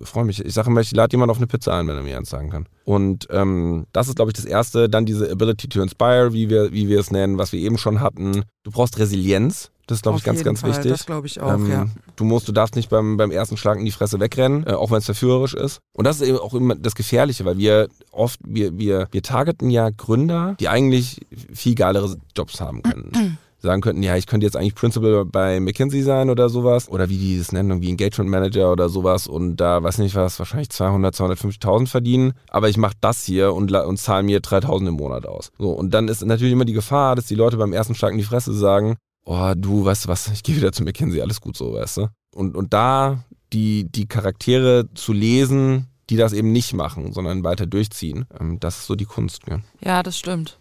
Ich 0.00 0.08
freue 0.08 0.24
mich. 0.24 0.42
Ich 0.42 0.54
sage 0.54 0.70
immer, 0.70 0.80
ich 0.80 0.92
lade 0.92 1.12
jemanden 1.12 1.30
auf 1.30 1.36
eine 1.36 1.46
Pizza 1.46 1.76
ein, 1.76 1.86
wenn 1.86 1.96
er 1.96 2.02
mir 2.02 2.16
eins 2.16 2.30
sagen 2.30 2.48
kann. 2.48 2.66
Und 2.84 3.28
ähm, 3.30 3.86
das 3.92 4.08
ist, 4.08 4.16
glaube 4.16 4.30
ich, 4.30 4.34
das 4.34 4.46
Erste. 4.46 4.88
Dann 4.88 5.04
diese 5.04 5.30
Ability 5.30 5.68
to 5.68 5.82
inspire, 5.82 6.32
wie 6.32 6.48
wir, 6.48 6.72
wie 6.72 6.88
wir 6.88 7.00
es 7.00 7.10
nennen, 7.10 7.36
was 7.36 7.52
wir 7.52 7.60
eben 7.60 7.76
schon 7.76 8.00
hatten. 8.00 8.44
Du 8.62 8.70
brauchst 8.70 8.98
Resilienz. 8.98 9.71
Das 9.86 9.98
ist, 9.98 10.02
glaube 10.02 10.18
ich, 10.18 10.24
ganz, 10.24 10.44
ganz 10.44 10.60
Fall. 10.60 10.70
wichtig. 10.70 10.90
Das 10.92 11.06
glaube 11.06 11.26
ich 11.26 11.40
auch, 11.40 11.54
Ähm, 11.54 11.70
ja. 11.70 11.86
Du 12.16 12.24
musst, 12.24 12.48
du 12.48 12.52
darfst 12.52 12.76
nicht 12.76 12.88
beim, 12.88 13.16
beim 13.16 13.30
ersten 13.30 13.56
Schlag 13.56 13.78
in 13.78 13.84
die 13.84 13.90
Fresse 13.90 14.20
wegrennen, 14.20 14.64
äh, 14.66 14.72
auch 14.72 14.90
wenn 14.90 14.98
es 14.98 15.06
verführerisch 15.06 15.54
ist. 15.54 15.80
Und 15.92 16.06
das 16.06 16.20
ist 16.20 16.28
eben 16.28 16.38
auch 16.38 16.54
immer 16.54 16.76
das 16.76 16.94
Gefährliche, 16.94 17.44
weil 17.44 17.58
wir 17.58 17.88
oft, 18.12 18.38
wir, 18.44 18.78
wir, 18.78 19.08
wir 19.10 19.22
targeten 19.22 19.70
ja 19.70 19.90
Gründer, 19.90 20.56
die 20.60 20.68
eigentlich 20.68 21.20
viel 21.52 21.74
geilere 21.74 22.16
Jobs 22.36 22.60
haben 22.60 22.82
können. 22.82 23.38
Sagen 23.58 23.80
könnten, 23.80 24.02
ja, 24.02 24.16
ich 24.16 24.26
könnte 24.26 24.44
jetzt 24.44 24.56
eigentlich 24.56 24.74
Principal 24.74 25.24
bei 25.24 25.60
McKinsey 25.60 26.02
sein 26.02 26.30
oder 26.30 26.48
sowas. 26.48 26.88
Oder 26.88 27.08
wie 27.08 27.16
die 27.16 27.38
das 27.38 27.52
nennen, 27.52 27.70
irgendwie 27.70 27.90
Engagement 27.90 28.28
Manager 28.28 28.72
oder 28.72 28.88
sowas. 28.88 29.28
Und 29.28 29.58
da, 29.58 29.80
weiß 29.80 29.98
nicht 29.98 30.16
was, 30.16 30.40
wahrscheinlich 30.40 30.70
200, 30.70 31.14
250.000 31.14 31.86
verdienen. 31.86 32.32
Aber 32.48 32.68
ich 32.68 32.76
mache 32.76 32.96
das 33.00 33.22
hier 33.22 33.54
und, 33.54 33.70
und 33.70 33.98
zahle 33.98 34.24
mir 34.24 34.40
3.000 34.40 34.88
im 34.88 34.94
Monat 34.94 35.26
aus. 35.26 35.52
So, 35.60 35.70
und 35.70 35.94
dann 35.94 36.08
ist 36.08 36.24
natürlich 36.24 36.52
immer 36.52 36.64
die 36.64 36.72
Gefahr, 36.72 37.14
dass 37.14 37.26
die 37.26 37.36
Leute 37.36 37.56
beim 37.56 37.72
ersten 37.72 37.94
Schlag 37.94 38.10
in 38.10 38.18
die 38.18 38.24
Fresse 38.24 38.52
sagen, 38.52 38.96
oh, 39.24 39.52
du, 39.56 39.84
weißt 39.84 40.04
du 40.04 40.08
was, 40.08 40.28
ich 40.28 40.42
gehe 40.42 40.56
wieder 40.56 40.72
zu 40.72 40.82
McKinsey, 40.82 41.20
alles 41.20 41.40
gut 41.40 41.56
so, 41.56 41.74
weißt 41.74 41.98
du. 41.98 42.08
Und, 42.34 42.56
und 42.56 42.72
da 42.72 43.24
die, 43.52 43.86
die 43.90 44.06
Charaktere 44.06 44.88
zu 44.94 45.12
lesen, 45.12 45.86
die 46.10 46.16
das 46.16 46.32
eben 46.32 46.52
nicht 46.52 46.72
machen, 46.72 47.12
sondern 47.12 47.44
weiter 47.44 47.66
durchziehen. 47.66 48.26
Ähm, 48.38 48.58
das 48.60 48.78
ist 48.78 48.86
so 48.86 48.94
die 48.94 49.04
Kunst. 49.04 49.42
Ja, 49.48 49.60
ja 49.80 50.02
das 50.02 50.18
stimmt. 50.18 50.58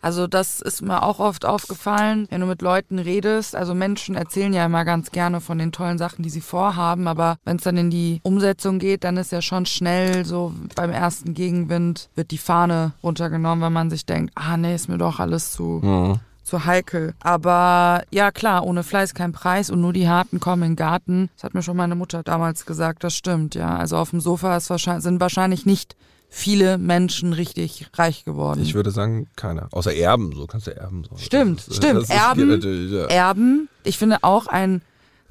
Also 0.00 0.26
das 0.26 0.60
ist 0.60 0.82
mir 0.82 1.02
auch 1.02 1.18
oft 1.18 1.46
aufgefallen, 1.46 2.26
wenn 2.28 2.42
du 2.42 2.46
mit 2.46 2.60
Leuten 2.60 2.98
redest. 2.98 3.56
Also 3.56 3.74
Menschen 3.74 4.16
erzählen 4.16 4.52
ja 4.52 4.66
immer 4.66 4.84
ganz 4.84 5.10
gerne 5.12 5.40
von 5.40 5.56
den 5.56 5.72
tollen 5.72 5.96
Sachen, 5.96 6.22
die 6.22 6.28
sie 6.28 6.42
vorhaben, 6.42 7.08
aber 7.08 7.38
wenn 7.44 7.56
es 7.56 7.62
dann 7.62 7.78
in 7.78 7.88
die 7.88 8.20
Umsetzung 8.22 8.78
geht, 8.78 9.02
dann 9.02 9.16
ist 9.16 9.32
ja 9.32 9.40
schon 9.40 9.64
schnell 9.64 10.26
so 10.26 10.52
beim 10.74 10.90
ersten 10.90 11.32
Gegenwind 11.32 12.10
wird 12.14 12.32
die 12.32 12.38
Fahne 12.38 12.92
runtergenommen, 13.02 13.64
wenn 13.64 13.72
man 13.72 13.88
sich 13.88 14.04
denkt, 14.04 14.32
ah 14.34 14.58
nee, 14.58 14.74
ist 14.74 14.90
mir 14.90 14.98
doch 14.98 15.20
alles 15.20 15.52
zu. 15.52 15.80
Mhm 15.82 16.20
zu 16.44 16.64
heikel. 16.64 17.14
Aber 17.20 18.04
ja, 18.10 18.30
klar, 18.30 18.64
ohne 18.64 18.82
Fleiß 18.82 19.14
kein 19.14 19.32
Preis 19.32 19.70
und 19.70 19.80
nur 19.80 19.92
die 19.92 20.08
Harten 20.08 20.40
kommen 20.40 20.62
in 20.62 20.70
den 20.70 20.76
Garten. 20.76 21.30
Das 21.36 21.44
hat 21.44 21.54
mir 21.54 21.62
schon 21.62 21.76
meine 21.76 21.94
Mutter 21.94 22.22
damals 22.22 22.66
gesagt, 22.66 23.02
das 23.02 23.14
stimmt, 23.14 23.54
ja. 23.54 23.76
Also 23.76 23.96
auf 23.96 24.10
dem 24.10 24.20
Sofa 24.20 24.60
wahrscheinlich, 24.68 25.02
sind 25.02 25.20
wahrscheinlich 25.20 25.66
nicht 25.66 25.96
viele 26.28 26.78
Menschen 26.78 27.32
richtig 27.32 27.86
reich 27.94 28.24
geworden. 28.24 28.60
Ich 28.62 28.74
würde 28.74 28.90
sagen, 28.90 29.28
keiner. 29.36 29.68
Außer 29.70 29.94
Erben, 29.94 30.32
so 30.34 30.46
kannst 30.46 30.66
du 30.66 30.76
Erben. 30.76 31.04
So. 31.08 31.16
Stimmt, 31.16 31.60
ist, 31.60 31.76
stimmt. 31.76 32.10
Erben, 32.10 32.60
ja. 32.92 33.06
Erben, 33.06 33.68
ich 33.84 33.98
finde 33.98 34.18
auch 34.22 34.46
ein, 34.46 34.82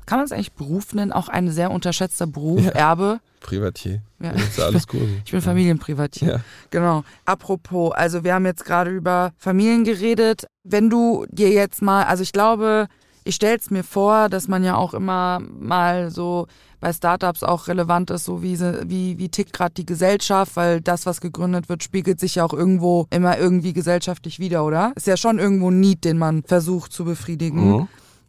kann 0.05 0.19
man 0.19 0.25
es 0.25 0.31
eigentlich 0.31 0.53
Beruf 0.53 0.93
nennen, 0.93 1.11
auch 1.11 1.29
ein 1.29 1.49
sehr 1.49 1.71
unterschätzter 1.71 2.27
Beruf, 2.27 2.63
ja. 2.63 2.71
Erbe. 2.71 3.19
Privatier. 3.39 4.01
Ja. 4.21 4.31
Ist 4.31 4.57
ja 4.57 4.65
alles 4.65 4.85
cool. 4.93 5.07
Ich 5.25 5.31
bin 5.31 5.41
Familienprivatier. 5.41 6.27
Ja. 6.27 6.39
Genau. 6.69 7.03
Apropos, 7.25 7.93
also 7.93 8.23
wir 8.23 8.33
haben 8.33 8.45
jetzt 8.45 8.65
gerade 8.65 8.91
über 8.91 9.31
Familien 9.37 9.83
geredet. 9.83 10.45
Wenn 10.63 10.89
du 10.89 11.25
dir 11.29 11.49
jetzt 11.49 11.81
mal, 11.81 12.05
also 12.05 12.23
ich 12.23 12.31
glaube, 12.31 12.87
ich 13.25 13.35
stelle 13.35 13.57
es 13.57 13.69
mir 13.69 13.83
vor, 13.83 14.29
dass 14.29 14.47
man 14.47 14.63
ja 14.63 14.75
auch 14.75 14.93
immer 14.93 15.39
mal 15.39 16.11
so 16.11 16.47
bei 16.79 16.91
Startups 16.91 17.43
auch 17.43 17.67
relevant 17.69 18.11
ist, 18.11 18.25
so 18.25 18.43
wie, 18.43 18.59
wie, 18.59 19.17
wie 19.17 19.29
tickt 19.29 19.53
gerade 19.53 19.73
die 19.73 19.85
Gesellschaft, 19.85 20.57
weil 20.57 20.81
das, 20.81 21.05
was 21.05 21.21
gegründet 21.21 21.69
wird, 21.69 21.81
spiegelt 21.81 22.19
sich 22.19 22.35
ja 22.35 22.43
auch 22.43 22.53
irgendwo 22.53 23.07
immer 23.09 23.37
irgendwie 23.37 23.71
gesellschaftlich 23.71 24.39
wieder, 24.39 24.65
oder? 24.65 24.91
Ist 24.95 25.07
ja 25.07 25.15
schon 25.15 25.39
irgendwo 25.39 25.71
ein 25.71 25.79
Need, 25.79 26.03
den 26.03 26.17
man 26.17 26.43
versucht 26.43 26.91
zu 26.91 27.05
befriedigen. 27.05 27.71
Mhm. 27.71 27.87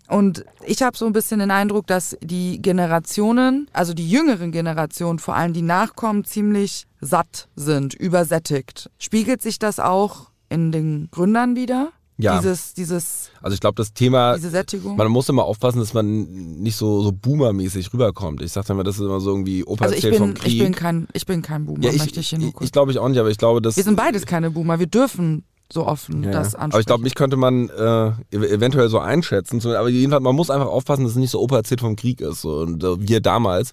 Und 0.09 0.45
ich 0.67 0.83
habe 0.83 0.97
so 0.97 1.07
ein 1.07 1.13
bisschen 1.13 1.41
den 1.41 1.51
Eindruck, 1.51 1.87
dass 1.87 2.17
die 2.23 2.61
Generationen, 2.61 3.69
also 3.73 3.95
die 3.95 4.09
jüngeren 4.09 4.53
Generationen, 4.53 5.19
vor 5.19 5.35
allem 5.35 5.53
die 5.53 5.63
Nachkommen, 5.63 6.25
ziemlich 6.25 6.87
satt 7.01 7.49
sind, 7.57 7.95
übersättigt. 7.95 8.91
Spiegelt 8.99 9.41
sich 9.41 9.59
das 9.59 9.81
auch 9.81 10.31
in 10.49 10.73
den 10.73 11.09
Gründern 11.11 11.57
wieder? 11.57 11.91
Ja. 12.17 12.39
Dieses, 12.39 12.75
dieses. 12.75 13.31
Also 13.43 13.55
ich 13.55 13.61
glaube, 13.61 13.75
das 13.75 13.93
Thema. 13.93 14.37
Diese 14.37 14.51
Sättigung. 14.51 14.97
Man 14.97 15.09
muss 15.09 15.29
immer 15.29 15.45
aufpassen, 15.45 15.81
dass 15.81 15.95
man 15.95 16.25
nicht 16.61 16.77
so, 16.77 17.03
so 17.03 17.11
Boomer-mäßig 17.11 17.93
rüberkommt. 17.93 18.41
Ich 18.41 18.53
sage 18.53 18.73
immer, 18.73 18.85
das 18.85 18.97
ist 18.97 19.01
immer 19.01 19.19
so 19.19 19.31
irgendwie 19.31 19.65
Opa 19.65 19.87
also 19.87 19.97
erzählt 19.97 20.15
bin, 20.15 20.23
vom 20.23 20.35
Krieg. 20.35 20.53
Ich 20.53 20.63
bin 20.63 20.75
kein, 20.75 21.09
ich 21.13 21.27
bin 21.27 21.43
kein 21.43 21.65
Boomer, 21.65 21.83
ja, 21.83 21.91
ich, 21.91 21.99
möchte 21.99 22.21
ich 22.21 22.29
hier 22.29 22.39
nur 22.39 22.53
kurz. 22.53 22.67
Ich 22.67 22.73
glaube 22.73 22.93
ich 22.93 22.99
auch 23.01 23.09
nicht, 23.09 23.19
aber 23.19 23.31
ich 23.31 23.39
glaube, 23.39 23.61
dass. 23.61 23.77
Wir 23.77 23.83
sind 23.83 23.97
beides 23.97 24.27
keine 24.27 24.53
Boomer. 24.53 24.79
Wir 24.79 24.87
dürfen 24.87 25.45
so 25.73 25.87
offen 25.87 26.23
ja. 26.25 26.31
das 26.31 26.55
ansprechen. 26.55 26.73
Aber 26.73 26.81
ich 26.81 26.87
glaube, 26.87 27.03
mich 27.05 27.15
könnte 27.15 27.37
man 27.37 27.69
äh, 27.69 28.13
eventuell 28.31 28.89
so 28.89 28.99
einschätzen. 28.99 29.61
Aber 29.67 29.89
jedenfalls, 29.89 30.23
man 30.23 30.37
muss 30.37 30.51
einfach 30.51 30.69
aufpassen, 30.69 31.03
dass 31.03 31.13
es 31.13 31.19
nicht 31.19 31.31
so 31.31 31.41
Opa 31.41 31.57
erzählt 31.57 31.81
vom 31.81 31.97
Krieg 31.97 32.21
ist. 32.21 32.43
So. 32.43 32.59
Und 32.59 32.85
äh, 32.85 33.09
wir 33.09 33.21
damals 33.21 33.73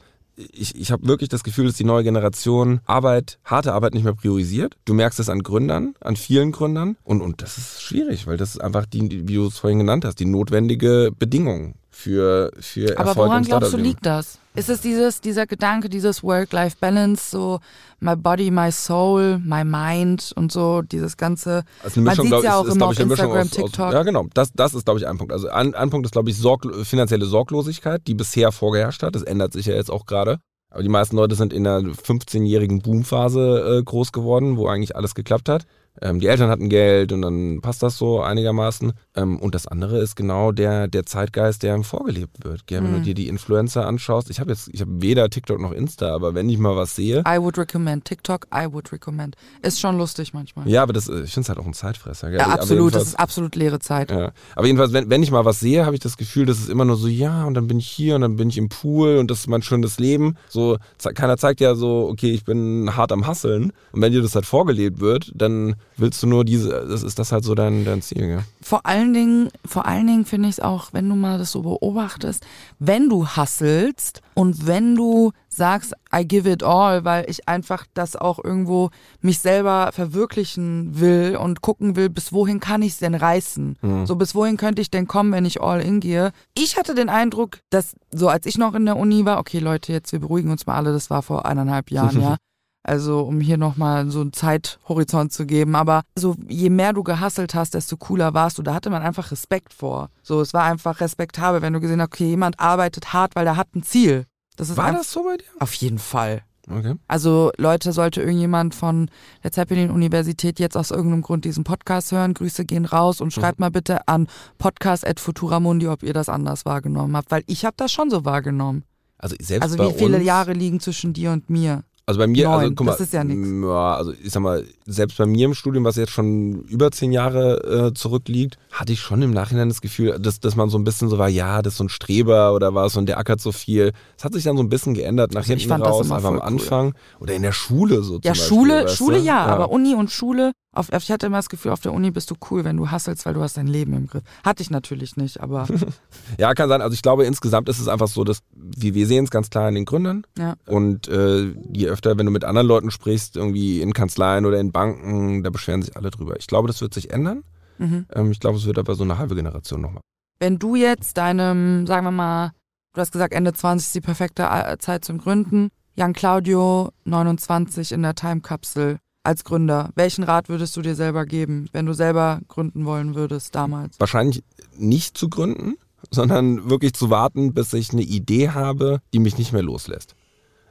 ich, 0.52 0.76
ich 0.76 0.92
habe 0.92 1.08
wirklich 1.08 1.30
das 1.30 1.44
Gefühl, 1.44 1.66
dass 1.66 1.76
die 1.76 1.84
neue 1.84 2.04
Generation 2.04 2.82
Arbeit, 2.86 3.40
harte 3.44 3.74
Arbeit 3.74 3.94
nicht 3.94 4.04
mehr 4.04 4.14
priorisiert. 4.14 4.76
Du 4.86 4.94
merkst 4.94 5.20
es 5.20 5.30
an 5.30 5.44
Gründern, 5.44 5.96
an 6.00 6.16
vielen 6.16 6.52
Gründern. 6.52 6.98
Und, 7.04 7.22
und 7.22 7.42
das 7.42 7.58
ist 7.58 7.82
schwierig, 7.82 8.28
weil 8.28 8.38
das 8.38 8.52
ist 8.52 8.62
einfach 8.62 8.86
die, 8.86 9.28
wie 9.28 9.36
du 9.36 9.48
es 9.48 9.58
vorhin 9.58 9.80
genannt 9.80 10.06
hast, 10.06 10.20
die 10.20 10.26
notwendige 10.26 11.12
Bedingung 11.18 11.76
für, 11.90 12.52
für 12.60 12.98
Aber 12.98 13.10
Erfolg 13.10 13.28
woran 13.28 13.44
glaubst 13.44 13.74
du, 13.74 13.78
liegt 13.78 14.06
das? 14.06 14.40
Ist 14.54 14.70
es 14.70 14.82
dieses, 14.82 15.22
dieser 15.22 15.48
Gedanke, 15.48 15.88
dieses 15.88 16.24
Work-Life-Balance, 16.24 17.32
so 17.32 17.60
my 18.02 18.18
body, 18.18 18.52
my 18.52 18.70
soul, 18.70 19.40
my 19.40 19.64
mind 19.64 20.34
und 20.36 20.52
so, 20.52 20.82
dieses 20.82 21.16
ganze. 21.16 21.64
Also 21.84 22.02
man 22.02 22.16
sieht 22.16 22.44
ja 22.44 22.56
auch 22.58 22.66
ist, 22.66 22.76
immer 22.76 22.92
ist, 22.92 23.00
auf 23.00 23.06
Instagram, 23.06 23.38
aus, 23.38 23.50
TikTok. 23.50 23.80
Aus, 23.88 23.94
ja, 23.94 24.04
genau. 24.04 24.26
Das, 24.34 24.52
das 24.54 24.74
ist, 24.74 24.84
glaube 24.84 25.00
ich, 25.00 25.08
ein 25.08 25.18
Punkt. 25.18 25.32
Also 25.32 25.48
ein, 25.48 25.74
ein 25.74 25.90
Punkt 25.90 26.06
ist, 26.06 26.12
glaube 26.12 26.30
ich, 26.30 26.38
Sorg, 26.38 26.68
finanzielle 26.84 27.26
Sorglosigkeit, 27.26 28.02
die 28.08 28.14
bisher 28.14 28.52
vorgeherrscht 28.52 29.04
hat. 29.04 29.16
Das 29.16 29.24
ändert 29.24 29.54
sich 29.54 29.68
ja 29.68 29.76
jetzt 29.76 29.90
auch 29.90 30.06
gerade. 30.06 30.40
Aber 30.70 30.84
die 30.84 30.90
meisten 30.90 31.16
Leute 31.16 31.36
sind 31.36 31.54
in 31.54 31.66
einer 31.68 31.80
15-jährigen 31.90 32.82
Boomphase 32.82 33.80
äh, 33.80 33.84
groß 33.84 34.12
geworden, 34.12 34.58
wo 34.58 34.68
eigentlich 34.68 34.96
alles 34.96 35.16
geklappt 35.16 35.48
hat. 35.48 35.66
Ähm, 36.00 36.20
die 36.20 36.28
Eltern 36.28 36.50
hatten 36.50 36.70
Geld 36.70 37.12
und 37.12 37.22
dann 37.22 37.60
passt 37.62 37.84
das 37.84 37.98
so 37.98 38.22
einigermaßen. 38.22 38.94
Ähm, 39.16 39.40
und 39.40 39.54
das 39.54 39.68
andere 39.68 40.00
ist 40.00 40.16
genau 40.16 40.52
der, 40.52 40.88
der 40.88 41.06
Zeitgeist, 41.06 41.64
der 41.64 41.76
ihm 41.76 41.84
vorgelebt 41.84 42.44
wird. 42.44 42.66
Gell? 42.66 42.82
Wenn 42.84 42.92
mhm. 42.92 42.96
du 42.98 43.02
dir 43.02 43.14
die 43.14 43.28
Influencer 43.28 43.86
anschaust, 43.86 44.30
ich 44.30 44.40
habe 44.40 44.52
jetzt, 44.52 44.70
ich 44.72 44.82
habe 44.82 45.02
weder 45.02 45.30
TikTok 45.30 45.60
noch 45.60 45.72
Insta, 45.74 46.14
aber 46.14 46.34
wenn 46.34 46.50
ich 46.50 46.58
mal 46.58 46.76
was 46.78 46.96
sehe. 46.96 47.24
I 47.28 47.38
would 47.40 47.58
recommend. 47.58 48.06
TikTok, 48.06 48.48
I 48.54 48.72
would 48.72 48.92
recommend. 48.92 49.36
Ist 49.62 49.80
schon 49.82 49.98
lustig 49.98 50.34
manchmal. 50.34 50.68
Ja, 50.68 50.84
aber 50.84 50.94
das, 50.94 51.10
ich 51.10 51.34
finde 51.34 51.42
es 51.42 51.50
halt 51.50 51.60
auch 51.60 51.66
ein 51.66 51.74
Zeitfresser. 51.74 52.30
Gell? 52.30 52.40
Ja, 52.40 52.48
absolut, 52.48 52.96
das 52.96 53.04
ist 53.04 53.20
absolut 53.20 53.56
leere 53.56 53.80
Zeit. 53.80 54.12
Ja. 54.12 54.32
Aber 54.56 54.66
jedenfalls, 54.66 54.94
wenn, 54.94 55.10
wenn 55.10 55.24
ich 55.24 55.32
mal 55.32 55.46
was 55.46 55.60
sehe, 55.60 55.86
habe 55.86 55.96
ich 55.96 56.02
das 56.02 56.16
Gefühl, 56.16 56.46
dass 56.46 56.60
es 56.60 56.70
immer 56.70 56.86
nur 56.86 56.96
so, 56.96 57.08
ja, 57.08 57.46
und 57.46 57.54
dann 57.54 57.68
bin 57.68 57.80
ich 57.80 57.88
hier 57.88 58.16
und 58.16 58.22
dann 58.22 58.38
bin 58.38 58.50
ich 58.50 58.58
im 58.58 58.70
Pool 58.70 59.18
und 59.18 59.30
das 59.30 59.40
ist 59.40 59.48
mein 59.48 59.62
schönes 59.62 60.00
Leben. 60.00 60.36
So, 60.48 60.78
keiner 61.16 61.38
zeigt 61.38 61.60
ja 61.60 61.76
so, 61.76 62.08
okay, 62.10 62.32
ich 62.32 62.46
bin 62.46 62.96
hart 62.96 63.12
am 63.12 63.28
Hasseln. 63.28 63.74
Und 63.92 64.02
wenn 64.02 64.14
dir 64.14 64.22
das 64.22 64.36
halt 64.36 64.46
vorgelebt 64.46 65.00
wird, 65.00 65.32
dann 65.36 65.76
willst 65.98 66.22
du 66.24 66.28
nur 66.28 66.44
diese, 66.44 66.86
das 66.89 67.04
ist 67.04 67.20
das 67.20 67.32
halt 67.32 67.44
so 67.44 67.56
dein, 67.56 67.86
dein 67.86 68.02
Ziel, 68.02 68.28
ja. 68.30 68.39
Vor 68.62 68.86
allen 68.86 69.13
Dingen, 69.13 69.50
vor 69.65 69.86
allen 69.86 70.08
Dingen 70.08 70.26
finde 70.26 70.50
ich 70.50 70.56
es 70.56 70.60
auch, 70.60 70.94
wenn 70.94 71.08
du 71.08 71.15
mal 71.15 71.38
das 71.38 71.52
so 71.52 71.62
beobachtest, 71.62 72.46
wenn 72.80 73.08
du 73.08 73.28
hasselst 73.28 74.22
und 74.34 74.67
wenn 74.67 74.96
du 74.96 75.32
sagst, 75.50 75.94
I 76.15 76.26
give 76.26 76.50
it 76.50 76.63
all, 76.63 77.04
weil 77.04 77.30
ich 77.30 77.48
einfach 77.48 77.86
das 77.94 78.15
auch 78.15 78.44
irgendwo 78.44 78.89
mich 79.20 79.39
selber 79.39 79.91
verwirklichen 79.94 81.00
will 81.00 81.36
und 81.36 81.62
gucken 81.62 81.96
will, 81.96 82.10
bis 82.10 82.32
wohin 82.32 82.60
kann 82.60 82.82
ich 82.82 82.94
es 82.94 82.98
denn 83.00 83.15
reißen? 83.15 83.78
Mhm. 83.82 84.06
So, 84.06 84.15
bis 84.15 84.34
wohin 84.34 84.58
könnte 84.58 84.82
ich 84.82 84.89
denn 84.89 85.08
kommen, 85.08 85.32
wenn 85.32 85.46
ich 85.46 85.62
all 85.62 85.82
in 85.82 86.00
gehe? 86.00 86.32
Ich 86.54 86.78
hatte 86.78 86.96
den 86.96 87.10
Eindruck, 87.10 87.60
dass 87.70 87.96
so 88.12 88.30
als 88.30 88.46
ich 88.46 88.58
noch 88.58 88.76
in 88.76 88.86
der 88.86 88.98
Uni 88.98 89.26
war, 89.26 89.39
okay 89.39 89.60
Leute, 89.60 89.91
jetzt 89.91 90.12
wir 90.13 90.20
beruhigen 90.20 90.52
uns 90.52 90.65
mal 90.65 90.76
alle, 90.76 90.94
das 90.94 91.10
war 91.10 91.22
vor 91.22 91.46
eineinhalb 91.46 91.91
Jahren, 91.91 92.22
ja. 92.22 92.38
Also 92.84 93.22
um 93.22 93.39
hier 93.39 93.58
nochmal 93.58 94.10
so 94.10 94.22
einen 94.22 94.34
Zeithorizont 94.34 95.32
zu 95.32 95.46
geben. 95.46 95.76
Aber 95.76 96.02
so 96.15 96.36
je 96.48 96.70
mehr 96.70 96.94
du 96.94 97.04
gehasselt 97.04 97.54
hast, 97.54 97.74
desto 97.74 97.98
cooler 97.98 98.34
warst 98.34 98.58
du. 98.58 98.63
Da 98.63 98.74
hatte 98.74 98.89
man 98.89 99.04
einfach 99.04 99.32
Respekt 99.32 99.74
vor. 99.74 100.10
So, 100.24 100.41
es 100.41 100.54
war 100.54 100.63
einfach 100.63 101.00
respektabel, 101.00 101.62
wenn 101.62 101.74
du 101.74 101.80
gesehen 101.80 102.02
hast, 102.02 102.08
okay, 102.08 102.28
jemand 102.28 102.60
arbeitet 102.60 103.13
hart, 103.13 103.36
weil 103.36 103.46
der 103.46 103.58
hat 103.58 103.76
ein 103.76 103.84
Ziel. 103.84 104.26
Das 104.58 104.76
war 104.78 104.91
das 104.91 105.12
so 105.12 105.24
bei 105.24 105.38
dir? 105.38 105.46
Auf 105.60 105.74
jeden 105.76 106.00
Fall. 106.00 106.44
Okay. 106.70 106.96
Also 107.08 107.52
Leute, 107.58 107.91
sollte 107.91 108.22
irgendjemand 108.22 108.76
von 108.76 109.10
der 109.44 109.52
Zeppelin-Universität 109.52 110.60
jetzt 110.60 110.78
aus 110.78 110.91
irgendeinem 110.91 111.22
Grund 111.22 111.46
diesen 111.46 111.63
Podcast 111.63 112.12
hören, 112.12 112.34
Grüße 112.34 112.65
gehen 112.65 112.86
raus 112.86 113.22
und 113.22 113.34
schreibt 113.34 113.60
mhm. 113.60 113.63
mal 113.63 113.72
bitte 113.72 114.08
an 114.08 114.28
podcast.futuramundi, 114.58 115.88
ob 115.88 116.04
ihr 116.04 116.13
das 116.13 116.30
anders 116.30 116.65
wahrgenommen 116.65 117.15
habt, 117.15 117.32
weil 117.32 117.44
ich 117.48 117.65
habe 117.65 117.76
das 117.78 117.91
schon 117.91 118.10
so 118.10 118.26
wahrgenommen. 118.26 118.84
Also 119.17 119.36
selbst 119.39 119.63
Also 119.63 119.78
wie 119.78 119.98
viele 119.98 120.22
Jahre 120.22 120.54
liegen 120.54 120.80
zwischen 120.80 121.13
dir 121.13 121.32
und 121.32 121.50
mir? 121.50 121.84
Also 122.06 122.20
bei 122.20 122.28
mir, 122.28 122.50
also 122.50 122.60
Neun, 122.60 122.64
also 122.64 122.76
guck 122.76 122.86
mal, 122.88 122.92
das 122.94 123.02
ist 123.02 123.14
ja 123.14 123.24
nichts. 123.24 123.48
Ja, 123.64 123.96
also 123.96 124.14
ich 124.14 124.32
sag 124.32 124.42
mal, 124.42 124.66
selbst 124.86 125.18
bei 125.18 125.26
mir 125.26 125.46
im 125.46 125.54
Studium, 125.54 125.86
was 125.86 125.96
jetzt 125.96 126.12
schon 126.12 126.64
über 126.64 126.92
zehn 126.92 127.12
Jahre 127.12 127.90
äh, 127.90 127.94
zurückliegt, 127.94 128.58
hatte 128.72 128.94
ich 128.94 129.02
schon 129.02 129.22
im 129.22 129.32
Nachhinein 129.32 129.70
das 129.70 129.82
Gefühl, 129.82 130.18
dass, 130.20 130.40
dass 130.40 130.56
man 130.56 130.70
so 130.70 130.78
ein 130.78 130.84
bisschen 130.84 131.10
so 131.10 131.18
war, 131.18 131.30
ja, 131.30 131.62
das 131.62 131.74
ist 131.74 131.78
so 131.78 131.84
ein 131.84 131.90
Streber 131.90 132.54
oder 132.54 132.74
war 132.74 132.86
es 132.86 132.98
und 132.98 133.06
der 133.06 133.18
ackert 133.18 133.42
so 133.42 133.52
viel. 133.52 133.92
Es 134.18 134.24
hat 134.24 134.34
sich 134.34 134.44
dann 134.44 134.58
so 134.58 134.64
ein 134.64 134.70
bisschen 134.70 134.94
geändert 134.94 135.34
nach 135.34 135.42
also 135.42 135.54
hinten 135.54 135.72
raus, 135.72 136.12
einfach 136.12 136.30
am 136.30 136.42
Anfang 136.42 136.88
cool. 136.88 136.94
oder 137.20 137.34
in 137.34 137.42
der 137.42 137.52
Schule 137.52 138.02
so. 138.02 138.20
Ja, 138.24 138.34
Schule, 138.34 138.84
Beispiel, 138.84 138.96
Schule 138.96 139.18
ja, 139.18 139.24
ja, 139.24 139.46
aber 139.46 139.72
Uni 139.72 139.94
und 139.94 140.12
Schule 140.12 140.54
auf, 140.74 140.88
ich 140.94 141.12
hatte 141.12 141.26
immer 141.26 141.38
das 141.38 141.50
Gefühl, 141.50 141.72
auf 141.72 141.82
der 141.82 141.92
Uni 141.92 142.12
bist 142.12 142.32
du 142.32 142.36
cool, 142.50 142.64
wenn 142.64 142.78
du 142.78 142.90
hasselst, 142.90 143.26
weil 143.26 143.34
du 143.34 143.42
hast 143.42 143.58
dein 143.58 143.68
Leben 143.68 143.94
im 143.94 144.08
Griff. 144.08 144.24
Hatte 144.46 144.64
ich 144.64 144.70
natürlich 144.70 145.18
nicht, 145.18 145.42
aber. 145.42 145.68
ja, 146.38 146.54
kann 146.54 146.70
sein. 146.70 146.82
Also 146.82 146.94
ich 146.94 147.02
glaube, 147.02 147.26
insgesamt 147.26 147.68
ist 147.68 147.80
es 147.80 147.90
einfach 147.90 148.08
so, 148.08 148.24
dass 148.24 148.40
wir, 148.54 148.94
wir 148.94 149.06
sehen 149.06 149.26
es 149.26 149.32
ganz 149.32 149.50
klar 149.50 149.68
in 149.68 149.76
den 149.76 149.84
Gründern. 149.84 150.24
Ja. 150.38 150.56
Und 150.68 151.10
äh, 151.10 151.54
je 151.74 151.88
öfter, 151.88 152.18
wenn 152.18 152.26
du 152.26 152.32
mit 152.32 152.46
anderen 152.46 152.68
Leuten 152.68 152.90
sprichst, 152.90 153.36
irgendwie 153.36 153.82
in 153.82 153.92
Kanzleien 153.92 154.46
oder 154.46 154.62
in 154.62 154.72
Banken, 154.72 155.44
da 155.44 155.50
beschweren 155.50 155.82
sich 155.82 155.98
alle 155.98 156.10
drüber. 156.10 156.38
Ich 156.40 156.48
glaube, 156.48 156.70
das 156.70 156.80
wird 156.80 156.94
sich 156.94 157.12
ändern. 157.12 157.44
Mhm. 157.82 158.06
Ähm, 158.13 158.32
ich 158.32 158.39
glaube, 158.39 158.58
es 158.58 158.65
wird 158.65 158.78
aber 158.78 158.96
so 158.96 159.04
eine 159.04 159.17
halbe 159.17 159.36
Generation 159.36 159.82
nochmal. 159.82 160.02
Wenn 160.39 160.60
du 160.60 160.76
jetzt 160.76 161.17
deinem, 161.17 161.86
sagen 161.88 162.06
wir 162.06 162.12
mal, 162.12 162.52
du 162.94 163.02
hast 163.02 163.12
gesagt, 163.12 163.34
Ende 163.34 163.54
20 163.54 163.88
ist 163.88 163.96
die 163.96 164.02
perfekte 164.02 164.44
äh, 164.44 164.78
Zeit 164.78 165.04
zum 165.04 165.17
Gründen. 165.17 165.70
Jan 165.96 166.13
Claudio, 166.13 166.91
29 167.06 167.91
in 167.91 168.04
der 168.04 168.15
Timekapsel 168.15 169.00
als 169.24 169.44
Gründer? 169.44 169.89
Welchen 169.96 170.24
Rat 170.24 170.50
würdest 170.50 170.76
du 170.78 170.82
dir 170.82 170.96
selber 170.96 171.26
geben, 171.26 171.67
wenn 171.74 171.86
du 171.86 171.94
selber 171.94 172.39
gründen 172.47 172.86
wollen 172.86 173.16
würdest 173.16 173.53
damals? 173.56 173.99
Wahrscheinlich 173.99 174.43
nicht 174.78 175.18
zu 175.18 175.30
gründen, 175.30 175.76
sondern 176.10 176.70
wirklich 176.70 176.93
zu 176.93 177.10
warten, 177.10 177.53
bis 177.53 177.74
ich 177.74 177.91
eine 177.91 178.01
Idee 178.01 178.49
habe, 178.49 179.01
die 179.14 179.20
mich 179.20 179.38
nicht 179.38 179.53
mehr 179.53 179.64
loslässt. 179.64 180.16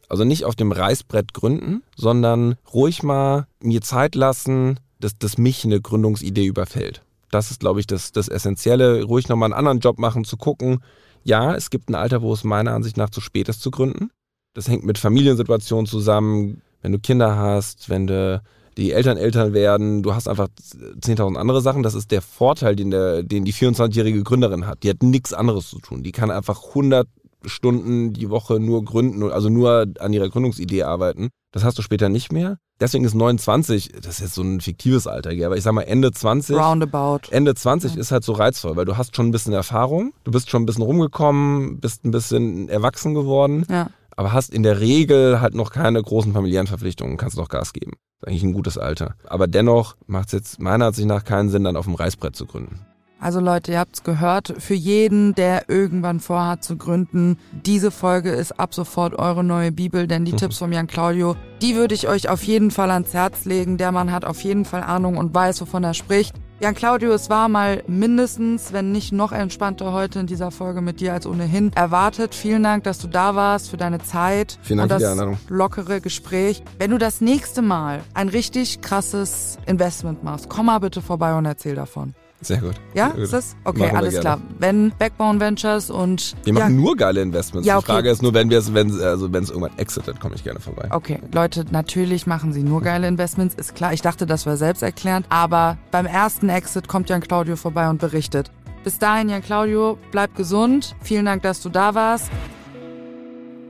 Also 0.09 0.25
nicht 0.25 0.45
auf 0.45 0.57
dem 0.57 0.73
Reißbrett 0.73 1.33
gründen, 1.35 1.83
sondern 1.97 2.57
ruhig 2.73 3.03
mal 3.03 3.47
mir 3.63 3.81
Zeit 3.81 4.17
lassen, 4.17 4.81
dass, 5.01 5.19
dass 5.19 5.39
mich 5.39 5.65
eine 5.65 5.81
Gründungsidee 5.81 6.47
überfällt. 6.47 7.03
Das 7.31 7.51
ist, 7.51 7.61
glaube 7.61 7.81
ich, 7.81 7.87
das, 7.87 8.13
das 8.13 8.29
Essentielle. 8.29 9.05
Ruhig 9.05 9.29
nochmal 9.29 9.47
einen 9.47 9.59
anderen 9.59 9.81
Job 9.81 9.99
machen, 9.99 10.25
zu 10.25 10.37
gucken. 10.37 10.83
Ja, 11.23 11.55
es 11.55 11.71
gibt 11.71 11.89
ein 11.89 11.95
Alter, 11.95 12.23
wo 12.23 12.33
es 12.33 12.45
meiner 12.45 12.73
Ansicht 12.73 12.97
nach 12.97 13.11
zu 13.11 13.21
spät 13.21 13.49
ist 13.49 13.61
zu 13.61 13.71
gründen. 13.71 14.11
Das 14.55 14.69
hängt 14.69 14.85
mit 14.85 14.99
Familiensituationen 14.99 15.87
zusammen, 15.87 16.63
wenn 16.83 16.93
du 16.93 16.99
Kinder 16.99 17.37
hast, 17.37 17.89
wenn 17.89 18.07
du 18.07 18.43
die 18.77 18.93
Eltern 18.93 19.17
Eltern 19.17 19.53
werden, 19.53 20.03
du 20.03 20.15
hast 20.15 20.29
einfach 20.29 20.49
10.000 20.49 21.37
andere 21.37 21.61
Sachen. 21.61 21.83
Das 21.83 21.95
ist 21.95 22.11
der 22.11 22.23
Vorteil, 22.23 22.77
den, 22.77 22.91
der, 22.91 23.23
den 23.23 23.45
die 23.45 23.53
24-jährige 23.53 24.23
Gründerin 24.23 24.67
hat. 24.67 24.83
Die 24.83 24.91
hat 24.91 25.03
nichts 25.03 25.33
anderes 25.33 25.69
zu 25.69 25.79
tun. 25.81 26.03
Die 26.03 26.13
kann 26.13 26.31
einfach 26.31 26.69
100 26.69 27.07
Stunden 27.45 28.13
die 28.13 28.31
Woche 28.31 28.61
nur 28.61 28.85
gründen, 28.85 29.23
also 29.31 29.49
nur 29.49 29.87
an 29.99 30.13
ihrer 30.13 30.29
Gründungsidee 30.29 30.83
arbeiten. 30.83 31.31
Das 31.53 31.65
hast 31.65 31.79
du 31.79 31.83
später 31.83 32.09
nicht 32.09 32.33
mehr. 32.33 32.59
Deswegen 32.81 33.05
ist 33.05 33.15
29, 33.15 33.93
das 34.01 34.15
ist 34.15 34.21
jetzt 34.21 34.35
so 34.35 34.43
ein 34.43 34.61
fiktives 34.61 35.07
Alter, 35.07 35.31
aber 35.45 35.57
ich 35.57 35.65
sag 35.65 35.73
mal 35.73 35.83
Ende 35.83 36.13
20. 36.13 36.57
Roundabout. 36.57 37.31
Ende 37.31 37.55
20 37.55 37.95
ja. 37.95 38.01
ist 38.01 38.13
halt 38.13 38.25
so 38.25 38.33
reizvoll, 38.33 38.77
weil 38.77 38.87
du 38.87 38.97
hast 38.97 39.17
schon 39.17 39.29
ein 39.29 39.33
bisschen 39.33 39.53
Erfahrung, 39.53 40.13
du 40.25 40.31
bist 40.31 40.49
schon 40.49 40.63
ein 40.63 40.67
bisschen 40.67 40.85
rumgekommen, 40.85 41.81
bist 41.81 42.05
ein 42.05 42.11
bisschen 42.11 42.69
erwachsen 42.69 43.15
geworden. 43.15 43.67
Ja. 43.69 43.91
Aber 44.17 44.33
hast 44.33 44.53
in 44.53 44.63
der 44.63 44.81
Regel 44.81 45.41
halt 45.41 45.55
noch 45.55 45.71
keine 45.73 46.03
großen 46.03 46.33
familiären 46.33 46.67
Verpflichtungen, 46.67 47.17
kannst 47.17 47.37
noch 47.37 47.49
Gas 47.49 47.73
geben. 47.73 47.93
Das 47.93 48.27
ist 48.27 48.29
eigentlich 48.29 48.43
ein 48.43 48.53
gutes 48.53 48.77
Alter. 48.77 49.15
Aber 49.25 49.47
dennoch 49.47 49.97
macht 50.07 50.27
es 50.27 50.33
jetzt 50.33 50.61
meiner 50.61 50.87
Ansicht 50.87 51.09
nach 51.09 51.25
keinen 51.25 51.49
Sinn, 51.49 51.65
dann 51.65 51.77
auf 51.77 51.87
dem 51.87 51.95
Reißbrett 51.95 52.37
zu 52.37 52.47
gründen. 52.47 52.81
Also 53.21 53.39
Leute, 53.39 53.73
ihr 53.73 53.79
habt's 53.79 54.03
gehört, 54.03 54.55
für 54.59 54.75
jeden, 54.75 55.35
der 55.35 55.69
irgendwann 55.69 56.21
vorhat 56.21 56.65
zu 56.65 56.79
gründen, 56.79 57.37
diese 57.53 57.91
Folge 57.91 58.31
ist 58.31 58.59
ab 58.59 58.73
sofort 58.73 59.15
eure 59.15 59.45
neue 59.45 59.73
Bibel, 59.73 60.07
denn 60.07 60.25
die 60.25 60.33
mhm. 60.33 60.39
Tipps 60.39 60.57
von 60.57 60.73
Jan 60.73 60.87
Claudio, 60.87 61.37
die 61.61 61.77
würde 61.77 61.95
ich 61.95 62.09
euch 62.09 62.31
auf 62.31 62.43
jeden 62.43 62.71
Fall 62.71 62.91
ans 62.91 63.13
Herz 63.13 63.45
legen. 63.45 63.77
Der 63.77 63.93
Mann 63.93 64.11
hat 64.11 64.25
auf 64.25 64.41
jeden 64.43 64.65
Fall 64.65 64.83
Ahnung 64.83 65.19
und 65.19 65.35
weiß, 65.35 65.61
wovon 65.61 65.85
er 65.85 65.93
spricht. 65.93 66.35
Jan 66.61 66.75
Claudio, 66.75 67.13
es 67.13 67.29
war 67.29 67.49
mal 67.49 67.83
mindestens, 67.87 68.73
wenn 68.73 68.91
nicht 68.93 69.13
noch 69.13 69.33
entspannter 69.33 69.93
heute 69.93 70.21
in 70.21 70.27
dieser 70.27 70.51
Folge 70.51 70.81
mit 70.81 71.01
dir 71.01 71.13
als 71.13 71.27
ohnehin 71.27 71.73
erwartet. 71.75 72.35
Vielen 72.35 72.63
Dank, 72.63 72.85
dass 72.85 72.99
du 72.99 73.07
da 73.07 73.35
warst 73.35 73.71
für 73.71 73.77
deine 73.77 73.99
Zeit 73.99 74.59
Vielen 74.63 74.79
Dank 74.79 74.93
und 74.93 75.01
das 75.01 75.19
für 75.19 75.27
die 75.27 75.55
lockere 75.55 76.01
Gespräch. 76.01 76.63
Wenn 76.79 76.91
du 76.91 76.99
das 76.99 77.21
nächste 77.21 77.61
Mal 77.61 78.01
ein 78.15 78.29
richtig 78.29 78.81
krasses 78.81 79.59
Investment 79.67 80.23
machst, 80.25 80.49
komm 80.49 80.67
mal 80.67 80.79
bitte 80.79 81.03
vorbei 81.03 81.35
und 81.35 81.45
erzähl 81.45 81.75
davon. 81.75 82.15
Sehr 82.43 82.59
gut. 82.59 82.75
Ja, 82.95 83.09
ist 83.09 83.33
das? 83.33 83.55
Okay, 83.65 83.91
alles 83.91 84.19
klar. 84.19 84.41
Wenn 84.59 84.93
Backbone 84.99 85.41
Ventures 85.41 85.91
und. 85.91 86.35
Wir 86.45 86.55
machen 86.55 86.75
ja. 86.75 86.81
nur 86.81 86.97
geile 86.97 87.21
Investments. 87.21 87.67
Ja, 87.67 87.77
okay. 87.77 87.87
Die 87.87 87.93
Frage 87.93 88.11
ist 88.11 88.23
nur, 88.23 88.33
wenn 88.33 88.49
wir 88.49 88.59
es, 88.59 88.73
wenn 88.73 88.99
also 89.01 89.31
wenn 89.33 89.45
es 89.45 89.51
irgendwann 89.51 89.77
exitet, 89.79 90.21
komme 90.21 90.35
ich 90.37 90.45
gerne 90.45 90.59
vorbei. 90.59 90.89
Okay, 90.91 91.21
Leute, 91.33 91.67
natürlich 91.71 92.27
machen 92.27 92.53
sie 92.53 92.63
nur 92.63 92.81
geile 92.81 93.07
Investments, 93.09 93.55
ist 93.55 93.75
klar. 93.75 93.93
Ich 93.93 94.01
dachte, 94.01 94.27
das 94.27 94.47
wäre 94.47 94.57
selbsterklärend. 94.57 95.27
Aber 95.29 95.77
beim 95.91 96.07
ersten 96.07 96.49
Exit 96.49 96.89
kommt 96.89 97.11
Jan 97.11 97.21
Claudio 97.21 97.57
vorbei 97.57 97.91
und 97.91 98.01
berichtet. 98.01 98.51
Bis 98.85 98.99
dahin, 98.99 99.29
Jan 99.29 99.43
Claudio, 99.43 99.99
bleib 100.11 100.35
gesund. 100.35 100.97
Vielen 101.03 101.27
Dank, 101.27 101.43
dass 101.43 101.61
du 101.61 101.69
da 101.69 101.95
warst. 101.95 102.31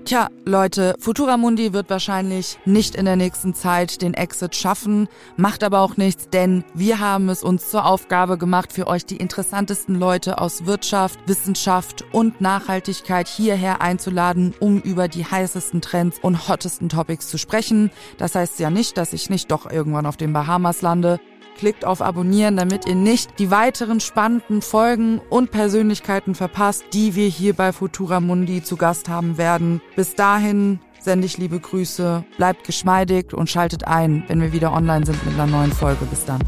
Tja, 0.04 0.28
Leute, 0.44 0.94
Futura 0.98 1.36
Mundi 1.36 1.72
wird 1.72 1.90
wahrscheinlich 1.90 2.58
nicht 2.64 2.94
in 2.94 3.04
der 3.04 3.16
nächsten 3.16 3.54
Zeit 3.54 4.02
den 4.02 4.14
Exit 4.14 4.56
schaffen, 4.56 5.08
macht 5.36 5.62
aber 5.62 5.80
auch 5.80 5.96
nichts, 5.96 6.28
denn 6.30 6.64
wir 6.74 6.98
haben 6.98 7.28
es 7.28 7.44
uns 7.44 7.70
zur 7.70 7.84
Aufgabe 7.84 8.38
gemacht, 8.38 8.72
für 8.72 8.86
euch 8.86 9.04
die 9.04 9.18
interessantesten 9.18 9.94
Leute 9.94 10.38
aus 10.38 10.66
Wirtschaft, 10.66 11.20
Wissenschaft 11.26 12.04
und 12.12 12.40
Nachhaltigkeit 12.40 13.28
hierher 13.28 13.82
einzuladen, 13.82 14.54
um 14.58 14.80
über 14.80 15.06
die 15.06 15.24
heißesten 15.24 15.80
Trends 15.80 16.18
und 16.20 16.48
hottesten 16.48 16.88
Topics 16.88 17.28
zu 17.28 17.38
sprechen. 17.38 17.90
Das 18.18 18.34
heißt 18.34 18.58
ja 18.58 18.70
nicht, 18.70 18.96
dass 18.96 19.12
ich 19.12 19.30
nicht 19.30 19.50
doch 19.50 19.70
irgendwann 19.70 20.06
auf 20.06 20.16
den 20.16 20.32
Bahamas 20.32 20.82
lande. 20.82 21.20
Klickt 21.60 21.84
auf 21.84 22.00
Abonnieren, 22.00 22.56
damit 22.56 22.86
ihr 22.86 22.94
nicht 22.94 23.38
die 23.38 23.50
weiteren 23.50 24.00
spannenden 24.00 24.62
Folgen 24.62 25.20
und 25.28 25.50
Persönlichkeiten 25.50 26.34
verpasst, 26.34 26.84
die 26.94 27.14
wir 27.16 27.28
hier 27.28 27.52
bei 27.52 27.74
Futura 27.74 28.18
Mundi 28.18 28.62
zu 28.62 28.78
Gast 28.78 29.10
haben 29.10 29.36
werden. 29.36 29.82
Bis 29.94 30.14
dahin 30.14 30.80
sende 31.00 31.26
ich 31.26 31.36
liebe 31.36 31.60
Grüße, 31.60 32.24
bleibt 32.38 32.64
geschmeidig 32.64 33.34
und 33.34 33.50
schaltet 33.50 33.86
ein, 33.86 34.24
wenn 34.28 34.40
wir 34.40 34.54
wieder 34.54 34.72
online 34.72 35.04
sind 35.04 35.22
mit 35.26 35.34
einer 35.34 35.46
neuen 35.46 35.70
Folge. 35.70 36.06
Bis 36.06 36.24
dann. 36.24 36.40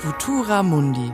Futura 0.00 0.62
Mundi 0.62 1.12